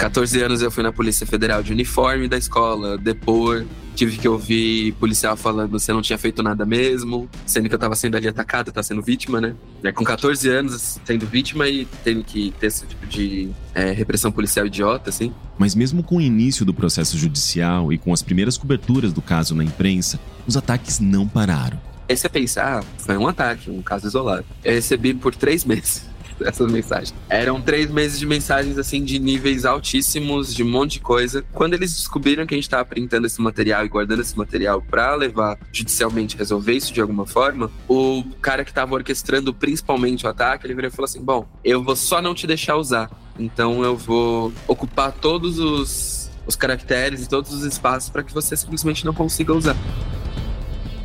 14 0.00 0.42
anos 0.42 0.62
eu 0.62 0.70
fui 0.70 0.82
na 0.82 0.90
Polícia 0.90 1.26
Federal 1.26 1.62
de 1.62 1.72
uniforme 1.72 2.26
da 2.26 2.38
escola, 2.38 2.96
depor. 2.96 3.66
Tive 3.94 4.16
que 4.16 4.26
ouvir 4.26 4.92
policial 4.92 5.36
falando 5.36 5.72
você 5.72 5.92
não 5.92 6.00
tinha 6.00 6.16
feito 6.16 6.42
nada 6.42 6.64
mesmo, 6.64 7.28
sendo 7.44 7.68
que 7.68 7.74
eu 7.74 7.78
tava 7.78 7.94
sendo 7.94 8.16
ali 8.16 8.26
atacado, 8.26 8.72
tá 8.72 8.82
sendo 8.82 9.02
vítima, 9.02 9.42
né? 9.42 9.54
É, 9.84 9.92
com 9.92 10.02
14 10.02 10.48
anos, 10.48 10.98
sendo 11.04 11.26
vítima 11.26 11.68
e 11.68 11.86
tendo 12.02 12.24
que 12.24 12.50
ter 12.58 12.68
esse 12.68 12.86
tipo 12.86 13.06
de 13.06 13.50
é, 13.74 13.90
repressão 13.90 14.32
policial 14.32 14.64
idiota, 14.64 15.10
assim. 15.10 15.34
Mas 15.58 15.74
mesmo 15.74 16.02
com 16.02 16.16
o 16.16 16.20
início 16.20 16.64
do 16.64 16.72
processo 16.72 17.18
judicial 17.18 17.92
e 17.92 17.98
com 17.98 18.10
as 18.10 18.22
primeiras 18.22 18.56
coberturas 18.56 19.12
do 19.12 19.20
caso 19.20 19.54
na 19.54 19.62
imprensa, 19.62 20.18
os 20.46 20.56
ataques 20.56 20.98
não 20.98 21.28
pararam. 21.28 21.78
Aí 22.08 22.16
você 22.16 22.26
pensar, 22.26 22.78
ah, 22.78 22.84
foi 22.96 23.18
um 23.18 23.28
ataque, 23.28 23.70
um 23.70 23.82
caso 23.82 24.06
isolado. 24.06 24.46
Eu 24.64 24.72
recebi 24.72 25.12
por 25.12 25.34
três 25.34 25.62
meses 25.66 26.09
essas 26.46 26.70
mensagens. 26.70 27.14
Eram 27.28 27.60
três 27.60 27.90
meses 27.90 28.18
de 28.18 28.26
mensagens, 28.26 28.78
assim, 28.78 29.04
de 29.04 29.18
níveis 29.18 29.64
altíssimos, 29.64 30.54
de 30.54 30.62
um 30.62 30.70
monte 30.70 30.92
de 30.92 31.00
coisa. 31.00 31.44
Quando 31.52 31.74
eles 31.74 31.94
descobriram 31.94 32.46
que 32.46 32.54
a 32.54 32.56
gente 32.56 32.64
estava 32.64 32.84
printando 32.84 33.26
esse 33.26 33.40
material 33.40 33.84
e 33.84 33.88
guardando 33.88 34.20
esse 34.20 34.36
material 34.36 34.82
para 34.82 35.14
levar 35.14 35.58
judicialmente 35.72 36.36
resolver 36.36 36.72
isso 36.72 36.92
de 36.92 37.00
alguma 37.00 37.26
forma, 37.26 37.70
o 37.88 38.24
cara 38.40 38.64
que 38.64 38.70
estava 38.70 38.94
orquestrando 38.94 39.52
principalmente 39.52 40.26
o 40.26 40.28
ataque, 40.28 40.66
ele 40.66 40.74
virou 40.74 40.88
e 40.88 40.92
falou 40.92 41.06
assim: 41.06 41.22
Bom, 41.22 41.46
eu 41.64 41.82
vou 41.82 41.96
só 41.96 42.20
não 42.20 42.34
te 42.34 42.46
deixar 42.46 42.76
usar. 42.76 43.10
Então 43.38 43.82
eu 43.82 43.96
vou 43.96 44.52
ocupar 44.66 45.12
todos 45.12 45.58
os 45.58 46.20
os 46.46 46.56
caracteres 46.56 47.24
e 47.24 47.28
todos 47.28 47.52
os 47.52 47.64
espaços 47.64 48.10
para 48.10 48.22
que 48.22 48.32
você 48.32 48.56
simplesmente 48.56 49.04
não 49.04 49.14
consiga 49.14 49.54
usar. 49.54 49.76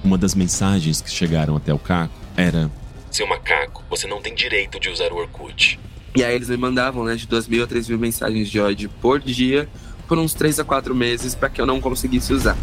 Uma 0.03 0.17
das 0.17 0.36
mensagens 0.36 1.01
que 1.01 1.09
chegaram 1.09 1.55
até 1.55 1.73
o 1.73 1.79
Caco 1.79 2.13
era: 2.36 2.69
Seu 3.11 3.27
macaco, 3.27 3.64
você 3.95 4.07
não 4.07 4.21
tem 4.21 4.35
direito 4.35 4.77
de 4.77 4.89
usar 4.89 5.13
o 5.13 5.15
Orkut. 5.15 5.79
E 6.17 6.23
aí 6.23 6.35
eles 6.35 6.49
me 6.49 6.57
mandavam, 6.57 7.05
né, 7.05 7.15
de 7.15 7.25
2 7.25 7.47
mil 7.47 7.63
a 7.63 7.67
3 7.67 7.87
mil 7.87 7.97
mensagens 7.97 8.49
de 8.49 8.59
ódio 8.59 8.89
por 9.01 9.19
dia, 9.19 9.69
por 10.07 10.17
uns 10.17 10.33
3 10.33 10.59
a 10.59 10.65
4 10.65 10.93
meses, 10.93 11.33
para 11.33 11.49
que 11.49 11.61
eu 11.61 11.65
não 11.65 11.79
conseguisse 11.79 12.33
usar. 12.33 12.57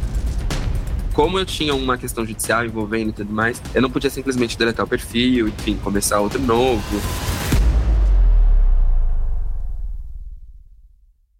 Como 1.14 1.38
eu 1.38 1.46
tinha 1.46 1.74
uma 1.74 1.96
questão 1.96 2.26
judicial 2.26 2.64
envolvendo 2.64 3.10
e 3.10 3.12
tudo 3.12 3.32
mais, 3.32 3.62
eu 3.74 3.80
não 3.80 3.90
podia 3.90 4.10
simplesmente 4.10 4.56
deletar 4.58 4.84
o 4.84 4.88
perfil, 4.88 5.48
enfim, 5.48 5.76
começar 5.78 6.20
outro 6.20 6.40
novo. 6.40 7.00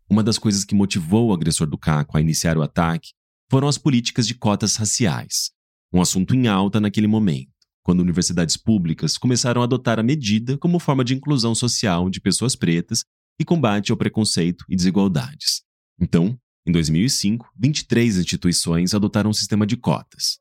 Uma 0.09 0.23
das 0.23 0.39
coisas 0.39 0.65
que 0.65 0.75
motivou 0.75 1.29
o 1.29 1.33
agressor 1.33 1.67
do 1.67 1.79
Caco 1.79 2.17
a 2.17 2.21
iniciar 2.21 2.57
o 2.57 2.63
ataque 2.63 3.13
foram 3.51 3.69
as 3.69 3.77
políticas 3.77 4.27
de 4.27 4.35
cotas 4.35 4.77
raciais, 4.77 5.51
um 5.93 6.01
assunto 6.01 6.35
em 6.35 6.49
alta 6.49 6.81
naquele 6.81 7.07
momento, 7.07 7.52
quando 7.83 8.01
universidades 8.01 8.57
públicas 8.57 9.19
começaram 9.19 9.61
a 9.61 9.65
adotar 9.65 9.99
a 9.99 10.03
medida 10.03 10.57
como 10.59 10.79
forma 10.79 11.05
de 11.05 11.15
inclusão 11.15 11.55
social 11.55 12.09
de 12.09 12.21
pessoas 12.21 12.55
pretas 12.55 13.05
e 13.41 13.45
combate 13.45 13.91
ao 13.91 13.97
preconceito 13.97 14.65
e 14.69 14.77
desigualdades. 14.77 15.63
Então, 16.01 16.37
em 16.67 16.73
2005, 16.73 17.51
23 17.59 18.19
instituições 18.19 18.95
adotaram 18.95 19.31
um 19.31 19.35
sistema 19.35 19.67
de 19.67 19.77
cotas. 19.77 20.39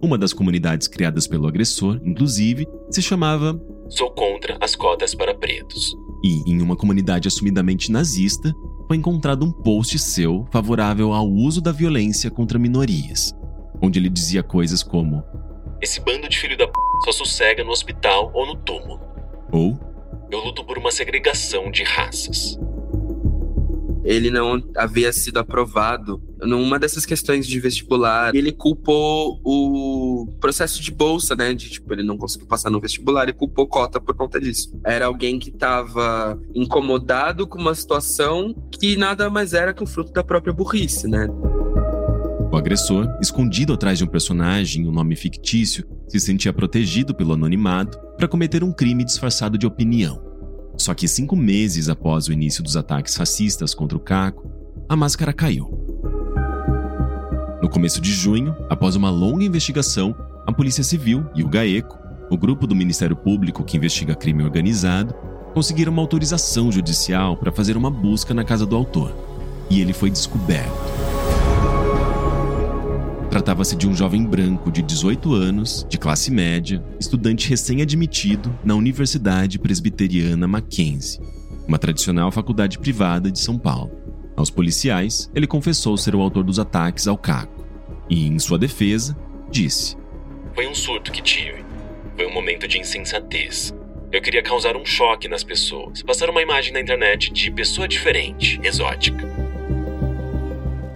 Uma 0.00 0.16
das 0.16 0.32
comunidades 0.32 0.86
criadas 0.86 1.26
pelo 1.26 1.48
agressor, 1.48 2.00
inclusive, 2.04 2.66
se 2.90 3.02
chamava 3.02 3.60
Sou 3.88 4.10
contra 4.12 4.58
as 4.60 4.76
cotas 4.76 5.14
para 5.14 5.34
pretos. 5.34 5.94
E, 6.22 6.50
em 6.50 6.60
uma 6.60 6.76
comunidade 6.76 7.28
assumidamente 7.28 7.90
nazista, 7.90 8.54
foi 8.86 8.96
encontrado 8.96 9.44
um 9.44 9.50
post 9.50 9.98
seu 9.98 10.46
favorável 10.52 11.12
ao 11.12 11.28
uso 11.28 11.60
da 11.60 11.72
violência 11.72 12.30
contra 12.30 12.58
minorias, 12.58 13.32
onde 13.82 13.98
ele 13.98 14.08
dizia 14.08 14.42
coisas 14.42 14.82
como: 14.82 15.22
Esse 15.80 16.00
bando 16.00 16.28
de 16.28 16.38
filho 16.38 16.56
da 16.56 16.66
p 16.66 16.72
só 17.04 17.12
sossega 17.12 17.62
no 17.62 17.70
hospital 17.70 18.30
ou 18.34 18.46
no 18.46 18.56
túmulo. 18.56 19.00
Ou 19.52 19.78
Eu 20.30 20.40
luto 20.40 20.64
por 20.64 20.78
uma 20.78 20.90
segregação 20.90 21.70
de 21.70 21.82
raças. 21.82 22.58
Ele 24.06 24.30
não 24.30 24.62
havia 24.76 25.12
sido 25.12 25.38
aprovado 25.38 26.22
numa 26.40 26.78
dessas 26.78 27.04
questões 27.04 27.44
de 27.44 27.58
vestibular. 27.58 28.34
Ele 28.34 28.52
culpou 28.52 29.40
o 29.44 30.28
processo 30.40 30.80
de 30.80 30.92
bolsa, 30.92 31.34
né? 31.34 31.52
De 31.52 31.68
tipo, 31.68 31.92
ele 31.92 32.04
não 32.04 32.16
conseguiu 32.16 32.46
passar 32.46 32.70
no 32.70 32.80
vestibular 32.80 33.28
e 33.28 33.32
culpou 33.32 33.66
cota 33.66 34.00
por 34.00 34.14
conta 34.14 34.40
disso. 34.40 34.78
Era 34.84 35.06
alguém 35.06 35.40
que 35.40 35.50
estava 35.50 36.40
incomodado 36.54 37.48
com 37.48 37.58
uma 37.58 37.74
situação 37.74 38.54
que 38.70 38.96
nada 38.96 39.28
mais 39.28 39.52
era 39.52 39.74
que 39.74 39.82
o 39.82 39.86
fruto 39.86 40.12
da 40.12 40.22
própria 40.22 40.52
burrice, 40.52 41.08
né? 41.08 41.28
O 42.56 42.58
agressor, 42.58 43.18
escondido 43.20 43.74
atrás 43.74 43.98
de 43.98 44.04
um 44.04 44.06
personagem 44.06 44.88
um 44.88 44.90
nome 44.90 45.14
fictício, 45.14 45.86
se 46.08 46.18
sentia 46.18 46.54
protegido 46.54 47.14
pelo 47.14 47.34
anonimato 47.34 47.98
para 48.16 48.26
cometer 48.26 48.64
um 48.64 48.72
crime 48.72 49.04
disfarçado 49.04 49.58
de 49.58 49.66
opinião. 49.66 50.22
Só 50.78 50.94
que 50.94 51.06
cinco 51.06 51.36
meses 51.36 51.90
após 51.90 52.28
o 52.28 52.32
início 52.32 52.62
dos 52.62 52.74
ataques 52.74 53.14
racistas 53.14 53.74
contra 53.74 53.98
o 53.98 54.00
Caco, 54.00 54.50
a 54.88 54.96
máscara 54.96 55.34
caiu. 55.34 55.68
No 57.60 57.68
começo 57.68 58.00
de 58.00 58.10
junho, 58.10 58.56
após 58.70 58.96
uma 58.96 59.10
longa 59.10 59.44
investigação, 59.44 60.16
a 60.46 60.50
Polícia 60.50 60.82
Civil 60.82 61.26
e 61.34 61.42
o 61.42 61.48
GAECO, 61.50 61.98
o 62.30 62.38
grupo 62.38 62.66
do 62.66 62.74
Ministério 62.74 63.16
Público 63.16 63.64
que 63.64 63.76
investiga 63.76 64.14
crime 64.14 64.42
organizado, 64.42 65.12
conseguiram 65.52 65.92
uma 65.92 66.00
autorização 66.00 66.72
judicial 66.72 67.36
para 67.36 67.52
fazer 67.52 67.76
uma 67.76 67.90
busca 67.90 68.32
na 68.32 68.44
casa 68.44 68.64
do 68.64 68.74
autor. 68.74 69.14
E 69.68 69.78
ele 69.78 69.92
foi 69.92 70.10
descoberto. 70.10 70.95
Tratava-se 73.36 73.76
de 73.76 73.86
um 73.86 73.94
jovem 73.94 74.24
branco 74.24 74.72
de 74.72 74.80
18 74.80 75.34
anos, 75.34 75.86
de 75.90 75.98
classe 75.98 76.30
média, 76.30 76.82
estudante 76.98 77.50
recém-admitido 77.50 78.58
na 78.64 78.74
Universidade 78.74 79.58
Presbiteriana 79.58 80.48
Mackenzie, 80.48 81.20
uma 81.68 81.78
tradicional 81.78 82.32
faculdade 82.32 82.78
privada 82.78 83.30
de 83.30 83.38
São 83.38 83.58
Paulo. 83.58 83.92
Aos 84.34 84.48
policiais, 84.48 85.30
ele 85.34 85.46
confessou 85.46 85.98
ser 85.98 86.14
o 86.14 86.22
autor 86.22 86.44
dos 86.44 86.58
ataques 86.58 87.06
ao 87.06 87.18
Caco 87.18 87.62
e, 88.08 88.26
em 88.26 88.38
sua 88.38 88.58
defesa, 88.58 89.14
disse: 89.50 89.98
Foi 90.54 90.66
um 90.66 90.74
surto 90.74 91.12
que 91.12 91.20
tive. 91.20 91.62
Foi 92.16 92.26
um 92.26 92.32
momento 92.32 92.66
de 92.66 92.78
insensatez. 92.78 93.74
Eu 94.10 94.22
queria 94.22 94.42
causar 94.42 94.78
um 94.78 94.86
choque 94.86 95.28
nas 95.28 95.44
pessoas, 95.44 96.02
passar 96.02 96.30
uma 96.30 96.40
imagem 96.40 96.72
na 96.72 96.80
internet 96.80 97.30
de 97.30 97.50
pessoa 97.50 97.86
diferente, 97.86 98.58
exótica. 98.62 99.35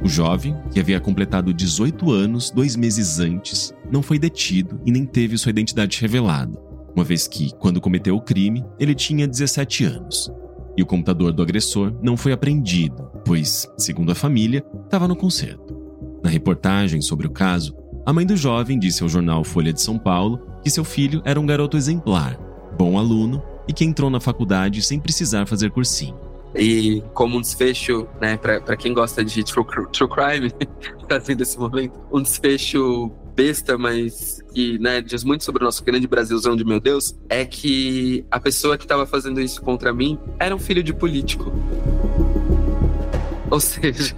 O 0.03 0.09
jovem, 0.09 0.57
que 0.71 0.81
havia 0.81 0.99
completado 0.99 1.53
18 1.53 2.11
anos 2.11 2.51
dois 2.51 2.75
meses 2.75 3.21
antes, 3.21 3.75
não 3.91 4.03
foi 4.03 4.19
detido 4.19 4.81
e 4.87 4.91
nem 4.91 5.05
teve 5.05 5.37
sua 5.37 5.51
identidade 5.51 6.01
revelada, 6.01 6.59
uma 6.95 7.05
vez 7.05 7.29
que, 7.29 7.55
quando 7.59 7.81
cometeu 7.81 8.17
o 8.17 8.21
crime, 8.21 8.65
ele 8.79 8.95
tinha 8.95 9.29
17 9.29 9.85
anos. 9.85 10.33
E 10.77 10.83
o 10.83 10.87
computador 10.87 11.33
do 11.33 11.43
agressor 11.43 11.93
não 12.03 12.17
foi 12.17 12.33
apreendido, 12.33 13.11
pois, 13.25 13.69
segundo 13.77 14.11
a 14.11 14.15
família, 14.15 14.65
estava 14.85 15.07
no 15.07 15.17
conserto. 15.17 15.79
Na 16.23 16.31
reportagem 16.31 17.03
sobre 17.03 17.27
o 17.27 17.31
caso, 17.31 17.77
a 18.07 18.13
mãe 18.13 18.25
do 18.25 18.37
jovem 18.37 18.79
disse 18.79 19.03
ao 19.03 19.09
jornal 19.09 19.45
Folha 19.45 19.73
de 19.73 19.81
São 19.81 19.99
Paulo 19.99 20.41
que 20.63 20.71
seu 20.71 20.85
filho 20.85 21.21
era 21.25 21.41
um 21.41 21.47
garoto 21.47 21.77
exemplar, 21.77 22.39
bom 22.79 22.99
aluno 22.99 23.43
e 23.69 23.73
que 23.73 23.85
entrou 23.85 24.11
na 24.11 24.21
faculdade 24.21 24.83
sem 24.83 24.99
precisar 24.99 25.47
fazer 25.47 25.71
cursinho. 25.71 26.30
E 26.55 27.03
como 27.15 27.37
um 27.37 27.41
desfecho, 27.41 28.09
né, 28.21 28.37
para 28.37 28.77
quem 28.77 28.93
gosta 28.93 29.25
de 29.25 29.45
true, 29.45 29.65
true 29.93 30.09
crime, 30.09 30.53
trazendo 31.09 31.43
esse 31.43 31.59
momento, 31.59 31.99
um 32.13 32.23
desfecho 32.23 33.11
besta, 33.35 33.79
mas 33.79 34.43
que 34.53 34.79
né, 34.79 35.01
diz 35.01 35.25
muito 35.25 35.45
sobre 35.45 35.63
o 35.63 35.65
nosso 35.65 35.85
grande 35.85 36.07
Brasilzão 36.07 36.57
de 36.57 36.65
meu 36.65 36.81
Deus, 36.81 37.17
é 37.29 37.45
que 37.45 38.25
a 38.31 38.41
pessoa 38.41 38.77
que 38.77 38.85
estava 38.85 39.07
fazendo 39.07 39.41
isso 39.41 39.63
contra 39.63 39.93
mim 39.93 40.19
era 40.39 40.55
um 40.55 40.59
filho 40.59 40.83
de 40.83 40.93
político. 40.93 41.53
Ou 43.51 43.61
seja, 43.61 44.15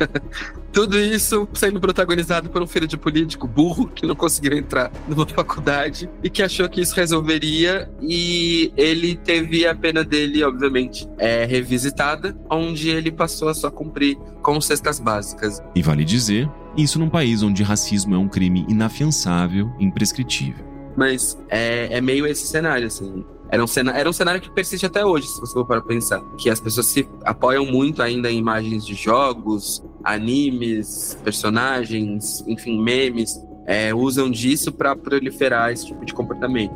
tudo 0.72 0.98
isso 0.98 1.46
sendo 1.52 1.78
protagonizado 1.80 2.48
por 2.48 2.62
um 2.62 2.66
filho 2.66 2.86
de 2.86 2.96
político 2.96 3.46
burro 3.46 3.88
que 3.88 4.06
não 4.06 4.14
conseguiu 4.14 4.56
entrar 4.56 4.90
numa 5.06 5.26
faculdade 5.28 6.08
e 6.22 6.30
que 6.30 6.42
achou 6.42 6.68
que 6.68 6.80
isso 6.80 6.94
resolveria. 6.94 7.90
E 8.00 8.72
ele 8.76 9.14
teve 9.16 9.66
a 9.66 9.74
pena 9.74 10.02
dele, 10.02 10.42
obviamente, 10.42 11.06
é, 11.18 11.44
revisitada, 11.44 12.36
onde 12.50 12.88
ele 12.88 13.12
passou 13.12 13.48
a 13.48 13.54
só 13.54 13.70
cumprir 13.70 14.16
com 14.42 14.60
cestas 14.60 14.98
básicas. 14.98 15.60
E 15.74 15.82
vale 15.82 16.04
dizer, 16.04 16.48
isso 16.76 16.98
num 16.98 17.08
país 17.10 17.42
onde 17.42 17.62
racismo 17.62 18.14
é 18.14 18.18
um 18.18 18.28
crime 18.28 18.64
inafiançável 18.68 19.70
e 19.78 19.84
imprescritível. 19.84 20.64
Mas 20.96 21.38
é, 21.48 21.96
é 21.96 22.00
meio 22.00 22.26
esse 22.26 22.46
cenário, 22.46 22.86
assim. 22.86 23.24
Era 23.52 23.62
um, 23.62 23.66
cenário, 23.66 24.00
era 24.00 24.08
um 24.08 24.12
cenário 24.14 24.40
que 24.40 24.50
persiste 24.50 24.86
até 24.86 25.04
hoje, 25.04 25.26
se 25.26 25.38
você 25.38 25.52
for 25.52 25.66
para 25.66 25.82
pensar. 25.82 26.22
Que 26.38 26.48
as 26.48 26.58
pessoas 26.58 26.86
se 26.86 27.06
apoiam 27.22 27.66
muito 27.66 28.02
ainda 28.02 28.32
em 28.32 28.38
imagens 28.38 28.86
de 28.86 28.94
jogos, 28.94 29.84
animes, 30.02 31.18
personagens, 31.22 32.42
enfim, 32.48 32.82
memes. 32.82 33.38
É, 33.66 33.94
usam 33.94 34.30
disso 34.30 34.72
para 34.72 34.96
proliferar 34.96 35.70
esse 35.70 35.84
tipo 35.86 36.02
de 36.02 36.14
comportamento. 36.14 36.72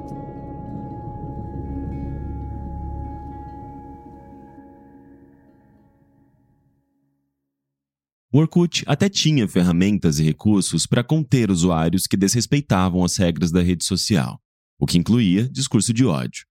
O 8.31 8.39
Orkut 8.39 8.85
até 8.87 9.09
tinha 9.09 9.49
ferramentas 9.49 10.19
e 10.19 10.25
recursos 10.25 10.87
para 10.87 11.03
conter 11.03 11.51
usuários 11.51 12.07
que 12.07 12.19
desrespeitavam 12.19 13.03
as 13.03 13.17
regras 13.17 13.51
da 13.51 13.63
rede 13.63 13.83
social, 13.83 14.39
o 14.79 14.85
que 14.85 14.99
incluía 14.99 15.49
discurso 15.49 15.91
de 15.91 16.05
ódio. 16.05 16.45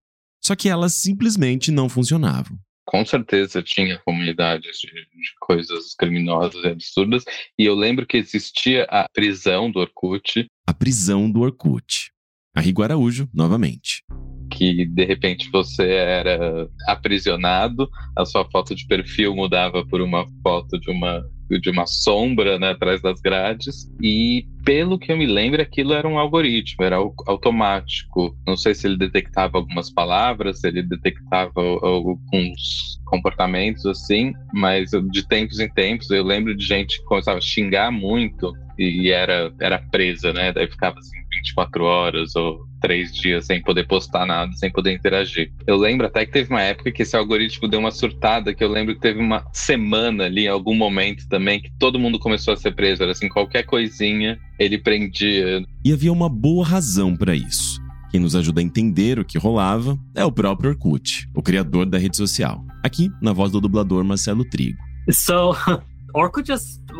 Só 0.46 0.54
que 0.54 0.68
elas 0.68 0.94
simplesmente 0.94 1.72
não 1.72 1.88
funcionavam. 1.88 2.56
Com 2.86 3.04
certeza 3.04 3.60
tinha 3.64 3.98
comunidades 4.04 4.78
de, 4.78 4.92
de, 4.92 5.34
coisas 5.40 5.92
criminosas 5.98 6.62
e 6.62 6.68
absurdas. 6.68 7.24
E 7.58 7.64
eu 7.64 7.74
lembro 7.74 8.06
que 8.06 8.16
existia 8.16 8.84
a 8.84 9.08
prisão 9.12 9.68
do 9.68 9.80
Orkut. 9.80 10.46
A 10.64 10.72
prisão 10.72 11.28
do 11.28 11.40
Orkut. 11.40 12.12
A 12.54 12.60
Rigo 12.60 12.84
Araújo, 12.84 13.28
novamente. 13.34 14.04
Que 14.52 14.86
de 14.86 15.04
repente 15.04 15.50
você 15.50 15.84
era 15.84 16.68
aprisionado, 16.86 17.90
a 18.16 18.24
sua 18.24 18.48
foto 18.48 18.72
de 18.72 18.86
perfil 18.86 19.34
mudava 19.34 19.84
por 19.84 20.00
uma 20.00 20.24
foto 20.44 20.78
de 20.78 20.92
uma 20.92 21.24
de 21.50 21.70
uma 21.70 21.86
sombra 21.86 22.58
né, 22.58 22.70
atrás 22.70 23.00
das 23.00 23.20
grades. 23.20 23.90
E 24.00 24.46
pelo 24.64 24.98
que 24.98 25.12
eu 25.12 25.16
me 25.16 25.26
lembro, 25.26 25.62
aquilo 25.62 25.92
era 25.92 26.08
um 26.08 26.18
algoritmo, 26.18 26.84
era 26.84 26.96
automático. 26.96 28.36
Não 28.46 28.56
sei 28.56 28.74
se 28.74 28.86
ele 28.86 28.96
detectava 28.96 29.58
algumas 29.58 29.90
palavras, 29.90 30.60
se 30.60 30.68
ele 30.68 30.82
detectava 30.82 31.52
alguns 31.56 33.00
comportamentos 33.04 33.86
assim, 33.86 34.32
mas 34.52 34.90
de 35.10 35.26
tempos 35.26 35.60
em 35.60 35.68
tempos 35.68 36.10
eu 36.10 36.24
lembro 36.24 36.56
de 36.56 36.64
gente 36.64 36.98
que 36.98 37.04
começava 37.04 37.38
a 37.38 37.42
xingar 37.42 37.92
muito 37.92 38.52
e 38.78 39.10
era, 39.10 39.52
era 39.60 39.78
presa, 39.78 40.32
né? 40.32 40.52
Daí 40.52 40.66
ficava 40.66 40.98
assim 40.98 41.16
24 41.36 41.84
horas 41.84 42.36
ou 42.36 42.66
três 42.80 43.12
dias 43.12 43.46
sem 43.46 43.62
poder 43.62 43.86
postar 43.86 44.26
nada, 44.26 44.52
sem 44.52 44.70
poder 44.70 44.92
interagir. 44.92 45.52
Eu 45.66 45.76
lembro 45.76 46.06
até 46.06 46.24
que 46.24 46.32
teve 46.32 46.50
uma 46.50 46.62
época 46.62 46.92
que 46.92 47.02
esse 47.02 47.16
algoritmo 47.16 47.68
deu 47.68 47.80
uma 47.80 47.90
surtada, 47.90 48.54
que 48.54 48.62
eu 48.62 48.68
lembro 48.68 48.94
que 48.94 49.00
teve 49.00 49.20
uma 49.20 49.44
semana 49.52 50.24
ali, 50.24 50.44
em 50.44 50.48
algum 50.48 50.74
momento 50.74 51.28
também, 51.28 51.60
que 51.60 51.70
todo 51.78 51.98
mundo 51.98 52.18
começou 52.18 52.54
a 52.54 52.56
ser 52.56 52.74
preso. 52.74 53.02
Era 53.02 53.12
assim, 53.12 53.28
qualquer 53.28 53.64
coisinha 53.64 54.38
ele 54.58 54.78
prendia. 54.78 55.62
E 55.84 55.92
havia 55.92 56.12
uma 56.12 56.28
boa 56.28 56.64
razão 56.64 57.16
para 57.16 57.34
isso. 57.34 57.80
Quem 58.10 58.20
nos 58.20 58.36
ajuda 58.36 58.60
a 58.60 58.64
entender 58.64 59.18
o 59.18 59.24
que 59.24 59.36
rolava 59.36 59.98
é 60.14 60.24
o 60.24 60.32
próprio 60.32 60.70
Orkut, 60.70 61.28
o 61.34 61.42
criador 61.42 61.86
da 61.86 61.98
rede 61.98 62.16
social. 62.16 62.64
Aqui, 62.82 63.10
na 63.20 63.32
voz 63.32 63.50
do 63.50 63.60
dublador 63.60 64.04
Marcelo 64.04 64.44
Trigo. 64.44 64.78
So, 65.10 65.54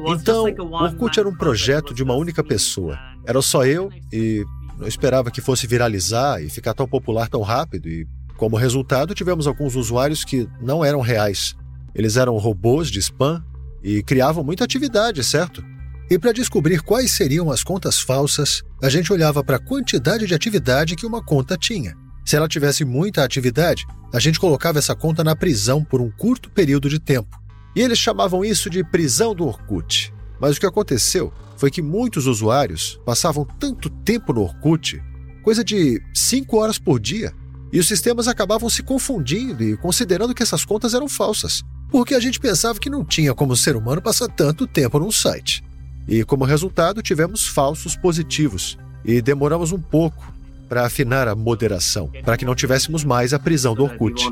então, 0.09 0.44
Orkut 0.72 1.18
era 1.18 1.28
um 1.28 1.34
projeto 1.34 1.94
de 1.94 2.03
uma 2.03 2.14
única 2.14 2.42
pessoa. 2.42 2.99
Era 3.24 3.40
só 3.42 3.64
eu 3.64 3.90
e 4.12 4.44
não 4.78 4.86
esperava 4.86 5.30
que 5.30 5.40
fosse 5.40 5.66
viralizar 5.66 6.42
e 6.42 6.51
ficar 6.51 6.74
tão 6.74 6.86
popular 6.86 7.28
tão 7.28 7.42
rápido. 7.42 7.88
E, 7.88 8.07
como 8.36 8.57
resultado, 8.57 9.14
tivemos 9.14 9.47
alguns 9.47 9.74
usuários 9.74 10.24
que 10.24 10.49
não 10.61 10.84
eram 10.84 11.01
reais. 11.01 11.55
Eles 11.94 12.16
eram 12.16 12.36
robôs 12.36 12.88
de 12.90 12.99
spam 12.99 13.42
e 13.82 14.03
criavam 14.03 14.44
muita 14.44 14.64
atividade, 14.64 15.24
certo? 15.24 15.64
E 16.11 16.18
para 16.18 16.32
descobrir 16.32 16.82
quais 16.82 17.12
seriam 17.12 17.51
as 17.51 17.64
contas 17.64 17.99
falsas, 17.99 18.62
a 18.82 18.88
gente 18.88 19.12
olhava 19.12 19.42
para 19.42 19.57
a 19.57 19.64
quantidade 19.64 20.26
de 20.26 20.34
atividade 20.34 20.94
que 20.94 21.07
uma 21.07 21.22
conta 21.22 21.57
tinha. 21.57 21.97
Se 22.24 22.36
ela 22.36 22.49
tivesse 22.49 22.84
muita 22.84 23.24
atividade, 23.24 23.84
a 24.12 24.20
gente 24.20 24.38
colocava 24.38 24.78
essa 24.78 24.94
conta 24.94 25.24
na 25.24 25.34
prisão 25.34 25.82
por 25.82 26.01
um 26.01 26.11
curto 26.11 26.51
período 26.51 26.88
de 26.88 26.99
tempo. 26.99 27.36
E 27.77 27.83
eles 27.83 27.99
chamavam 27.99 28.43
isso 28.43 28.70
de 28.70 28.83
prisão 28.83 29.35
do 29.35 29.47
Orkut. 29.47 30.11
Mas 30.41 30.57
o 30.57 30.61
que 30.61 30.66
aconteceu 30.66 31.31
foi 31.59 31.70
que 31.70 31.83
muitos 31.83 32.27
usuários 32.27 32.99
passavam 33.05 33.47
tanto 33.59 33.91
tempo 33.91 34.33
no 34.33 34.41
Orkut, 34.41 35.03
coisa 35.45 35.62
de 35.62 36.03
5 36.14 36.57
horas 36.57 36.79
por 36.79 36.99
dia, 36.99 37.35
e 37.70 37.79
os 37.79 37.87
sistemas 37.87 38.29
acabavam 38.29 38.70
se 38.70 38.83
confundindo 38.83 39.62
e 39.62 39.77
considerando 39.77 40.35
que 40.35 40.43
essas 40.43 40.64
contas 40.64 40.95
eram 40.95 41.09
falsas, 41.09 41.62
porque 41.91 42.14
a 42.14 42.20
gente 42.20 42.41
pensava 42.41 42.79
que 42.79 42.89
não 42.89 43.05
tinha 43.05 43.35
como 43.35 43.55
ser 43.55 43.77
humano 43.77 44.01
passar 44.01 44.29
tanto 44.29 44.66
tempo 44.66 44.99
num 44.99 45.11
site. 45.11 45.62
E 46.09 46.24
como 46.24 46.45
resultado, 46.45 47.03
tivemos 47.03 47.47
falsos 47.47 47.95
positivos 47.95 48.79
e 49.05 49.20
demoramos 49.20 49.72
um 49.72 49.81
pouco 49.81 50.33
para 50.68 50.87
afinar 50.87 51.29
a 51.29 51.35
moderação, 51.35 52.11
para 52.24 52.37
que 52.37 52.45
não 52.45 52.55
tivéssemos 52.55 53.05
mais 53.05 53.35
a 53.35 53.39
prisão 53.39 53.74
do 53.74 53.85
Orkut. 53.85 54.24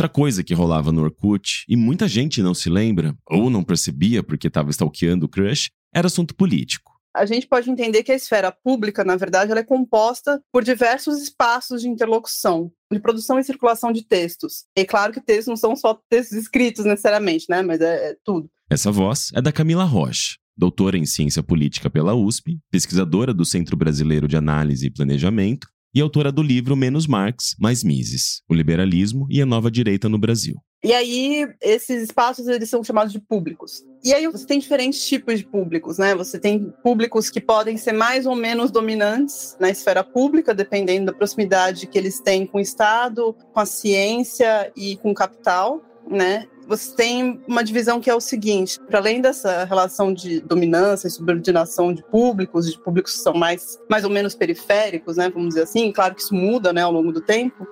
Outra 0.00 0.08
coisa 0.08 0.42
que 0.42 0.54
rolava 0.54 0.90
no 0.90 1.02
Orkut, 1.02 1.62
e 1.68 1.76
muita 1.76 2.08
gente 2.08 2.40
não 2.40 2.54
se 2.54 2.70
lembra, 2.70 3.14
ou 3.28 3.50
não 3.50 3.62
percebia 3.62 4.22
porque 4.22 4.46
estava 4.46 4.70
stalkeando 4.70 5.26
o 5.26 5.28
crush, 5.28 5.68
era 5.94 6.06
assunto 6.06 6.34
político. 6.34 6.98
A 7.14 7.26
gente 7.26 7.46
pode 7.46 7.70
entender 7.70 8.02
que 8.02 8.10
a 8.10 8.14
esfera 8.14 8.50
pública, 8.50 9.04
na 9.04 9.14
verdade, 9.16 9.50
ela 9.50 9.60
é 9.60 9.62
composta 9.62 10.42
por 10.50 10.64
diversos 10.64 11.20
espaços 11.20 11.82
de 11.82 11.88
interlocução, 11.90 12.72
de 12.90 12.98
produção 12.98 13.38
e 13.38 13.44
circulação 13.44 13.92
de 13.92 14.02
textos. 14.02 14.64
E 14.74 14.86
claro 14.86 15.12
que 15.12 15.20
textos 15.20 15.48
não 15.48 15.56
são 15.56 15.76
só 15.76 16.00
textos 16.08 16.38
escritos 16.38 16.86
necessariamente, 16.86 17.44
né? 17.50 17.60
Mas 17.60 17.82
é, 17.82 18.12
é 18.12 18.16
tudo. 18.24 18.50
Essa 18.70 18.90
voz 18.90 19.30
é 19.34 19.42
da 19.42 19.52
Camila 19.52 19.84
Rocha, 19.84 20.38
doutora 20.56 20.96
em 20.96 21.04
ciência 21.04 21.42
política 21.42 21.90
pela 21.90 22.14
USP, 22.14 22.58
pesquisadora 22.70 23.34
do 23.34 23.44
Centro 23.44 23.76
Brasileiro 23.76 24.26
de 24.26 24.38
Análise 24.38 24.86
e 24.86 24.90
Planejamento 24.90 25.68
e 25.94 26.00
autora 26.00 26.30
do 26.30 26.42
livro 26.42 26.76
Menos 26.76 27.06
Marx, 27.06 27.54
Mais 27.58 27.82
Mises: 27.82 28.42
O 28.48 28.54
Liberalismo 28.54 29.26
e 29.30 29.40
a 29.40 29.46
Nova 29.46 29.70
Direita 29.70 30.08
no 30.08 30.18
Brasil. 30.18 30.56
E 30.82 30.94
aí, 30.94 31.46
esses 31.60 32.04
espaços 32.04 32.48
eles 32.48 32.70
são 32.70 32.82
chamados 32.82 33.12
de 33.12 33.20
públicos. 33.20 33.84
E 34.02 34.14
aí 34.14 34.26
você 34.26 34.46
tem 34.46 34.58
diferentes 34.58 35.06
tipos 35.06 35.38
de 35.38 35.44
públicos, 35.44 35.98
né? 35.98 36.14
Você 36.14 36.38
tem 36.38 36.72
públicos 36.82 37.28
que 37.28 37.38
podem 37.38 37.76
ser 37.76 37.92
mais 37.92 38.24
ou 38.24 38.34
menos 38.34 38.70
dominantes 38.70 39.56
na 39.60 39.68
esfera 39.68 40.02
pública, 40.02 40.54
dependendo 40.54 41.06
da 41.06 41.12
proximidade 41.12 41.86
que 41.86 41.98
eles 41.98 42.18
têm 42.20 42.46
com 42.46 42.56
o 42.56 42.62
Estado, 42.62 43.36
com 43.52 43.60
a 43.60 43.66
ciência 43.66 44.72
e 44.74 44.96
com 44.96 45.10
o 45.10 45.14
capital, 45.14 45.82
né? 46.08 46.46
Você 46.70 46.94
tem 46.94 47.42
uma 47.48 47.64
divisão 47.64 48.00
que 48.00 48.08
é 48.08 48.14
o 48.14 48.20
seguinte: 48.20 48.78
para 48.88 49.00
além 49.00 49.20
dessa 49.20 49.64
relação 49.64 50.14
de 50.14 50.40
dominância 50.40 51.08
e 51.08 51.10
subordinação 51.10 51.92
de 51.92 52.00
públicos, 52.04 52.70
de 52.70 52.78
públicos 52.78 53.14
que 53.14 53.18
são 53.18 53.34
mais, 53.34 53.76
mais 53.88 54.04
ou 54.04 54.10
menos 54.10 54.36
periféricos, 54.36 55.16
né, 55.16 55.28
vamos 55.28 55.48
dizer 55.48 55.62
assim, 55.62 55.90
claro 55.90 56.14
que 56.14 56.22
isso 56.22 56.32
muda 56.32 56.72
né, 56.72 56.82
ao 56.82 56.92
longo 56.92 57.10
do 57.10 57.20
tempo, 57.20 57.66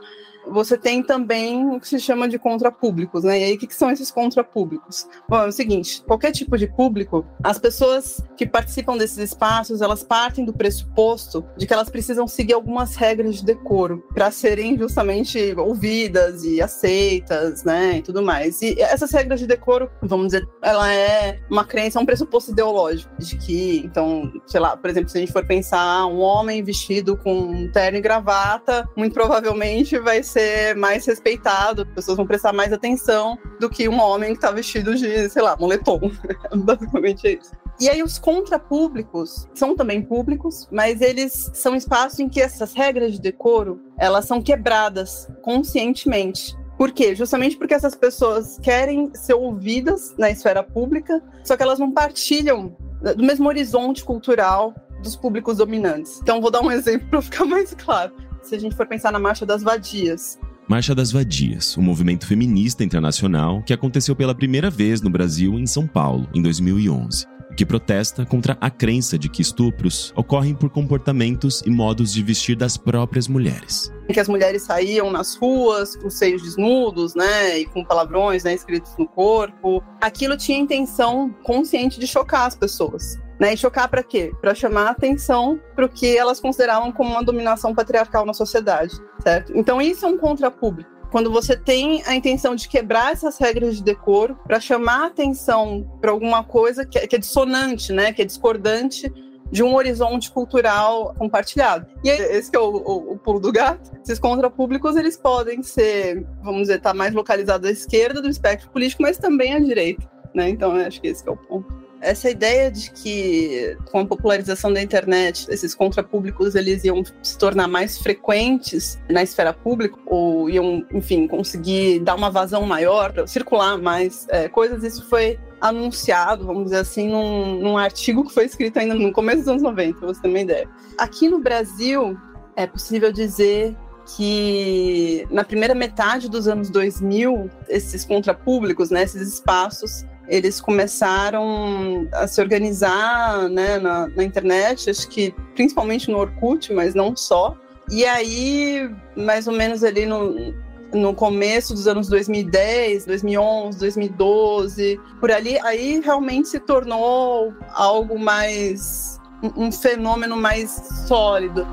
você 0.51 0.77
tem 0.77 1.03
também 1.03 1.67
o 1.67 1.81
que 1.81 1.89
se 1.89 2.01
chama 2.01 2.29
de 2.29 2.39
contrapúblicos, 2.39 3.25
né? 3.25 3.41
E 3.41 3.45
aí, 3.45 3.55
o 3.55 3.59
que, 3.59 3.67
que 3.67 3.75
são 3.75 3.91
esses 3.91 4.11
contrapúblicos? 4.11 5.07
Bom, 5.29 5.43
é 5.43 5.47
o 5.49 5.53
seguinte, 5.53 6.03
qualquer 6.07 6.33
tipo 6.33 6.57
de 6.57 6.67
público, 6.67 7.27
as 7.43 7.59
pessoas 7.59 8.23
que 8.37 8.47
participam 8.47 8.97
desses 8.97 9.19
espaços, 9.19 9.81
elas 9.81 10.03
partem 10.03 10.45
do 10.45 10.53
pressuposto 10.53 11.45
de 11.57 11.67
que 11.67 11.73
elas 11.73 11.91
precisam 11.91 12.27
seguir 12.27 12.55
algumas 12.55 12.97
regras 12.97 13.37
de 13.37 13.45
decoro 13.45 14.03
para 14.15 14.31
serem 14.31 14.79
justamente 14.79 15.55
ouvidas 15.57 16.45
e 16.45 16.61
aceitas, 16.61 17.65
né, 17.65 17.99
e 17.99 18.03
tudo 18.03 18.23
mais. 18.23 18.63
E 18.63 18.81
essas 18.81 19.11
regras 19.13 19.41
de 19.41 19.47
decoro, 19.47 19.91
vamos 20.03 20.27
dizer, 20.27 20.49
ela 20.63 20.93
é 20.93 21.41
uma 21.51 21.65
crença, 21.65 21.99
é 21.99 22.03
um 22.03 22.07
pressuposto 22.07 22.53
ideológico 22.53 23.11
de 23.19 23.37
que, 23.37 23.83
então, 23.85 24.33
sei 24.47 24.61
lá, 24.61 24.77
por 24.77 24.89
exemplo, 24.89 25.09
se 25.09 25.19
a 25.19 25.21
gente 25.21 25.33
for 25.33 25.47
pensar 25.47 26.07
um 26.07 26.21
homem 26.21 26.63
vestido 26.63 27.17
com 27.17 27.69
terno 27.73 27.99
e 27.99 28.01
gravata, 28.01 28.89
muito 28.97 29.13
provavelmente 29.13 29.99
vai 29.99 30.23
ser 30.23 30.38
ser 30.39 30.77
mais 30.77 31.05
respeitado, 31.05 31.83
as 31.83 31.89
pessoas 31.89 32.17
vão 32.17 32.27
prestar 32.27 32.53
mais 32.53 32.73
atenção 32.73 33.37
do 33.59 33.69
que 33.69 33.89
um 33.89 34.01
homem 34.01 34.35
que 34.35 34.41
tá 34.41 34.53
vestido 34.53 34.95
de, 34.95 35.29
sei 35.29 35.43
lá, 35.43 35.57
moletom. 35.57 36.01
Basicamente 36.55 37.27
é 37.27 37.33
isso. 37.33 37.53
E 37.81 37.89
aí 37.89 38.03
os 38.03 38.19
contrapúblicos 38.19 39.49
são 39.55 39.75
também 39.75 40.03
públicos, 40.03 40.69
mas 40.71 41.01
eles 41.01 41.51
são 41.55 41.75
espaços 41.75 42.19
em 42.21 42.29
que 42.29 42.41
essas 42.41 42.73
regras 42.73 43.13
de 43.13 43.21
decoro, 43.21 43.81
elas 43.97 44.27
são 44.27 44.41
quebradas 44.41 45.29
conscientemente. 45.43 46.57
Por 46.77 46.93
quê? 46.93 47.15
Justamente 47.15 47.57
porque 47.57 47.75
essas 47.75 47.97
pessoas 47.97 48.59
querem 48.63 49.13
ser 49.15 49.35
ouvidas 49.35 50.15
na 50.17 50.31
esfera 50.31 50.63
pública, 50.63 51.23
só 51.45 51.57
que 51.57 51.63
elas 51.63 51.79
não 51.79 51.91
partilham 51.91 52.77
do 53.17 53.25
mesmo 53.25 53.49
horizonte 53.49 54.05
cultural 54.05 54.75
dos 55.03 55.15
públicos 55.15 55.59
dominantes. 55.59 56.21
Então, 56.21 56.41
vou 56.41 56.51
dar 56.51 56.61
um 56.61 56.71
exemplo 56.73 57.09
para 57.09 57.23
ficar 57.23 57.45
mais 57.45 57.75
claro 57.75 58.13
se 58.49 58.55
a 58.55 58.59
gente 58.59 58.75
for 58.75 58.87
pensar 58.87 59.13
na 59.13 59.19
Marcha 59.19 59.45
das 59.45 59.63
Vadias. 59.63 60.39
Marcha 60.67 60.95
das 60.95 61.13
Vadias, 61.13 61.77
um 61.79 61.83
movimento 61.83 62.27
feminista 62.27 62.83
internacional 62.83 63.63
que 63.63 63.73
aconteceu 63.73 64.17
pela 64.17 64.35
primeira 64.35 64.71
vez 64.71 65.01
no 65.01 65.11
Brasil 65.11 65.59
em 65.59 65.67
São 65.67 65.87
Paulo, 65.87 66.29
em 66.35 66.43
2011, 66.43 67.27
que 67.57 67.65
protesta 67.65 68.25
contra 68.25 68.57
a 68.61 68.71
crença 68.71 69.19
de 69.19 69.29
que 69.29 69.43
estupros 69.43 70.13
ocorrem 70.17 70.55
por 70.55 70.71
comportamentos 70.71 71.63
e 71.65 71.71
modos 71.71 72.13
de 72.13 72.23
vestir 72.23 72.57
das 72.57 72.77
próprias 72.77 73.29
mulheres. 73.29 73.93
Que 74.13 74.21
as 74.21 74.29
mulheres 74.29 74.63
saíam 74.63 75.11
nas 75.11 75.35
ruas 75.37 75.97
com 75.97 76.09
seios 76.09 76.43
desnudos, 76.43 77.15
né, 77.15 77.59
e 77.59 77.67
com 77.67 77.85
palavrões 77.85 78.45
né, 78.45 78.55
escritos 78.55 78.93
no 78.99 79.07
corpo. 79.07 79.83
Aquilo 80.01 80.37
tinha 80.37 80.59
intenção 80.59 81.35
consciente 81.43 82.01
de 82.01 82.07
chocar 82.07 82.47
as 82.47 82.57
pessoas. 82.57 83.19
Né, 83.39 83.55
e 83.55 83.57
chocar 83.57 83.89
para 83.89 84.03
quê? 84.03 84.33
Para 84.41 84.53
chamar 84.53 84.91
atenção 84.91 85.61
para 85.77 85.87
o 85.87 85.89
que 85.89 86.17
elas 86.17 86.41
consideravam 86.41 86.91
como 86.91 87.11
uma 87.11 87.23
dominação 87.23 87.73
patriarcal 87.73 88.27
na 88.27 88.35
sociedade, 88.35 88.97
certo? 89.23 89.53
Então 89.57 89.81
isso 89.81 90.05
é 90.05 90.09
um 90.09 90.19
contrapúblico. 90.19 90.91
Quando 91.11 91.31
você 91.31 91.57
tem 91.57 92.03
a 92.05 92.15
intenção 92.15 92.55
de 92.55 92.69
quebrar 92.69 93.13
essas 93.13 93.39
regras 93.39 93.77
de 93.77 93.83
decoro 93.83 94.37
para 94.47 94.61
chamar 94.61 95.07
atenção 95.07 95.89
para 96.01 96.11
alguma 96.11 96.45
coisa 96.45 96.85
que 96.85 96.99
é, 96.99 97.07
que 97.07 97.17
é 97.17 97.19
dissonante, 97.19 97.93
né, 97.93 98.13
que 98.13 98.23
é 98.23 98.25
discordante 98.25 99.11
de 99.51 99.63
um 99.63 99.75
horizonte 99.75 100.31
cultural 100.31 101.15
compartilhado. 101.17 101.87
E 102.05 102.11
aí, 102.11 102.21
esse 102.37 102.55
é 102.55 102.59
o, 102.59 102.69
o, 102.71 103.13
o, 103.13 103.19
pulo 103.19 103.41
do 103.41 103.51
gato. 103.51 103.91
Esses 104.03 104.19
contrapúblicos, 104.19 104.97
eles 104.97 105.17
podem 105.17 105.63
ser, 105.63 106.27
vamos 106.43 106.63
dizer, 106.63 106.77
estar 106.77 106.91
tá 106.91 106.95
mais 106.95 107.15
localizados 107.15 107.67
à 107.67 107.73
esquerda 107.73 108.21
do 108.21 108.29
espectro 108.29 108.69
político, 108.71 109.03
mas 109.03 109.17
também 109.17 109.55
à 109.55 109.59
direita. 109.59 110.09
Né? 110.35 110.51
Então, 110.51 110.73
acho 110.73 111.01
que 111.01 111.09
esse 111.09 111.27
é 111.27 111.33
o 111.33 111.37
ponto 111.37 111.88
essa 112.01 112.31
ideia 112.31 112.71
de 112.71 112.91
que 112.91 113.77
com 113.91 114.01
a 114.01 114.07
popularização 114.07 114.73
da 114.73 114.81
internet 114.83 115.47
esses 115.51 115.75
contrapúblicos 115.75 116.55
eles 116.55 116.85
iam 116.85 117.03
se 117.23 117.37
tornar 117.37 117.69
mais 117.69 117.99
frequentes 117.99 118.99
na 119.09 119.23
esfera 119.23 119.53
pública 119.53 119.99
ou 120.07 120.49
iam, 120.49 120.87
enfim, 120.93 121.27
conseguir 121.27 122.01
dar 122.01 122.15
uma 122.15 122.31
vazão 122.31 122.63
maior, 122.63 123.13
circular 123.27 123.79
mais 123.79 124.27
é, 124.31 124.49
coisas, 124.49 124.85
isso 124.85 125.09
foi 125.09 125.39
anunciado, 125.61 126.47
vamos 126.47 126.65
dizer 126.65 126.79
assim, 126.79 127.09
num, 127.09 127.61
num 127.61 127.77
artigo 127.77 128.25
que 128.25 128.33
foi 128.33 128.45
escrito 128.45 128.79
ainda 128.79 128.95
no 128.95 129.13
começo 129.13 129.39
dos 129.39 129.49
anos 129.49 129.63
90, 129.63 129.99
para 129.99 130.09
você 130.09 130.23
ter 130.23 130.29
uma 130.29 130.41
ideia. 130.41 130.69
Aqui 130.97 131.29
no 131.29 131.41
Brasil, 131.41 132.17
é 132.57 132.67
possível 132.67 133.13
dizer 133.13 133.77
que 134.17 135.27
na 135.31 135.45
primeira 135.45 135.75
metade 135.75 136.31
dos 136.31 136.49
anos 136.49 136.71
2000, 136.71 137.51
esses 137.69 138.05
contrapúblicos, 138.05 138.91
né, 138.91 139.03
esses 139.03 139.35
espaços 139.35 140.07
eles 140.29 140.61
começaram 140.61 142.07
a 142.13 142.27
se 142.27 142.41
organizar 142.41 143.49
né, 143.49 143.79
na, 143.79 144.09
na, 144.09 144.23
internet, 144.23 144.91
acho 144.91 145.09
que 145.09 145.35
principalmente 145.55 146.11
no 146.11 146.19
Orkut, 146.19 146.73
mas 146.73 146.95
não 146.95 147.17
só. 147.17 147.57
E 147.91 148.05
aí, 148.05 148.91
mais 149.17 149.47
ou 149.47 149.55
menos 149.55 149.83
ali 149.83 150.07
no 150.07 150.55
no 150.93 151.15
começo 151.15 151.75
dos 151.75 151.87
anos 151.87 152.09
2010, 152.09 153.05
2011, 153.05 153.79
2012, 153.79 155.01
por 155.21 155.31
ali, 155.31 155.59
aí 155.61 156.01
realmente 156.01 156.49
se 156.49 156.59
tornou 156.59 157.53
algo 157.75 158.19
mais 158.19 159.21
um 159.57 159.71
fenômeno 159.71 160.37
mais 160.37 160.71
sólido. 161.07 161.67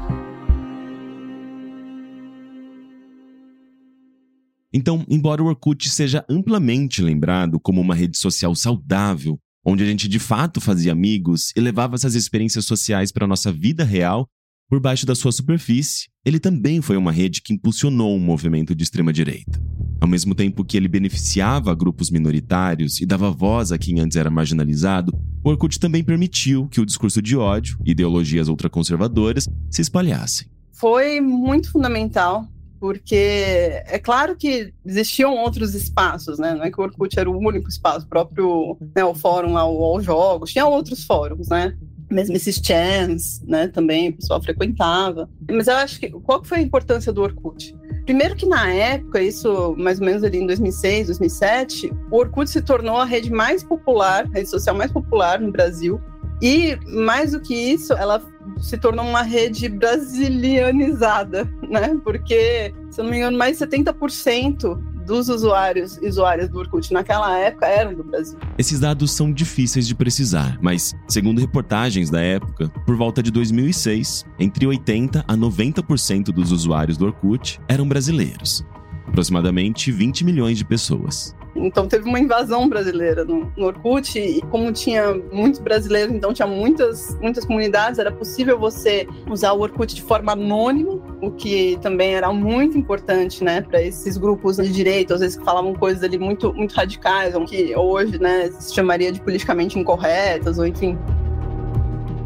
Então, 4.78 5.06
embora 5.10 5.42
o 5.42 5.46
Orkut 5.46 5.90
seja 5.90 6.26
amplamente 6.30 7.02
lembrado 7.02 7.58
como 7.62 7.80
uma 7.80 7.96
rede 7.96 8.18
social 8.18 8.54
saudável, 8.54 9.40
onde 9.66 9.82
a 9.82 9.88
gente 9.88 10.06
de 10.06 10.20
fato 10.20 10.60
fazia 10.60 10.92
amigos 10.92 11.54
e 11.56 11.62
levava 11.62 11.96
essas 11.96 12.14
experiências 12.14 12.66
sociais 12.66 13.10
para 13.10 13.24
a 13.24 13.28
nossa 13.28 13.54
vida 13.54 13.86
real, 13.86 14.28
por 14.70 14.82
baixo 14.82 15.06
da 15.06 15.16
sua 15.16 15.32
superfície, 15.32 16.10
ele 16.26 16.42
também 16.42 16.82
foi 16.82 16.98
uma 16.98 17.14
rede 17.14 17.42
que 17.42 17.54
impulsionou 17.54 18.18
um 18.18 18.20
movimento 18.20 18.76
de 18.76 18.84
extrema-direita. 18.84 19.64
Ao 20.02 20.10
mesmo 20.10 20.36
tempo 20.36 20.66
que 20.66 20.76
ele 20.76 20.90
beneficiava 20.90 21.74
grupos 21.74 22.12
minoritários 22.12 23.00
e 23.00 23.06
dava 23.06 23.32
voz 23.32 23.72
a 23.72 23.78
quem 23.78 24.02
antes 24.02 24.18
era 24.18 24.30
marginalizado, 24.30 25.18
o 25.42 25.52
Orkut 25.52 25.80
também 25.80 26.04
permitiu 26.04 26.68
que 26.68 26.82
o 26.82 26.86
discurso 26.86 27.22
de 27.22 27.38
ódio 27.38 27.80
ideologias 27.86 28.50
ultraconservadoras 28.50 29.48
se 29.72 29.82
espalhassem. 29.82 30.50
Foi 30.74 31.22
muito 31.22 31.72
fundamental 31.72 32.46
porque 32.86 33.82
é 33.88 33.98
claro 33.98 34.36
que 34.36 34.72
existiam 34.86 35.36
outros 35.38 35.74
espaços, 35.74 36.38
né? 36.38 36.54
Não 36.54 36.64
é 36.64 36.70
que 36.70 36.80
o 36.80 36.84
Orkut 36.84 37.20
era 37.20 37.28
o 37.28 37.36
único 37.36 37.68
espaço, 37.68 38.06
o 38.06 38.10
próprio 38.10 38.78
né, 38.96 39.04
o 39.04 39.16
fórum 39.16 39.54
lá, 39.54 39.68
o 39.68 40.00
Jogos, 40.00 40.52
tinha 40.52 40.68
outros 40.68 41.04
fóruns, 41.04 41.50
né? 41.50 41.76
Mesmo 42.12 42.36
esses 42.36 42.62
chans, 42.64 43.42
né? 43.48 43.68
Também 43.70 44.10
o 44.10 44.18
pessoal 44.18 44.40
frequentava. 44.40 45.28
Mas 45.50 45.68
eu 45.68 45.78
acho 45.78 46.00
que 46.00 46.12
qual 46.12 46.44
foi 46.44 46.60
a 46.60 46.62
importância 46.62 47.12
do 47.12 47.24
Orkut? 47.24 47.76
Primeiro 48.06 48.36
que 48.36 48.46
na 48.46 48.72
época, 48.72 49.20
isso 49.20 49.76
mais 49.80 50.00
ou 50.00 50.06
menos 50.06 50.24
ali 50.24 50.38
em 50.38 50.46
2006, 50.46 51.08
2007, 51.08 51.92
o 52.12 52.18
Orkut 52.18 52.48
se 52.48 52.62
tornou 52.62 52.98
a 52.98 53.06
rede 53.06 53.32
mais 53.32 53.64
popular, 53.64 54.28
a 54.28 54.38
rede 54.38 54.48
social 54.48 54.76
mais 54.76 54.92
popular 54.92 55.42
no 55.42 55.52
Brasil. 55.52 56.00
E 56.42 56.78
mais 56.86 57.32
do 57.32 57.40
que 57.40 57.54
isso, 57.54 57.94
ela 57.94 58.22
se 58.60 58.78
tornou 58.78 59.06
uma 59.06 59.22
rede 59.22 59.70
brasilianizada, 59.70 61.46
né? 61.70 61.98
Porque, 62.04 62.74
se 62.92 63.02
não 63.02 63.10
me 63.10 63.18
engano, 63.18 63.38
mais 63.38 63.58
de 63.58 63.66
70% 63.66 64.96
dos 65.06 65.30
usuários 65.30 65.98
e 66.02 66.08
usuárias 66.08 66.50
do 66.50 66.58
Orkut 66.58 66.92
naquela 66.92 67.38
época 67.38 67.68
eram 67.68 67.94
do 67.94 68.04
Brasil. 68.04 68.38
Esses 68.58 68.80
dados 68.80 69.12
são 69.12 69.32
difíceis 69.32 69.88
de 69.88 69.94
precisar, 69.94 70.58
mas, 70.62 70.94
segundo 71.08 71.40
reportagens 71.40 72.10
da 72.10 72.20
época, 72.20 72.70
por 72.86 72.96
volta 72.96 73.22
de 73.22 73.32
2006, 73.32 74.26
entre 74.40 74.66
80% 74.66 75.24
a 75.28 75.38
90% 75.38 76.26
dos 76.26 76.52
usuários 76.52 76.98
do 76.98 77.06
Orkut 77.06 77.62
eram 77.68 77.88
brasileiros. 77.88 78.66
Aproximadamente 79.08 79.92
20 79.92 80.26
milhões 80.26 80.58
de 80.58 80.66
pessoas. 80.66 81.36
Então 81.56 81.88
teve 81.88 82.08
uma 82.08 82.20
invasão 82.20 82.68
brasileira 82.68 83.24
no, 83.24 83.52
no 83.56 83.66
Orkut 83.68 84.20
e 84.20 84.42
como 84.52 84.72
tinha 84.74 85.14
muitos 85.32 85.60
brasileiros, 85.60 86.14
então 86.14 86.34
tinha 86.34 86.48
muitas, 86.48 87.18
muitas 87.22 87.46
comunidades, 87.46 87.98
era 87.98 88.12
possível 88.12 88.60
você 88.60 89.08
usar 89.30 89.54
o 89.54 89.62
Orkut 89.62 89.96
de 89.96 90.02
forma 90.02 90.34
anônima, 90.34 91.00
o 91.22 91.32
que 91.32 91.78
também 91.82 92.14
era 92.14 92.32
muito 92.34 92.78
importante, 92.78 93.44
né, 93.44 93.62
para 93.62 93.82
esses 93.82 94.18
grupos 94.18 94.58
de 94.58 94.72
direita, 94.72 95.14
às 95.14 95.22
vezes 95.22 95.38
que 95.38 95.46
falavam 95.46 95.74
coisas 95.74 96.04
ali 96.04 96.18
muito, 96.18 96.54
muito 96.54 96.74
radicais, 96.74 97.34
que 97.48 97.76
hoje, 97.76 98.20
né, 98.20 98.52
se 98.60 98.74
chamaria 98.74 99.12
de 99.12 99.22
politicamente 99.22 99.80
incorretas, 99.80 100.60
ou 100.60 100.68
enfim. 100.68 100.98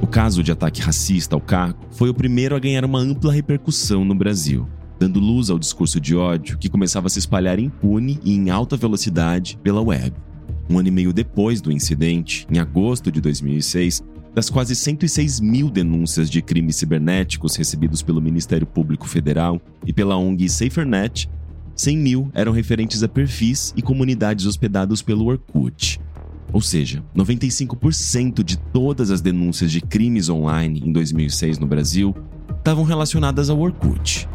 O 0.01 0.07
caso 0.07 0.41
de 0.41 0.51
ataque 0.51 0.81
racista 0.81 1.35
ao 1.35 1.41
Caco 1.41 1.85
foi 1.91 2.09
o 2.09 2.13
primeiro 2.13 2.55
a 2.55 2.59
ganhar 2.59 2.83
uma 2.83 2.99
ampla 2.99 3.31
repercussão 3.31 4.03
no 4.03 4.15
Brasil 4.15 4.67
dando 4.99 5.19
luz 5.19 5.49
ao 5.49 5.57
discurso 5.57 5.99
de 5.99 6.15
ódio 6.15 6.57
que 6.57 6.69
começava 6.69 7.07
a 7.07 7.09
se 7.09 7.19
espalhar 7.19 7.57
impune 7.57 8.19
e 8.23 8.35
em 8.35 8.49
alta 8.49 8.75
velocidade 8.75 9.57
pela 9.63 9.81
web. 9.81 10.13
Um 10.69 10.77
ano 10.77 10.89
e 10.89 10.91
meio 10.91 11.13
depois 11.13 11.61
do 11.61 11.71
incidente, 11.71 12.45
em 12.51 12.59
agosto 12.59 13.11
de 13.11 13.21
2006, 13.21 14.03
das 14.35 14.49
quase 14.49 14.75
106 14.75 15.39
mil 15.39 15.69
denúncias 15.69 16.29
de 16.29 16.41
crimes 16.41 16.75
cibernéticos 16.75 17.55
recebidos 17.55 18.03
pelo 18.03 18.21
Ministério 18.21 18.67
Público 18.67 19.07
Federal 19.07 19.59
e 19.85 19.91
pela 19.91 20.17
ONG 20.17 20.47
SaferNet, 20.47 21.29
100 21.75 21.97
mil 21.97 22.31
eram 22.33 22.51
referentes 22.51 23.01
a 23.01 23.07
perfis 23.07 23.73
e 23.75 23.81
comunidades 23.81 24.45
hospedados 24.45 25.01
pelo 25.01 25.25
Orkut. 25.25 25.99
Ou 26.51 26.61
seja, 26.61 27.03
95% 27.15 28.43
de 28.43 28.57
todas 28.57 29.11
as 29.11 29.21
denúncias 29.21 29.71
de 29.71 29.81
crimes 29.81 30.29
online 30.29 30.81
em 30.85 30.91
2006 30.91 31.57
no 31.57 31.67
Brasil 31.67 32.13
estavam 32.57 32.83
relacionadas 32.83 33.49
ao 33.49 33.59
Orkut. 33.59 34.27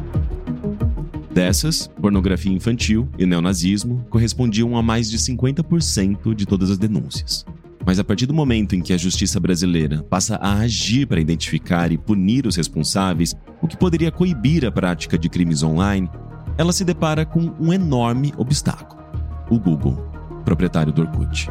Dessas, 1.35 1.91
pornografia 2.01 2.53
infantil 2.53 3.09
e 3.19 3.27
neonazismo 3.27 4.07
correspondiam 4.09 4.77
a 4.77 4.83
mais 4.83 5.11
de 5.11 5.19
50% 5.19 6.33
de 6.33 6.47
todas 6.47 6.71
as 6.71 6.79
denúncias. 6.79 7.45
Mas 7.85 7.99
a 7.99 8.05
partir 8.05 8.27
do 8.27 8.33
momento 8.33 8.77
em 8.77 8.81
que 8.81 8.93
a 8.93 8.97
justiça 8.97 9.41
brasileira 9.41 10.01
passa 10.05 10.37
a 10.37 10.59
agir 10.59 11.09
para 11.09 11.21
identificar 11.21 11.91
e 11.91 11.99
punir 11.99 12.47
os 12.47 12.55
responsáveis, 12.55 13.35
o 13.61 13.67
que 13.67 13.77
poderia 13.77 14.13
coibir 14.13 14.65
a 14.65 14.71
prática 14.71 15.19
de 15.19 15.29
crimes 15.29 15.65
online, 15.65 16.09
ela 16.57 16.73
se 16.73 16.85
depara 16.85 17.27
com 17.27 17.53
um 17.59 17.73
enorme 17.73 18.33
obstáculo: 18.37 19.03
o 19.51 19.59
Google, 19.59 19.97
proprietário 20.45 20.93
do 20.93 21.03
Orkut. 21.03 21.51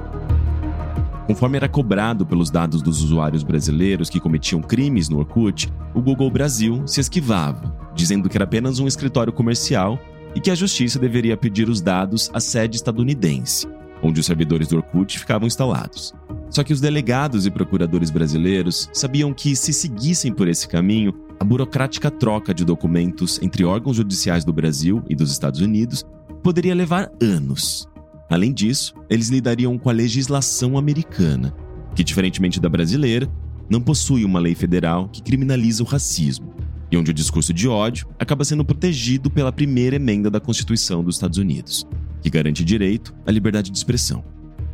Conforme 1.28 1.58
era 1.58 1.68
cobrado 1.68 2.26
pelos 2.26 2.50
dados 2.50 2.82
dos 2.82 3.04
usuários 3.04 3.44
brasileiros 3.44 4.10
que 4.10 4.20
cometiam 4.20 4.62
crimes 4.62 5.10
no 5.10 5.20
Orkut, 5.20 5.70
o 5.94 6.02
Google 6.02 6.32
Brasil 6.32 6.88
se 6.88 7.02
esquivava, 7.02 7.83
dizendo 7.96 8.30
que 8.30 8.38
era 8.38 8.46
apenas 8.46 8.80
um 8.80 8.88
escritório 8.88 9.34
comercial 9.34 10.00
e 10.36 10.39
que 10.39 10.52
a 10.52 10.56
justiça 10.56 11.00
deveria 11.00 11.38
pedir 11.38 11.70
os 11.70 11.82
dados 11.82 12.30
à 12.34 12.39
sede 12.39 12.78
estadunidense, 12.78 13.68
onde 14.02 14.20
os 14.20 14.26
servidores 14.26 14.68
do 14.68 14.78
Orkut 14.78 15.20
ficavam 15.20 15.48
instalados. 15.48 16.14
Só 16.50 16.64
que 16.64 16.74
os 16.74 16.82
delegados 16.82 17.46
e 17.46 17.52
procuradores 17.52 18.10
brasileiros 18.10 18.89
sabiam 18.94 19.34
que, 19.34 19.56
se 19.56 19.74
seguissem 19.74 20.34
por 20.34 20.48
esse 20.48 20.68
caminho, 20.68 21.14
a 21.39 21.44
burocrática 21.44 22.10
troca 22.10 22.54
de 22.54 22.64
documentos 22.66 23.39
entre 23.41 23.64
órgãos 23.64 23.98
judiciais 23.98 24.46
do 24.46 24.54
Brasil 24.54 25.04
e 25.10 25.16
dos 25.16 25.32
Estados 25.32 25.62
Unidos 25.62 26.04
poderia 26.41 26.76
levar 26.76 27.12
anos 27.22 27.88
Além 28.34 28.52
disso, 28.52 28.96
eles 29.12 29.30
lidariam 29.30 29.78
com 29.78 29.91
a 29.91 29.94
legislação 29.94 30.76
americana, 30.76 31.54
que, 31.96 32.04
diferentemente 32.04 32.60
da 32.60 32.68
brasileira, 32.68 33.30
não 33.70 33.80
possui 33.80 34.26
uma 34.26 34.39
lei 34.39 34.56
federal 34.56 35.08
que 35.08 35.22
criminaliza 35.22 35.84
o 35.84 35.86
racismo, 35.86 36.52
e 36.94 36.98
onde 36.98 37.10
o 37.10 37.14
discurso 37.14 37.52
de 37.52 37.68
ódio 37.68 38.08
acaba 38.20 38.46
sendo 38.46 38.64
protegido 38.64 39.28
pela 39.28 39.52
primeira 39.52 39.96
emenda 39.96 40.30
da 40.30 40.39
Constituição 40.39 41.04
dos 41.04 41.16
Estados 41.16 41.39
Unidos, 41.39 41.88
que 42.22 42.30
garante 42.30 42.64
direito 42.64 43.16
à 43.26 43.32
liberdade 43.32 43.72
de 43.72 43.78
expressão, 43.80 44.24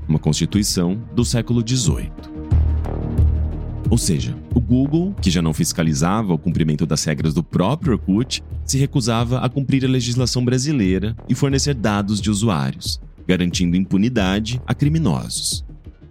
uma 0.05 0.19
Constituição 0.19 1.01
do 1.15 1.23
século 1.23 1.65
XVIII. 1.65 2.11
Ou 3.89 3.97
seja, 3.97 4.37
o 4.53 4.59
Google, 4.59 5.15
que 5.21 5.31
já 5.31 5.41
não 5.41 5.53
fiscalizava 5.53 6.33
o 6.33 6.37
cumprimento 6.37 6.85
das 6.85 7.05
regras 7.05 7.33
do 7.33 7.41
próprio 7.41 7.93
Orkut, 7.93 8.43
se 8.65 8.77
recusava 8.77 9.39
a 9.39 9.47
cumprir 9.47 9.85
a 9.85 9.87
legislação 9.87 10.43
brasileira 10.43 11.15
e 11.29 11.33
fornecer 11.33 11.73
dados 11.73 12.19
de 12.19 12.29
usuários, 12.29 12.99
garantindo 13.25 13.77
impunidade 13.77 14.61
a 14.67 14.73
criminosos. 14.73 15.63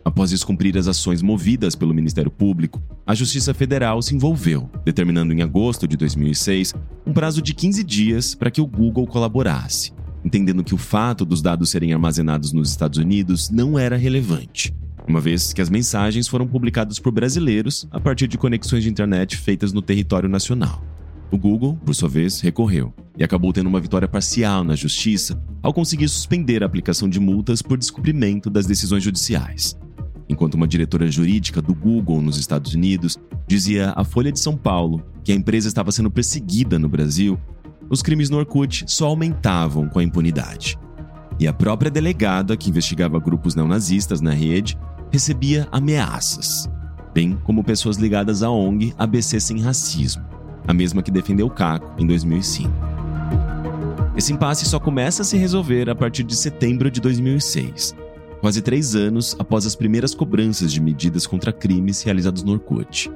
Após 0.08 0.30
descumprir 0.30 0.74
as 0.78 0.88
ações 0.88 1.20
movidas 1.20 1.74
pelo 1.74 1.92
Ministério 1.92 2.30
Público, 2.30 2.82
a 3.06 3.14
Justiça 3.14 3.52
Federal 3.52 4.00
se 4.00 4.14
envolveu, 4.14 4.70
determinando 4.82 5.34
em 5.34 5.42
agosto 5.42 5.86
de 5.86 5.98
2006 5.98 6.74
um 7.06 7.12
prazo 7.12 7.42
de 7.42 7.52
15 7.52 7.84
dias 7.84 8.34
para 8.34 8.50
que 8.50 8.58
o 8.58 8.66
Google 8.66 9.06
colaborasse, 9.06 9.92
entendendo 10.24 10.64
que 10.64 10.74
o 10.74 10.78
fato 10.78 11.26
dos 11.26 11.42
dados 11.42 11.68
serem 11.68 11.92
armazenados 11.92 12.54
nos 12.54 12.70
Estados 12.70 12.98
Unidos 12.98 13.50
não 13.50 13.78
era 13.78 13.98
relevante, 13.98 14.74
uma 15.06 15.20
vez 15.20 15.52
que 15.52 15.60
as 15.60 15.68
mensagens 15.68 16.26
foram 16.26 16.46
publicadas 16.46 16.98
por 16.98 17.12
brasileiros 17.12 17.86
a 17.90 18.00
partir 18.00 18.28
de 18.28 18.38
conexões 18.38 18.84
de 18.84 18.88
internet 18.88 19.36
feitas 19.36 19.74
no 19.74 19.82
território 19.82 20.26
nacional. 20.26 20.82
O 21.30 21.36
Google, 21.36 21.76
por 21.84 21.94
sua 21.94 22.08
vez, 22.08 22.40
recorreu 22.40 22.94
e 23.18 23.22
acabou 23.22 23.52
tendo 23.52 23.66
uma 23.66 23.78
vitória 23.78 24.08
parcial 24.08 24.64
na 24.64 24.74
justiça 24.74 25.38
ao 25.62 25.74
conseguir 25.74 26.08
suspender 26.08 26.62
a 26.62 26.66
aplicação 26.66 27.10
de 27.10 27.20
multas 27.20 27.60
por 27.60 27.76
descumprimento 27.76 28.48
das 28.48 28.64
decisões 28.64 29.02
judiciais. 29.02 29.76
Enquanto 30.28 30.54
uma 30.54 30.68
diretora 30.68 31.10
jurídica 31.10 31.62
do 31.62 31.74
Google 31.74 32.20
nos 32.20 32.36
Estados 32.36 32.74
Unidos 32.74 33.16
dizia 33.46 33.92
à 33.96 34.04
Folha 34.04 34.30
de 34.30 34.38
São 34.38 34.56
Paulo 34.56 35.02
que 35.24 35.32
a 35.32 35.34
empresa 35.34 35.68
estava 35.68 35.90
sendo 35.90 36.10
perseguida 36.10 36.78
no 36.78 36.88
Brasil, 36.88 37.38
os 37.88 38.02
crimes 38.02 38.28
no 38.28 38.36
Orkut 38.36 38.84
só 38.86 39.06
aumentavam 39.06 39.88
com 39.88 39.98
a 39.98 40.04
impunidade. 40.04 40.78
E 41.40 41.46
a 41.46 41.52
própria 41.52 41.90
delegada 41.90 42.56
que 42.56 42.68
investigava 42.68 43.18
grupos 43.18 43.54
neonazistas 43.54 44.20
na 44.20 44.32
rede 44.32 44.76
recebia 45.10 45.66
ameaças, 45.72 46.68
bem 47.14 47.38
como 47.44 47.64
pessoas 47.64 47.96
ligadas 47.96 48.42
à 48.42 48.50
ONG 48.50 48.92
ABC 48.98 49.40
Sem 49.40 49.60
Racismo 49.60 50.28
a 50.68 50.74
mesma 50.74 51.02
que 51.02 51.10
defendeu 51.10 51.48
Caco 51.48 51.90
em 51.98 52.06
2005. 52.06 52.70
Esse 54.14 54.34
impasse 54.34 54.66
só 54.66 54.78
começa 54.78 55.22
a 55.22 55.24
se 55.24 55.38
resolver 55.38 55.88
a 55.88 55.94
partir 55.94 56.22
de 56.24 56.36
setembro 56.36 56.90
de 56.90 57.00
2006, 57.00 57.96
quase 58.40 58.62
três 58.62 58.94
anos 58.94 59.34
após 59.38 59.66
as 59.66 59.74
primeiras 59.74 60.14
cobranças 60.14 60.72
de 60.72 60.80
medidas 60.80 61.26
contra 61.26 61.52
crimes 61.52 62.02
realizados 62.02 62.42
no 62.42 62.52
Orkut. 62.52 63.10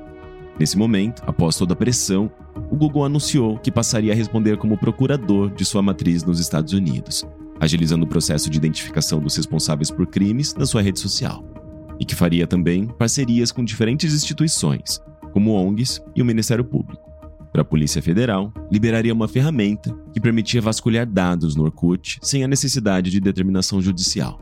Nesse 0.58 0.76
momento, 0.76 1.22
após 1.26 1.56
toda 1.56 1.72
a 1.72 1.76
pressão, 1.76 2.30
o 2.70 2.76
Google 2.76 3.04
anunciou 3.04 3.58
que 3.58 3.70
passaria 3.70 4.12
a 4.12 4.16
responder 4.16 4.56
como 4.58 4.76
procurador 4.76 5.50
de 5.50 5.64
sua 5.64 5.82
matriz 5.82 6.24
nos 6.24 6.38
Estados 6.38 6.72
Unidos, 6.72 7.24
agilizando 7.58 8.04
o 8.04 8.08
processo 8.08 8.50
de 8.50 8.58
identificação 8.58 9.20
dos 9.20 9.36
responsáveis 9.36 9.90
por 9.90 10.06
crimes 10.06 10.54
na 10.54 10.66
sua 10.66 10.82
rede 10.82 11.00
social. 11.00 11.44
E 11.98 12.04
que 12.04 12.14
faria 12.14 12.46
também 12.46 12.86
parcerias 12.86 13.52
com 13.52 13.64
diferentes 13.64 14.14
instituições, 14.14 15.00
como 15.32 15.52
ONGs 15.52 16.02
e 16.14 16.20
o 16.20 16.24
Ministério 16.24 16.64
Público. 16.64 17.10
Para 17.52 17.62
a 17.62 17.64
Polícia 17.64 18.02
Federal, 18.02 18.52
liberaria 18.70 19.12
uma 19.12 19.28
ferramenta 19.28 19.94
que 20.12 20.20
permitia 20.20 20.60
vasculhar 20.60 21.06
dados 21.06 21.54
no 21.54 21.64
Orkut 21.64 22.18
sem 22.22 22.42
a 22.42 22.48
necessidade 22.48 23.10
de 23.10 23.20
determinação 23.20 23.80
judicial. 23.80 24.40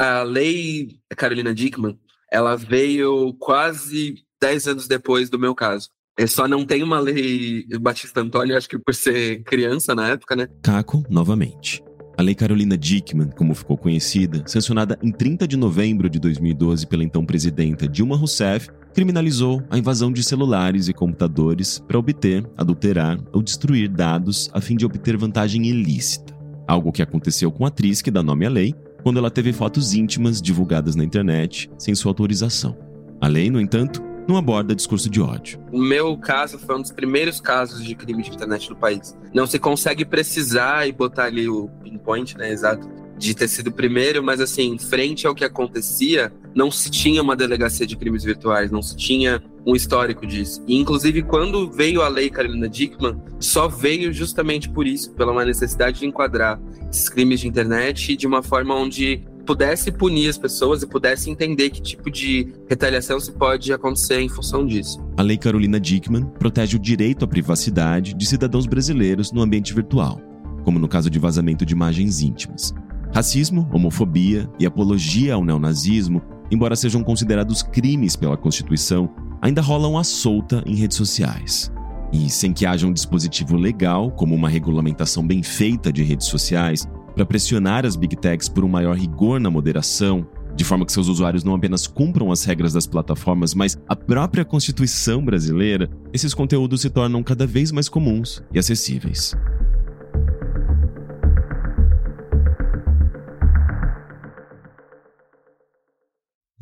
A 0.00 0.22
lei 0.22 0.98
Carolina 1.14 1.54
Dickman 1.54 1.94
ela 2.32 2.56
veio 2.56 3.34
quase 3.34 4.14
10 4.40 4.68
anos 4.68 4.88
depois 4.88 5.28
do 5.28 5.38
meu 5.38 5.54
caso. 5.54 5.90
Eu 6.18 6.26
só 6.26 6.48
não 6.48 6.64
tem 6.64 6.82
uma 6.82 6.98
lei 6.98 7.66
Batista 7.78 8.22
Antônio, 8.22 8.56
acho 8.56 8.66
que 8.66 8.78
por 8.78 8.94
ser 8.94 9.42
criança 9.42 9.94
na 9.94 10.08
época, 10.08 10.34
né? 10.34 10.48
Caco, 10.62 11.04
novamente. 11.10 11.82
A 12.16 12.22
Lei 12.22 12.34
Carolina 12.34 12.78
Dickman, 12.78 13.28
como 13.36 13.54
ficou 13.54 13.76
conhecida, 13.76 14.42
sancionada 14.46 14.98
em 15.02 15.12
30 15.12 15.46
de 15.46 15.58
novembro 15.58 16.08
de 16.08 16.18
2012 16.18 16.86
pela 16.86 17.04
então 17.04 17.26
presidenta 17.26 17.86
Dilma 17.86 18.16
Rousseff, 18.16 18.70
criminalizou 18.94 19.62
a 19.68 19.76
invasão 19.76 20.10
de 20.10 20.22
celulares 20.22 20.88
e 20.88 20.94
computadores 20.94 21.78
para 21.78 21.98
obter, 21.98 22.48
adulterar 22.56 23.18
ou 23.34 23.42
destruir 23.42 23.90
dados 23.90 24.48
a 24.54 24.62
fim 24.62 24.76
de 24.76 24.86
obter 24.86 25.18
vantagem 25.18 25.66
ilícita. 25.66 26.34
Algo 26.66 26.90
que 26.90 27.02
aconteceu 27.02 27.52
com 27.52 27.66
a 27.66 27.68
atriz 27.68 28.00
que 28.00 28.10
dá 28.10 28.22
nome 28.22 28.46
à 28.46 28.48
lei, 28.48 28.74
quando 29.02 29.18
ela 29.18 29.30
teve 29.30 29.52
fotos 29.52 29.94
íntimas 29.94 30.40
divulgadas 30.40 30.94
na 30.94 31.04
internet 31.04 31.70
sem 31.78 31.94
sua 31.94 32.10
autorização. 32.10 32.76
A 33.20 33.28
lei, 33.28 33.50
no 33.50 33.60
entanto, 33.60 34.02
não 34.26 34.36
aborda 34.36 34.74
discurso 34.74 35.10
de 35.10 35.20
ódio. 35.20 35.60
O 35.72 35.80
meu 35.80 36.16
caso 36.16 36.58
foi 36.58 36.76
um 36.76 36.80
dos 36.80 36.92
primeiros 36.92 37.40
casos 37.40 37.84
de 37.84 37.94
crime 37.94 38.22
de 38.22 38.30
internet 38.30 38.70
no 38.70 38.76
país. 38.76 39.16
Não 39.34 39.46
se 39.46 39.58
consegue 39.58 40.04
precisar 40.04 40.86
e 40.86 40.92
botar 40.92 41.24
ali 41.24 41.48
o 41.48 41.68
pinpoint, 41.82 42.36
né, 42.38 42.50
exato, 42.50 42.88
de 43.20 43.34
ter 43.34 43.48
sido 43.48 43.68
o 43.68 43.72
primeiro, 43.72 44.22
mas 44.22 44.40
assim, 44.40 44.78
frente 44.78 45.26
ao 45.26 45.34
que 45.34 45.44
acontecia, 45.44 46.32
não 46.54 46.70
se 46.70 46.90
tinha 46.90 47.22
uma 47.22 47.36
delegacia 47.36 47.86
de 47.86 47.94
crimes 47.94 48.24
virtuais, 48.24 48.70
não 48.70 48.80
se 48.80 48.96
tinha 48.96 49.42
um 49.66 49.76
histórico 49.76 50.26
disso. 50.26 50.64
E, 50.66 50.76
inclusive, 50.76 51.22
quando 51.22 51.70
veio 51.70 52.00
a 52.00 52.08
lei 52.08 52.30
Carolina 52.30 52.68
Dickman, 52.68 53.20
só 53.38 53.68
veio 53.68 54.10
justamente 54.10 54.70
por 54.70 54.86
isso, 54.86 55.12
pela 55.12 55.32
uma 55.32 55.44
necessidade 55.44 56.00
de 56.00 56.06
enquadrar 56.06 56.58
esses 56.90 57.10
crimes 57.10 57.40
de 57.40 57.46
internet 57.46 58.16
de 58.16 58.26
uma 58.26 58.42
forma 58.42 58.74
onde 58.74 59.22
pudesse 59.44 59.92
punir 59.92 60.30
as 60.30 60.38
pessoas 60.38 60.82
e 60.82 60.86
pudesse 60.86 61.28
entender 61.28 61.70
que 61.70 61.82
tipo 61.82 62.10
de 62.10 62.54
retaliação 62.68 63.20
se 63.20 63.32
pode 63.32 63.70
acontecer 63.72 64.20
em 64.20 64.28
função 64.28 64.64
disso. 64.64 64.98
A 65.16 65.22
Lei 65.22 65.36
Carolina 65.36 65.78
Dickman 65.78 66.24
protege 66.38 66.76
o 66.76 66.80
direito 66.80 67.24
à 67.24 67.28
privacidade 67.28 68.14
de 68.14 68.26
cidadãos 68.26 68.66
brasileiros 68.66 69.30
no 69.30 69.42
ambiente 69.42 69.74
virtual, 69.74 70.20
como 70.64 70.78
no 70.78 70.88
caso 70.88 71.10
de 71.10 71.18
vazamento 71.18 71.66
de 71.66 71.74
imagens 71.74 72.20
íntimas. 72.20 72.72
Racismo, 73.12 73.68
homofobia 73.72 74.48
e 74.58 74.64
apologia 74.64 75.34
ao 75.34 75.44
neonazismo, 75.44 76.22
embora 76.50 76.76
sejam 76.76 77.02
considerados 77.02 77.62
crimes 77.62 78.14
pela 78.14 78.36
Constituição, 78.36 79.10
ainda 79.42 79.60
rolam 79.60 79.98
à 79.98 80.04
solta 80.04 80.62
em 80.64 80.76
redes 80.76 80.96
sociais. 80.96 81.72
E 82.12 82.30
sem 82.30 82.52
que 82.52 82.66
haja 82.66 82.86
um 82.86 82.92
dispositivo 82.92 83.56
legal, 83.56 84.10
como 84.12 84.34
uma 84.34 84.48
regulamentação 84.48 85.26
bem 85.26 85.42
feita 85.42 85.92
de 85.92 86.02
redes 86.02 86.28
sociais, 86.28 86.88
para 87.14 87.26
pressionar 87.26 87.84
as 87.84 87.96
big 87.96 88.16
techs 88.16 88.48
por 88.48 88.64
um 88.64 88.68
maior 88.68 88.96
rigor 88.96 89.40
na 89.40 89.50
moderação, 89.50 90.26
de 90.54 90.64
forma 90.64 90.86
que 90.86 90.92
seus 90.92 91.08
usuários 91.08 91.42
não 91.42 91.54
apenas 91.54 91.86
cumpram 91.86 92.30
as 92.30 92.44
regras 92.44 92.72
das 92.72 92.86
plataformas, 92.86 93.54
mas 93.54 93.76
a 93.88 93.96
própria 93.96 94.44
Constituição 94.44 95.24
brasileira, 95.24 95.88
esses 96.12 96.34
conteúdos 96.34 96.82
se 96.82 96.90
tornam 96.90 97.22
cada 97.22 97.46
vez 97.46 97.72
mais 97.72 97.88
comuns 97.88 98.42
e 98.52 98.58
acessíveis. 98.58 99.34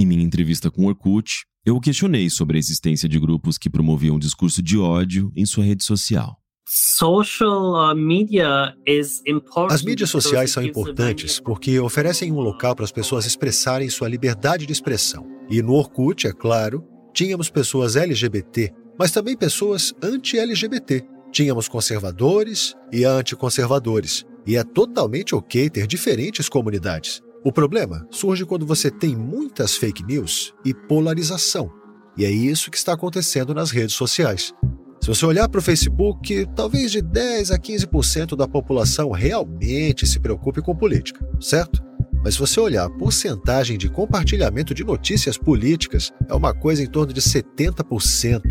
Em 0.01 0.07
minha 0.07 0.23
entrevista 0.23 0.71
com 0.71 0.85
o 0.85 0.87
Orkut, 0.87 1.45
eu 1.67 1.75
o 1.75 1.81
questionei 1.81 2.31
sobre 2.31 2.57
a 2.57 2.61
existência 2.61 3.09
de 3.09 3.19
grupos 3.19 3.59
que 3.59 3.69
promoviam 3.69 4.15
um 4.15 4.19
discurso 4.19 4.63
de 4.63 4.79
ódio 4.79 5.33
em 5.35 5.45
sua 5.45 5.65
rede 5.65 5.83
social. 5.83 6.37
As 9.69 9.83
mídias 9.83 10.11
sociais 10.11 10.53
são 10.53 10.63
importantes 10.63 11.41
porque 11.41 11.81
oferecem 11.81 12.31
um 12.31 12.39
local 12.39 12.77
para 12.77 12.85
as 12.85 12.93
pessoas 12.93 13.27
expressarem 13.27 13.91
sua 13.91 14.07
liberdade 14.07 14.67
de 14.67 14.73
expressão. 14.73 15.27
E 15.51 15.61
no 15.63 15.73
Orkut, 15.73 16.29
é 16.29 16.33
claro, 16.33 16.85
tínhamos 17.13 17.51
pessoas 17.51 17.97
LGBT, 17.97 18.73
mas 18.97 19.11
também 19.11 19.37
pessoas 19.37 19.93
anti-LGBT. 20.01 21.05
Tínhamos 21.33 21.67
conservadores 21.67 22.77
e 22.93 23.05
anticonservadores. 23.05 24.25
E 24.47 24.57
é 24.57 24.63
totalmente 24.63 25.35
ok 25.35 25.69
ter 25.69 25.89
diferentes 25.89 26.49
comunidades. 26.49 27.21
O 27.45 27.53
problema 27.53 28.07
surge 28.11 28.45
quando 28.45 28.67
você 28.67 28.91
tem 28.91 29.15
muitas 29.15 29.77
fake 29.77 30.03
news 30.05 30.53
e 30.65 30.75
polarização. 30.75 31.71
E 32.17 32.25
é 32.25 32.31
isso 32.31 32.71
que 32.71 32.77
está 32.77 32.95
acontecendo 32.95 33.55
nas 33.55 33.71
redes 33.71 33.95
sociais. 33.95 34.53
Se 35.01 35.07
você 35.07 35.25
olhar 35.25 35.49
para 35.49 35.61
o 35.61 35.63
Facebook, 35.63 36.45
talvez 36.57 36.91
de 36.91 37.01
10 37.01 37.53
a 37.53 37.59
15% 37.59 38.35
da 38.35 38.49
população 38.49 39.13
realmente 39.13 40.05
se 40.05 40.19
preocupe 40.19 40.61
com 40.61 40.75
política, 40.75 41.25
certo? 41.41 41.81
Mas 42.25 42.35
se 42.35 42.41
você 42.41 42.59
olhar 42.59 42.85
a 42.85 42.91
porcentagem 42.91 43.79
de 43.79 43.89
compartilhamento 43.89 44.75
de 44.75 44.83
notícias 44.83 45.39
políticas, 45.39 46.13
é 46.29 46.35
uma 46.35 46.53
coisa 46.53 46.83
em 46.83 46.87
torno 46.87 47.13
de 47.13 47.21
70%. 47.21 48.43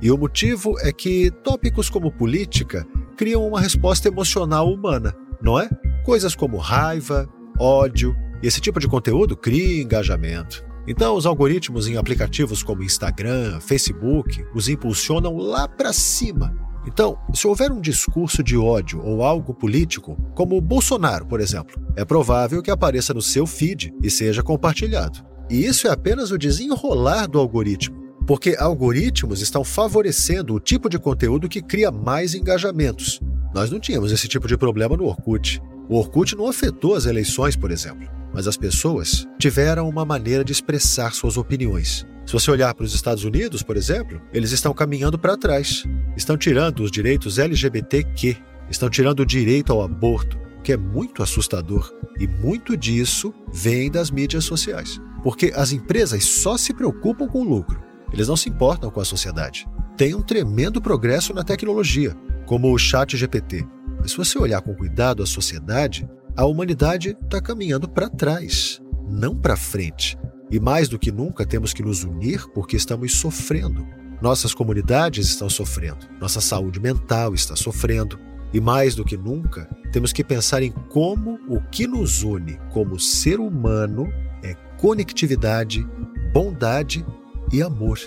E 0.00 0.10
o 0.10 0.16
motivo 0.16 0.78
é 0.80 0.92
que 0.92 1.32
tópicos 1.42 1.90
como 1.90 2.12
política 2.12 2.86
criam 3.16 3.44
uma 3.46 3.60
resposta 3.60 4.06
emocional 4.06 4.72
humana, 4.72 5.12
não 5.42 5.58
é? 5.58 5.68
Coisas 6.04 6.36
como 6.36 6.58
raiva, 6.58 7.28
ódio, 7.58 8.14
esse 8.42 8.60
tipo 8.60 8.78
de 8.78 8.88
conteúdo 8.88 9.36
cria 9.36 9.82
engajamento. 9.82 10.64
Então, 10.88 11.16
os 11.16 11.26
algoritmos 11.26 11.88
em 11.88 11.96
aplicativos 11.96 12.62
como 12.62 12.82
Instagram, 12.82 13.58
Facebook 13.60 14.44
os 14.54 14.68
impulsionam 14.68 15.36
lá 15.36 15.66
para 15.66 15.92
cima. 15.92 16.56
Então, 16.86 17.18
se 17.34 17.46
houver 17.48 17.72
um 17.72 17.80
discurso 17.80 18.44
de 18.44 18.56
ódio 18.56 19.02
ou 19.02 19.24
algo 19.24 19.52
político, 19.52 20.16
como 20.36 20.56
o 20.56 20.60
Bolsonaro, 20.60 21.26
por 21.26 21.40
exemplo, 21.40 21.74
é 21.96 22.04
provável 22.04 22.62
que 22.62 22.70
apareça 22.70 23.12
no 23.12 23.20
seu 23.20 23.44
feed 23.44 23.92
e 24.00 24.08
seja 24.08 24.44
compartilhado. 24.44 25.24
E 25.50 25.64
isso 25.64 25.88
é 25.88 25.90
apenas 25.90 26.30
o 26.30 26.38
desenrolar 26.38 27.26
do 27.26 27.40
algoritmo, 27.40 27.96
porque 28.24 28.54
algoritmos 28.56 29.40
estão 29.40 29.64
favorecendo 29.64 30.54
o 30.54 30.60
tipo 30.60 30.88
de 30.88 30.98
conteúdo 30.98 31.48
que 31.48 31.60
cria 31.60 31.90
mais 31.90 32.34
engajamentos. 32.34 33.20
Nós 33.52 33.70
não 33.70 33.80
tínhamos 33.80 34.12
esse 34.12 34.28
tipo 34.28 34.46
de 34.46 34.56
problema 34.56 34.96
no 34.96 35.06
Orkut. 35.06 35.60
O 35.88 35.96
Orkut 35.96 36.36
não 36.36 36.48
afetou 36.48 36.94
as 36.94 37.06
eleições, 37.06 37.56
por 37.56 37.72
exemplo 37.72 38.15
mas 38.36 38.46
as 38.46 38.58
pessoas 38.58 39.26
tiveram 39.38 39.88
uma 39.88 40.04
maneira 40.04 40.44
de 40.44 40.52
expressar 40.52 41.14
suas 41.14 41.38
opiniões. 41.38 42.06
Se 42.26 42.34
você 42.34 42.50
olhar 42.50 42.74
para 42.74 42.84
os 42.84 42.94
Estados 42.94 43.24
Unidos, 43.24 43.62
por 43.62 43.78
exemplo, 43.78 44.20
eles 44.30 44.52
estão 44.52 44.74
caminhando 44.74 45.18
para 45.18 45.38
trás. 45.38 45.84
Estão 46.14 46.36
tirando 46.36 46.80
os 46.80 46.90
direitos 46.90 47.38
LGBTQ, 47.38 48.36
estão 48.68 48.90
tirando 48.90 49.20
o 49.20 49.26
direito 49.26 49.72
ao 49.72 49.80
aborto, 49.80 50.36
o 50.58 50.60
que 50.60 50.70
é 50.70 50.76
muito 50.76 51.22
assustador. 51.22 51.90
E 52.20 52.28
muito 52.28 52.76
disso 52.76 53.32
vem 53.50 53.90
das 53.90 54.10
mídias 54.10 54.44
sociais. 54.44 55.00
Porque 55.22 55.50
as 55.56 55.72
empresas 55.72 56.22
só 56.22 56.58
se 56.58 56.74
preocupam 56.74 57.26
com 57.26 57.40
o 57.40 57.48
lucro, 57.48 57.82
eles 58.12 58.28
não 58.28 58.36
se 58.36 58.50
importam 58.50 58.90
com 58.90 59.00
a 59.00 59.04
sociedade. 59.06 59.66
Tem 59.96 60.14
um 60.14 60.20
tremendo 60.20 60.78
progresso 60.78 61.32
na 61.32 61.42
tecnologia, 61.42 62.14
como 62.44 62.70
o 62.70 62.76
Chat 62.76 63.16
GPT. 63.16 63.66
Mas 63.98 64.10
se 64.10 64.16
você 64.18 64.38
olhar 64.38 64.60
com 64.60 64.74
cuidado 64.74 65.22
a 65.22 65.26
sociedade, 65.26 66.06
a 66.36 66.44
humanidade 66.44 67.16
está 67.22 67.40
caminhando 67.40 67.88
para 67.88 68.10
trás, 68.10 68.80
não 69.08 69.34
para 69.34 69.56
frente. 69.56 70.18
E 70.50 70.60
mais 70.60 70.88
do 70.88 70.98
que 70.98 71.10
nunca 71.10 71.46
temos 71.46 71.72
que 71.72 71.82
nos 71.82 72.04
unir 72.04 72.46
porque 72.52 72.76
estamos 72.76 73.14
sofrendo. 73.14 73.86
Nossas 74.20 74.54
comunidades 74.54 75.28
estão 75.28 75.48
sofrendo, 75.48 76.06
nossa 76.20 76.40
saúde 76.40 76.78
mental 76.78 77.34
está 77.34 77.56
sofrendo. 77.56 78.18
E 78.52 78.60
mais 78.60 78.94
do 78.94 79.04
que 79.04 79.16
nunca, 79.16 79.68
temos 79.92 80.12
que 80.12 80.22
pensar 80.22 80.62
em 80.62 80.70
como 80.70 81.38
o 81.48 81.60
que 81.70 81.86
nos 81.86 82.22
une 82.22 82.58
como 82.70 83.00
ser 83.00 83.40
humano 83.40 84.06
é 84.42 84.54
conectividade, 84.78 85.86
bondade 86.32 87.04
e 87.52 87.62
amor. 87.62 87.98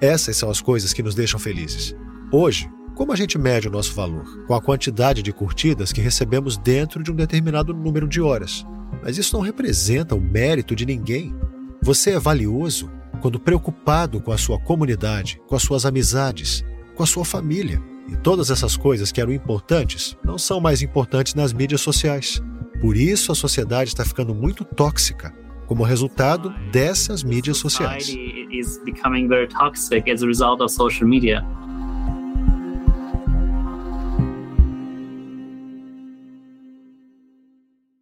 Essas 0.00 0.36
são 0.36 0.50
as 0.50 0.60
coisas 0.60 0.92
que 0.92 1.02
nos 1.02 1.14
deixam 1.14 1.38
felizes. 1.38 1.94
Hoje, 2.32 2.68
como 2.98 3.12
a 3.12 3.16
gente 3.16 3.38
mede 3.38 3.68
o 3.68 3.70
nosso 3.70 3.94
valor? 3.94 4.24
Com 4.48 4.54
a 4.54 4.60
quantidade 4.60 5.22
de 5.22 5.32
curtidas 5.32 5.92
que 5.92 6.00
recebemos 6.00 6.58
dentro 6.58 7.00
de 7.00 7.12
um 7.12 7.14
determinado 7.14 7.72
número 7.72 8.08
de 8.08 8.20
horas. 8.20 8.66
Mas 9.00 9.16
isso 9.16 9.36
não 9.36 9.40
representa 9.40 10.16
o 10.16 10.20
mérito 10.20 10.74
de 10.74 10.84
ninguém. 10.84 11.32
Você 11.80 12.10
é 12.10 12.18
valioso 12.18 12.90
quando 13.22 13.38
preocupado 13.38 14.20
com 14.20 14.32
a 14.32 14.36
sua 14.36 14.58
comunidade, 14.58 15.40
com 15.46 15.54
as 15.54 15.62
suas 15.62 15.86
amizades, 15.86 16.64
com 16.96 17.04
a 17.04 17.06
sua 17.06 17.24
família. 17.24 17.80
E 18.08 18.16
todas 18.16 18.50
essas 18.50 18.76
coisas 18.76 19.12
que 19.12 19.20
eram 19.20 19.32
importantes 19.32 20.16
não 20.24 20.36
são 20.36 20.60
mais 20.60 20.82
importantes 20.82 21.36
nas 21.36 21.52
mídias 21.52 21.80
sociais. 21.80 22.42
Por 22.80 22.96
isso 22.96 23.30
a 23.30 23.34
sociedade 23.36 23.90
está 23.90 24.04
ficando 24.04 24.34
muito 24.34 24.64
tóxica. 24.64 25.32
como 25.68 25.84
resultado 25.84 26.52
dessas 26.72 27.22
mídias 27.22 27.58
sociais. 27.58 28.08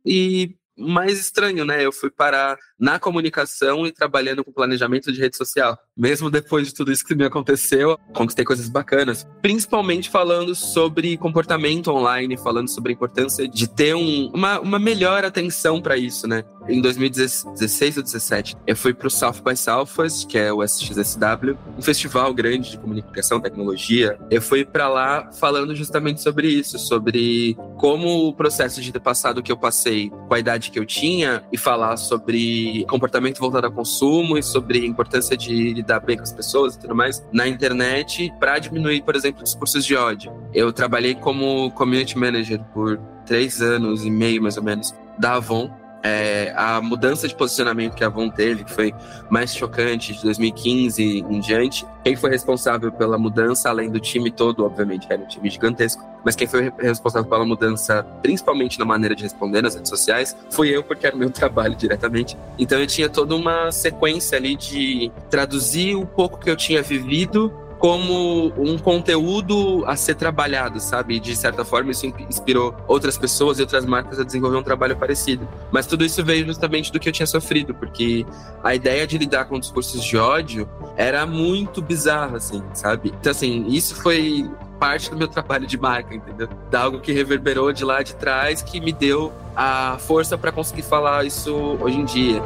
E 0.06 0.56
mais 0.76 1.18
estranho, 1.18 1.64
né? 1.64 1.84
Eu 1.84 1.92
fui 1.92 2.10
parar 2.10 2.56
na 2.78 2.98
comunicação 2.98 3.86
e 3.86 3.92
trabalhando 3.92 4.44
com 4.44 4.52
planejamento 4.52 5.10
de 5.10 5.20
rede 5.20 5.36
social. 5.36 5.78
Mesmo 5.96 6.30
depois 6.30 6.68
de 6.68 6.74
tudo 6.74 6.92
isso 6.92 7.04
que 7.04 7.14
me 7.14 7.24
aconteceu, 7.24 7.98
conquistei 8.12 8.44
coisas 8.44 8.68
bacanas. 8.68 9.26
Principalmente 9.40 10.10
falando 10.10 10.54
sobre 10.54 11.16
comportamento 11.16 11.90
online, 11.90 12.36
falando 12.36 12.68
sobre 12.68 12.92
a 12.92 12.94
importância 12.94 13.48
de 13.48 13.68
ter 13.68 13.94
um, 13.94 14.30
uma, 14.34 14.60
uma 14.60 14.78
melhor 14.78 15.24
atenção 15.24 15.80
para 15.80 15.96
isso, 15.96 16.26
né? 16.26 16.44
Em 16.68 16.80
2016 16.80 17.96
ou 17.96 18.02
2017, 18.02 18.56
eu 18.66 18.76
fui 18.76 18.92
para 18.92 19.06
o 19.06 19.10
South 19.10 19.40
by 19.44 19.56
Southwest, 19.56 20.26
que 20.26 20.36
é 20.36 20.52
o 20.52 20.64
SXSW, 20.64 21.56
um 21.78 21.82
festival 21.82 22.34
grande 22.34 22.72
de 22.72 22.78
comunicação, 22.78 23.40
tecnologia. 23.40 24.18
Eu 24.30 24.42
fui 24.42 24.64
para 24.64 24.88
lá 24.88 25.30
falando 25.32 25.76
justamente 25.76 26.20
sobre 26.20 26.48
isso, 26.48 26.76
sobre 26.78 27.56
como 27.78 28.26
o 28.26 28.34
processo 28.34 28.80
de 28.80 28.90
ter 28.90 29.00
passado 29.00 29.42
que 29.42 29.52
eu 29.52 29.56
passei 29.56 30.10
com 30.10 30.34
a 30.34 30.38
idade 30.40 30.65
que 30.70 30.78
eu 30.78 30.86
tinha 30.86 31.42
e 31.52 31.56
falar 31.56 31.96
sobre 31.96 32.84
comportamento 32.88 33.38
voltado 33.38 33.66
ao 33.66 33.72
consumo 33.72 34.38
e 34.38 34.42
sobre 34.42 34.80
a 34.80 34.86
importância 34.86 35.36
de 35.36 35.72
lidar 35.74 36.00
bem 36.00 36.16
com 36.16 36.22
as 36.22 36.32
pessoas 36.32 36.74
e 36.74 36.78
tudo 36.78 36.94
mais 36.94 37.24
na 37.32 37.46
internet 37.46 38.32
para 38.38 38.58
diminuir, 38.58 39.02
por 39.02 39.14
exemplo, 39.16 39.42
discursos 39.42 39.84
de 39.84 39.96
ódio. 39.96 40.32
Eu 40.52 40.72
trabalhei 40.72 41.14
como 41.14 41.70
community 41.72 42.18
manager 42.18 42.60
por 42.72 42.98
três 43.26 43.60
anos 43.60 44.04
e 44.04 44.10
meio, 44.10 44.42
mais 44.42 44.56
ou 44.56 44.62
menos, 44.62 44.94
da 45.18 45.34
Avon, 45.34 45.70
é, 46.02 46.52
a 46.56 46.80
mudança 46.80 47.26
de 47.26 47.34
posicionamento 47.34 47.94
que 47.94 48.04
a 48.04 48.06
Avon 48.06 48.28
teve, 48.28 48.64
que 48.64 48.70
foi 48.70 48.94
mais 49.28 49.54
chocante 49.54 50.12
de 50.14 50.22
2015 50.22 51.02
em 51.02 51.40
diante. 51.40 51.86
Quem 52.04 52.14
foi 52.14 52.30
responsável 52.30 52.92
pela 52.92 53.18
mudança, 53.18 53.68
além 53.68 53.90
do 53.90 53.98
time 53.98 54.30
todo, 54.30 54.64
obviamente, 54.64 55.06
era 55.10 55.20
um 55.20 55.26
time 55.26 55.50
gigantesco, 55.50 56.04
mas 56.24 56.36
quem 56.36 56.46
foi 56.46 56.72
responsável 56.78 57.28
pela 57.28 57.44
mudança, 57.44 58.04
principalmente 58.22 58.78
na 58.78 58.84
maneira 58.84 59.14
de 59.14 59.22
responder 59.22 59.62
nas 59.62 59.74
redes 59.74 59.88
sociais, 59.88 60.36
fui 60.50 60.68
eu, 60.68 60.82
porque 60.82 61.06
era 61.06 61.16
meu 61.16 61.30
trabalho 61.30 61.74
diretamente. 61.74 62.36
Então 62.58 62.78
eu 62.78 62.86
tinha 62.86 63.08
toda 63.08 63.34
uma 63.34 63.72
sequência 63.72 64.38
ali 64.38 64.56
de 64.56 65.10
traduzir 65.30 65.96
o 65.96 66.06
pouco 66.06 66.38
que 66.38 66.50
eu 66.50 66.56
tinha 66.56 66.82
vivido 66.82 67.52
como 67.78 68.52
um 68.56 68.78
conteúdo 68.78 69.84
a 69.86 69.96
ser 69.96 70.14
trabalhado, 70.14 70.80
sabe? 70.80 71.20
De 71.20 71.36
certa 71.36 71.64
forma, 71.64 71.90
isso 71.90 72.06
inspirou 72.28 72.74
outras 72.88 73.18
pessoas 73.18 73.58
e 73.58 73.62
outras 73.62 73.84
marcas 73.84 74.18
a 74.18 74.24
desenvolver 74.24 74.56
um 74.56 74.62
trabalho 74.62 74.96
parecido. 74.96 75.46
Mas 75.70 75.86
tudo 75.86 76.04
isso 76.04 76.24
veio 76.24 76.46
justamente 76.46 76.90
do 76.90 76.98
que 76.98 77.08
eu 77.08 77.12
tinha 77.12 77.26
sofrido, 77.26 77.74
porque 77.74 78.24
a 78.64 78.74
ideia 78.74 79.06
de 79.06 79.18
lidar 79.18 79.44
com 79.44 79.58
discursos 79.58 80.02
de 80.02 80.16
ódio 80.16 80.68
era 80.96 81.26
muito 81.26 81.82
bizarra, 81.82 82.38
assim, 82.38 82.62
sabe? 82.72 83.12
Então, 83.20 83.30
assim, 83.30 83.66
isso 83.68 83.94
foi 83.96 84.48
parte 84.78 85.10
do 85.10 85.16
meu 85.16 85.28
trabalho 85.28 85.66
de 85.66 85.78
marca, 85.78 86.14
entendeu? 86.14 86.48
Da 86.70 86.82
algo 86.82 87.00
que 87.00 87.12
reverberou 87.12 87.72
de 87.72 87.84
lá 87.84 88.02
de 88.02 88.14
trás, 88.14 88.62
que 88.62 88.80
me 88.80 88.92
deu 88.92 89.32
a 89.54 89.96
força 89.98 90.36
para 90.36 90.52
conseguir 90.52 90.82
falar 90.82 91.24
isso 91.24 91.52
hoje 91.80 91.98
em 91.98 92.04
dia 92.04 92.42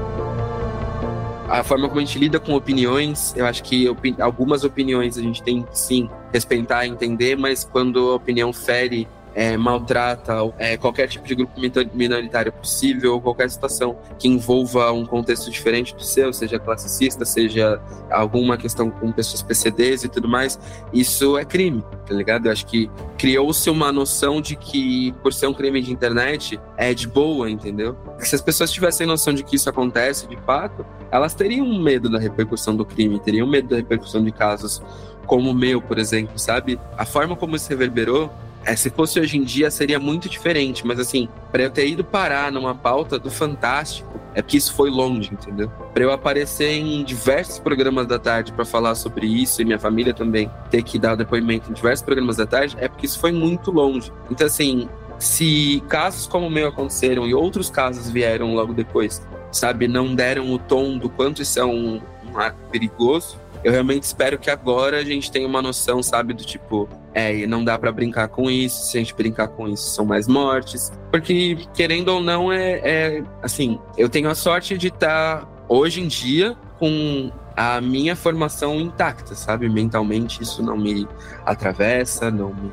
a 1.50 1.64
forma 1.64 1.88
como 1.88 2.00
a 2.00 2.04
gente 2.04 2.18
lida 2.18 2.38
com 2.38 2.54
opiniões, 2.54 3.34
eu 3.36 3.44
acho 3.44 3.62
que 3.64 3.86
algumas 4.20 4.62
opiniões 4.62 5.18
a 5.18 5.20
gente 5.20 5.42
tem 5.42 5.66
sim 5.72 6.08
respeitar, 6.32 6.86
entender, 6.86 7.36
mas 7.36 7.64
quando 7.64 8.10
a 8.10 8.14
opinião 8.14 8.52
fere 8.52 9.08
é, 9.34 9.56
maltrata 9.56 10.34
é, 10.58 10.76
qualquer 10.76 11.08
tipo 11.08 11.26
de 11.26 11.34
grupo 11.34 11.52
minoritário 11.94 12.52
possível, 12.52 13.20
qualquer 13.20 13.48
situação 13.50 13.96
que 14.18 14.28
envolva 14.28 14.92
um 14.92 15.04
contexto 15.06 15.50
diferente 15.50 15.94
do 15.94 16.02
seu, 16.02 16.32
seja 16.32 16.58
classicista, 16.58 17.24
seja 17.24 17.80
alguma 18.10 18.56
questão 18.56 18.90
com 18.90 19.12
pessoas 19.12 19.42
PCDs 19.42 20.04
e 20.04 20.08
tudo 20.08 20.28
mais, 20.28 20.58
isso 20.92 21.38
é 21.38 21.44
crime, 21.44 21.84
tá 22.06 22.14
ligado? 22.14 22.46
Eu 22.46 22.52
acho 22.52 22.66
que 22.66 22.90
criou-se 23.16 23.68
uma 23.70 23.92
noção 23.92 24.40
de 24.40 24.56
que, 24.56 25.12
por 25.22 25.32
ser 25.32 25.46
um 25.46 25.54
crime 25.54 25.80
de 25.80 25.92
internet, 25.92 26.60
é 26.76 26.92
de 26.92 27.06
boa, 27.06 27.50
entendeu? 27.50 27.96
Se 28.18 28.34
as 28.34 28.40
pessoas 28.40 28.70
tivessem 28.70 29.06
noção 29.06 29.32
de 29.32 29.42
que 29.42 29.56
isso 29.56 29.68
acontece 29.68 30.26
de 30.26 30.36
fato, 30.38 30.84
elas 31.10 31.34
teriam 31.34 31.66
medo 31.80 32.08
da 32.08 32.18
repercussão 32.18 32.74
do 32.76 32.84
crime, 32.84 33.18
teriam 33.20 33.46
medo 33.46 33.68
da 33.68 33.76
repercussão 33.76 34.22
de 34.22 34.32
casos 34.32 34.82
como 35.26 35.50
o 35.50 35.54
meu, 35.54 35.80
por 35.80 35.98
exemplo, 35.98 36.38
sabe? 36.38 36.78
A 36.96 37.04
forma 37.06 37.36
como 37.36 37.54
isso 37.54 37.68
reverberou 37.68 38.30
é, 38.64 38.76
se 38.76 38.90
fosse 38.90 39.18
hoje 39.18 39.38
em 39.38 39.42
dia, 39.42 39.70
seria 39.70 39.98
muito 39.98 40.28
diferente. 40.28 40.86
Mas 40.86 40.98
assim, 40.98 41.28
para 41.50 41.62
eu 41.62 41.70
ter 41.70 41.88
ido 41.88 42.04
parar 42.04 42.52
numa 42.52 42.74
pauta 42.74 43.18
do 43.18 43.30
Fantástico, 43.30 44.10
é 44.34 44.42
porque 44.42 44.56
isso 44.56 44.74
foi 44.74 44.90
longe, 44.90 45.30
entendeu? 45.32 45.70
Para 45.92 46.04
eu 46.04 46.12
aparecer 46.12 46.70
em 46.70 47.02
diversos 47.02 47.58
programas 47.58 48.06
da 48.06 48.18
tarde 48.18 48.52
para 48.52 48.64
falar 48.64 48.94
sobre 48.94 49.26
isso 49.26 49.60
e 49.60 49.64
minha 49.64 49.78
família 49.78 50.14
também 50.14 50.50
ter 50.70 50.82
que 50.82 50.98
dar 50.98 51.16
depoimento 51.16 51.70
em 51.70 51.74
diversos 51.74 52.04
programas 52.04 52.36
da 52.36 52.46
tarde, 52.46 52.76
é 52.78 52.88
porque 52.88 53.06
isso 53.06 53.18
foi 53.18 53.32
muito 53.32 53.70
longe. 53.70 54.12
Então, 54.30 54.46
assim, 54.46 54.88
se 55.18 55.82
casos 55.88 56.26
como 56.26 56.46
o 56.46 56.50
meu 56.50 56.68
aconteceram 56.68 57.26
e 57.26 57.34
outros 57.34 57.70
casos 57.70 58.08
vieram 58.10 58.54
logo 58.54 58.72
depois, 58.72 59.20
sabe, 59.50 59.88
não 59.88 60.14
deram 60.14 60.52
o 60.52 60.58
tom 60.58 60.96
do 60.96 61.08
quanto 61.08 61.42
isso 61.42 61.58
é 61.58 61.64
um, 61.64 61.96
um 61.96 62.70
perigoso, 62.70 63.36
eu 63.62 63.72
realmente 63.72 64.04
espero 64.04 64.38
que 64.38 64.50
agora 64.50 64.98
a 64.98 65.04
gente 65.04 65.30
tenha 65.30 65.46
uma 65.46 65.60
noção, 65.60 66.02
sabe, 66.02 66.32
do 66.32 66.44
tipo, 66.44 66.88
é, 67.12 67.46
não 67.46 67.64
dá 67.64 67.78
para 67.78 67.92
brincar 67.92 68.28
com 68.28 68.50
isso, 68.50 68.84
se 68.84 68.96
a 68.96 69.00
gente 69.00 69.14
brincar 69.14 69.48
com 69.48 69.68
isso, 69.68 69.90
são 69.90 70.04
mais 70.04 70.26
mortes. 70.26 70.92
Porque, 71.10 71.58
querendo 71.74 72.08
ou 72.08 72.20
não, 72.20 72.52
é, 72.52 72.80
é 72.82 73.22
assim, 73.42 73.78
eu 73.96 74.08
tenho 74.08 74.28
a 74.30 74.34
sorte 74.34 74.78
de 74.78 74.88
estar 74.88 75.40
tá, 75.40 75.48
hoje 75.68 76.00
em 76.00 76.08
dia 76.08 76.56
com 76.78 77.30
a 77.56 77.80
minha 77.80 78.16
formação 78.16 78.80
intacta, 78.80 79.34
sabe? 79.34 79.68
Mentalmente 79.68 80.42
isso 80.42 80.62
não 80.62 80.76
me 80.76 81.06
atravessa, 81.44 82.30
não 82.30 82.54
me 82.54 82.70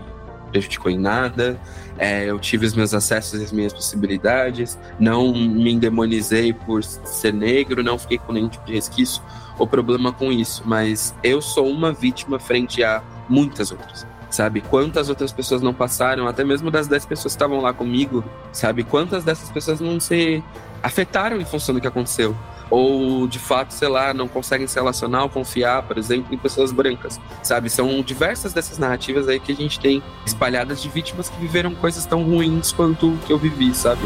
prejudicou 0.48 0.92
em 0.92 0.98
nada. 0.98 1.60
É, 1.98 2.26
eu 2.26 2.40
tive 2.40 2.66
os 2.66 2.74
meus 2.74 2.94
acessos 2.94 3.40
e 3.40 3.44
as 3.44 3.52
minhas 3.52 3.74
possibilidades, 3.74 4.78
não 5.00 5.34
me 5.34 5.72
endemonizei 5.72 6.54
por 6.54 6.84
ser 6.84 7.34
negro, 7.34 7.84
não 7.84 7.98
fiquei 7.98 8.18
com 8.18 8.32
nenhum 8.32 8.50
tipo 8.50 8.66
de 8.66 8.74
resquício 8.74 9.22
ou 9.58 9.66
problema 9.66 10.14
com 10.14 10.32
isso, 10.32 10.62
mas 10.66 11.16
eu 11.24 11.42
sou 11.42 11.68
uma 11.68 11.92
vítima 11.92 12.40
frente 12.40 12.84
a 12.84 13.02
muitas 13.28 13.72
outras. 13.72 14.06
Sabe, 14.30 14.60
quantas 14.60 15.08
outras 15.10 15.32
pessoas 15.32 15.62
não 15.62 15.74
passaram, 15.74 16.28
até 16.28 16.44
mesmo 16.44 16.70
das 16.70 16.86
10 16.86 17.06
pessoas 17.06 17.34
que 17.34 17.38
estavam 17.38 17.62
lá 17.62 17.74
comigo, 17.74 18.24
sabe, 18.52 18.84
quantas 18.84 19.24
dessas 19.24 19.50
pessoas 19.50 19.80
não 19.80 20.00
se 20.02 20.44
afetaram 20.84 21.40
em 21.40 21.46
função 21.46 21.74
do 21.74 21.80
que 21.80 21.88
aconteceu 21.88 22.36
ou 22.70 23.28
de 23.28 23.40
fato, 23.40 23.74
sei 23.74 23.88
lá, 23.88 24.14
não 24.14 24.28
conseguem 24.28 24.68
se 24.68 24.76
relacionar 24.76 25.24
ou 25.24 25.30
confiar, 25.30 25.84
por 25.84 25.98
exemplo, 25.98 26.34
em 26.34 26.38
pessoas 26.38 26.72
brancas, 26.72 27.20
sabe? 27.44 27.70
São 27.70 28.02
diversas 28.02 28.54
dessas 28.54 28.78
narrativas 28.78 29.28
aí 29.28 29.40
que 29.40 29.52
a 29.52 29.56
gente 29.56 29.80
tem 29.80 30.04
espalhadas 30.26 30.82
de 30.82 30.90
vítimas 30.90 31.30
que 31.30 31.40
viveram 31.40 31.74
coisas 31.76 32.06
tão 32.06 32.24
ruins 32.24 32.72
quanto 32.72 33.14
o 33.14 33.18
que 33.20 33.32
eu 33.32 33.38
vivi, 33.38 33.74
sabe? 33.74 34.02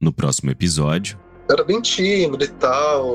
No 0.00 0.12
próximo 0.12 0.50
episódio. 0.50 1.18
Era 1.50 1.64
bem 1.64 1.80
tímido 1.80 2.42
e 2.42 2.48
tal, 2.48 3.06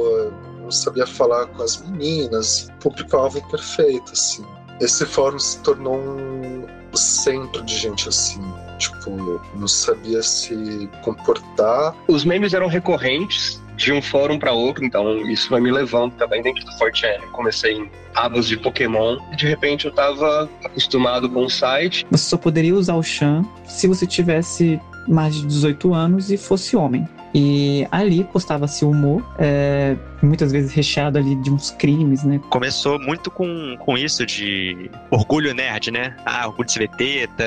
não 0.60 0.72
sabia 0.72 1.06
falar 1.08 1.47
com 1.47 1.64
as 1.64 1.82
meninas, 1.82 2.72
público-alvo 2.80 3.41
perfeito, 3.50 4.12
assim. 4.12 4.45
Esse 4.80 5.06
fórum 5.06 5.39
se 5.39 5.60
tornou 5.62 5.97
um 5.97 6.78
centro 6.97 7.63
de 7.63 7.75
gente 7.75 8.09
assim. 8.09 8.41
Tipo, 8.77 9.41
não 9.55 9.67
sabia 9.67 10.23
se 10.23 10.89
comportar. 11.01 11.93
Os 12.07 12.23
memes 12.23 12.53
eram 12.53 12.67
recorrentes 12.67 13.61
de 13.79 13.93
um 13.93 14.01
fórum 14.01 14.37
para 14.37 14.51
outro, 14.51 14.83
então 14.83 15.17
isso 15.29 15.49
vai 15.49 15.61
me 15.61 15.71
levando 15.71 16.13
também 16.13 16.41
dentro 16.41 16.65
do 16.65 16.77
Fortran. 16.77 17.19
Comecei 17.31 17.77
em 17.77 17.89
abas 18.13 18.45
de 18.45 18.57
Pokémon, 18.57 19.17
e 19.31 19.37
de 19.37 19.47
repente 19.47 19.85
eu 19.85 19.89
estava 19.89 20.49
acostumado 20.65 21.29
com 21.29 21.45
o 21.45 21.49
site. 21.49 22.05
Você 22.11 22.25
só 22.25 22.37
poderia 22.37 22.75
usar 22.75 22.95
o 22.95 23.03
Chan 23.03 23.45
se 23.65 23.87
você 23.87 24.05
tivesse 24.05 24.79
mais 25.08 25.36
de 25.36 25.45
18 25.45 25.93
anos 25.93 26.32
e 26.32 26.38
fosse 26.38 26.76
homem. 26.76 27.08
E 27.34 27.88
ali 27.91 28.24
postava-se 28.24 28.84
humor, 28.84 29.24
é, 29.38 29.95
muitas 30.22 30.52
vezes 30.52 30.74
recheado 30.74 31.18
ali 31.18 31.36
de 31.36 31.52
uns 31.52 31.70
crimes, 31.72 32.24
né? 32.24 32.39
Começou 32.50 33.00
muito 33.00 33.30
com, 33.30 33.78
com 33.80 33.97
isso 33.97 34.26
de 34.26 34.89
orgulho 35.12 35.54
nerd, 35.54 35.91
né? 35.91 36.16
Ah, 36.26 36.47
orgulho 36.47 36.66
de 36.66 36.74
ser 36.74 36.89
teta, 36.89 37.45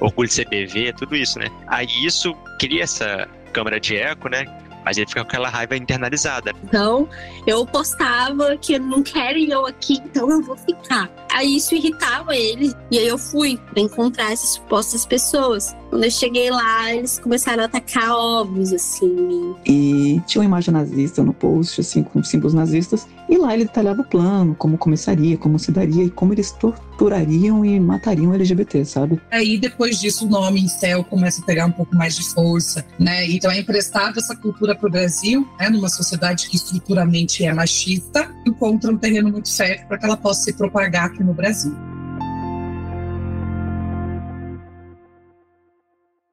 orgulho 0.00 0.28
de 0.28 0.34
ser 0.34 0.48
BV, 0.48 0.94
tudo 0.94 1.14
isso, 1.14 1.38
né? 1.38 1.46
Aí 1.68 1.86
isso 2.04 2.34
cria 2.58 2.82
essa 2.82 3.28
câmara 3.52 3.78
de 3.78 3.96
eco, 3.96 4.28
né? 4.28 4.44
Mas 4.84 4.96
ele 4.96 5.06
fica 5.06 5.22
com 5.22 5.28
aquela 5.28 5.48
raiva 5.48 5.76
internalizada. 5.76 6.52
Então, 6.64 7.08
eu 7.46 7.64
postava 7.64 8.56
que 8.56 8.76
não 8.80 9.00
querem 9.00 9.48
eu 9.50 9.64
aqui, 9.64 10.00
então 10.04 10.28
eu 10.28 10.42
vou 10.42 10.56
ficar. 10.56 11.08
Aí 11.32 11.56
isso 11.56 11.74
irritava 11.74 12.36
ele. 12.36 12.72
E 12.90 12.98
aí 12.98 13.06
eu 13.06 13.18
fui 13.18 13.58
para 13.72 13.80
encontrar 13.80 14.32
essas 14.32 14.50
supostas 14.50 15.06
pessoas. 15.06 15.74
Quando 15.90 16.04
eu 16.04 16.10
cheguei 16.10 16.50
lá, 16.50 16.94
eles 16.94 17.18
começaram 17.18 17.62
a 17.62 17.66
atacar 17.66 18.10
óbvios, 18.12 18.72
assim. 18.72 19.54
E 19.66 20.22
tinha 20.26 20.40
uma 20.40 20.46
imagem 20.46 20.72
nazista 20.72 21.22
no 21.22 21.34
post, 21.34 21.80
assim, 21.80 22.02
com 22.02 22.22
símbolos 22.22 22.54
nazistas. 22.54 23.06
E 23.28 23.38
lá 23.38 23.54
ele 23.54 23.64
detalhava 23.64 24.02
o 24.02 24.04
plano, 24.04 24.54
como 24.54 24.76
começaria, 24.76 25.38
como 25.38 25.58
se 25.58 25.72
daria 25.72 26.04
e 26.04 26.10
como 26.10 26.34
eles 26.34 26.52
torturariam 26.52 27.64
e 27.64 27.80
matariam 27.80 28.34
LGBT, 28.34 28.84
sabe? 28.84 29.20
Aí 29.30 29.58
depois 29.58 29.98
disso 29.98 30.26
o 30.26 30.28
nome 30.28 30.60
em 30.60 30.68
céu 30.68 31.02
começa 31.02 31.40
a 31.40 31.44
pegar 31.44 31.64
um 31.66 31.72
pouco 31.72 31.96
mais 31.96 32.14
de 32.14 32.24
força, 32.34 32.84
né? 32.98 33.26
Então 33.30 33.50
é 33.50 33.58
emprestado 33.58 34.18
essa 34.18 34.36
cultura 34.36 34.74
para 34.74 34.86
o 34.86 34.90
Brasil, 34.90 35.48
né? 35.58 35.70
Numa 35.70 35.88
sociedade 35.88 36.48
que 36.48 36.56
estruturalmente 36.56 37.44
é 37.44 37.54
machista, 37.54 38.30
encontra 38.46 38.90
um 38.90 38.98
terreno 38.98 39.30
muito 39.30 39.48
certo 39.48 39.86
para 39.88 39.96
que 39.96 40.04
ela 40.04 40.16
possa 40.16 40.42
se 40.42 40.52
propagar 40.52 41.06
aqui 41.22 41.24
no 41.24 41.34
Brasil. 41.34 41.72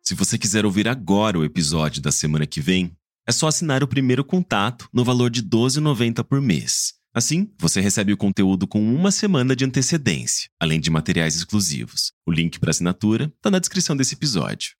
Se 0.04 0.16
você 0.16 0.38
quiser 0.38 0.66
ouvir 0.66 0.88
agora 0.88 1.38
o 1.38 1.46
episódio 1.46 2.02
da 2.02 2.12
semana 2.12 2.48
que 2.48 2.60
vem, 2.60 2.92
é 3.28 3.32
só 3.32 3.48
assinar 3.48 3.84
o 3.84 3.88
primeiro 3.88 4.26
contato 4.26 4.90
no 4.92 5.04
valor 5.04 5.30
de 5.30 5.42
R$ 5.42 5.48
12,90 5.48 6.24
por 6.24 6.42
mês. 6.42 6.96
Assim, 7.14 7.52
você 7.60 7.80
recebe 7.80 8.14
o 8.14 8.18
conteúdo 8.18 8.68
com 8.68 8.82
uma 8.82 9.12
semana 9.12 9.56
de 9.56 9.66
antecedência, 9.66 10.50
além 10.60 10.80
de 10.80 10.90
materiais 10.90 11.36
exclusivos. 11.36 12.12
O 12.26 12.32
link 12.32 12.60
para 12.60 12.72
assinatura 12.72 13.32
está 13.38 13.52
na 13.52 13.60
descrição 13.60 13.96
desse 13.96 14.16
episódio. 14.16 14.72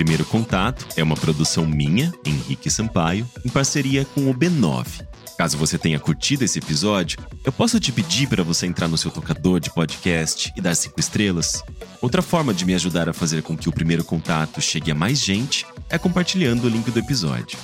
Primeiro 0.00 0.24
Contato 0.24 0.86
é 0.96 1.02
uma 1.02 1.14
produção 1.14 1.66
minha, 1.66 2.10
Henrique 2.24 2.70
Sampaio, 2.70 3.28
em 3.44 3.50
parceria 3.50 4.06
com 4.06 4.30
o 4.30 4.34
B9, 4.34 5.06
Caso 5.36 5.58
você 5.58 5.76
tenha 5.76 6.00
curtido 6.00 6.42
esse 6.42 6.58
episódio, 6.58 7.18
eu 7.44 7.52
posso 7.52 7.78
te 7.78 7.92
pedir 7.92 8.26
para 8.26 8.42
você 8.42 8.66
entrar 8.66 8.88
no 8.88 8.96
seu 8.96 9.10
tocador 9.10 9.60
de 9.60 9.70
podcast 9.70 10.50
e 10.56 10.60
dar 10.60 10.74
cinco 10.74 10.98
estrelas? 10.98 11.62
Outra 12.00 12.22
forma 12.22 12.54
de 12.54 12.64
me 12.64 12.74
ajudar 12.74 13.10
a 13.10 13.12
fazer 13.12 13.42
com 13.42 13.54
que 13.54 13.68
o 13.68 13.72
primeiro 13.72 14.02
contato 14.02 14.58
chegue 14.60 14.90
a 14.90 14.94
mais 14.94 15.18
gente 15.18 15.66
é 15.90 15.98
compartilhando 15.98 16.64
o 16.64 16.68
link 16.68 16.90
do 16.90 16.98
episódio. 16.98 17.58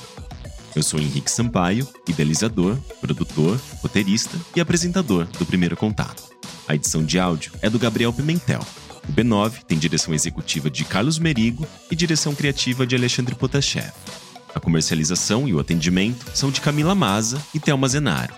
Eu 0.75 0.83
sou 0.83 1.01
Henrique 1.01 1.31
Sampaio, 1.31 1.89
idealizador, 2.07 2.77
produtor, 3.01 3.59
roteirista 3.83 4.39
e 4.55 4.61
apresentador 4.61 5.27
do 5.39 5.47
Primeiro 5.47 5.77
Contato. 5.77 6.23
A 6.69 6.75
edição 6.75 7.03
de 7.03 7.19
áudio 7.19 7.53
é 7.63 7.71
do 7.71 7.79
Gabriel 7.79 8.13
Pimentel. 8.13 8.61
O 9.09 9.13
B9 9.13 9.63
tem 9.65 9.79
direção 9.79 10.13
executiva 10.13 10.69
de 10.69 10.85
Carlos 10.85 11.19
Merigo 11.19 11.67
e 11.91 11.97
direção 11.97 12.35
criativa 12.35 12.87
de 12.87 12.97
Alexandre 12.97 13.35
Potashev. 13.35 13.93
A 14.55 14.61
comercialização 14.61 15.47
e 15.47 15.55
o 15.55 15.61
atendimento 15.61 16.27
são 16.35 16.51
de 16.51 16.61
Camila 16.61 16.95
Maza 16.95 17.41
e 17.55 17.61
Thelma 17.61 17.89
Zenaro. 17.89 18.35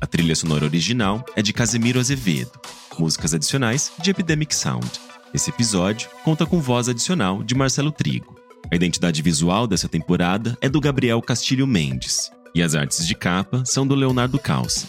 A 0.00 0.06
trilha 0.06 0.36
sonora 0.36 0.64
original 0.64 1.24
é 1.34 1.42
de 1.42 1.52
Casemiro 1.52 1.98
Azevedo. 1.98 2.52
Músicas 2.98 3.34
adicionais 3.34 3.90
de 4.00 4.10
Epidemic 4.10 4.54
Sound. 4.54 4.88
Esse 5.34 5.50
episódio 5.50 6.08
conta 6.22 6.46
com 6.46 6.60
voz 6.60 6.88
adicional 6.88 7.42
de 7.42 7.54
Marcelo 7.54 7.90
Trigo. 7.90 8.38
A 8.70 8.76
identidade 8.76 9.22
visual 9.22 9.66
dessa 9.66 9.88
temporada 9.88 10.56
é 10.60 10.68
do 10.68 10.80
Gabriel 10.80 11.20
Castilho 11.22 11.66
Mendes. 11.66 12.30
E 12.54 12.62
as 12.62 12.74
artes 12.74 13.06
de 13.06 13.14
capa 13.14 13.64
são 13.64 13.86
do 13.86 13.94
Leonardo 13.94 14.38
Calça. 14.38 14.86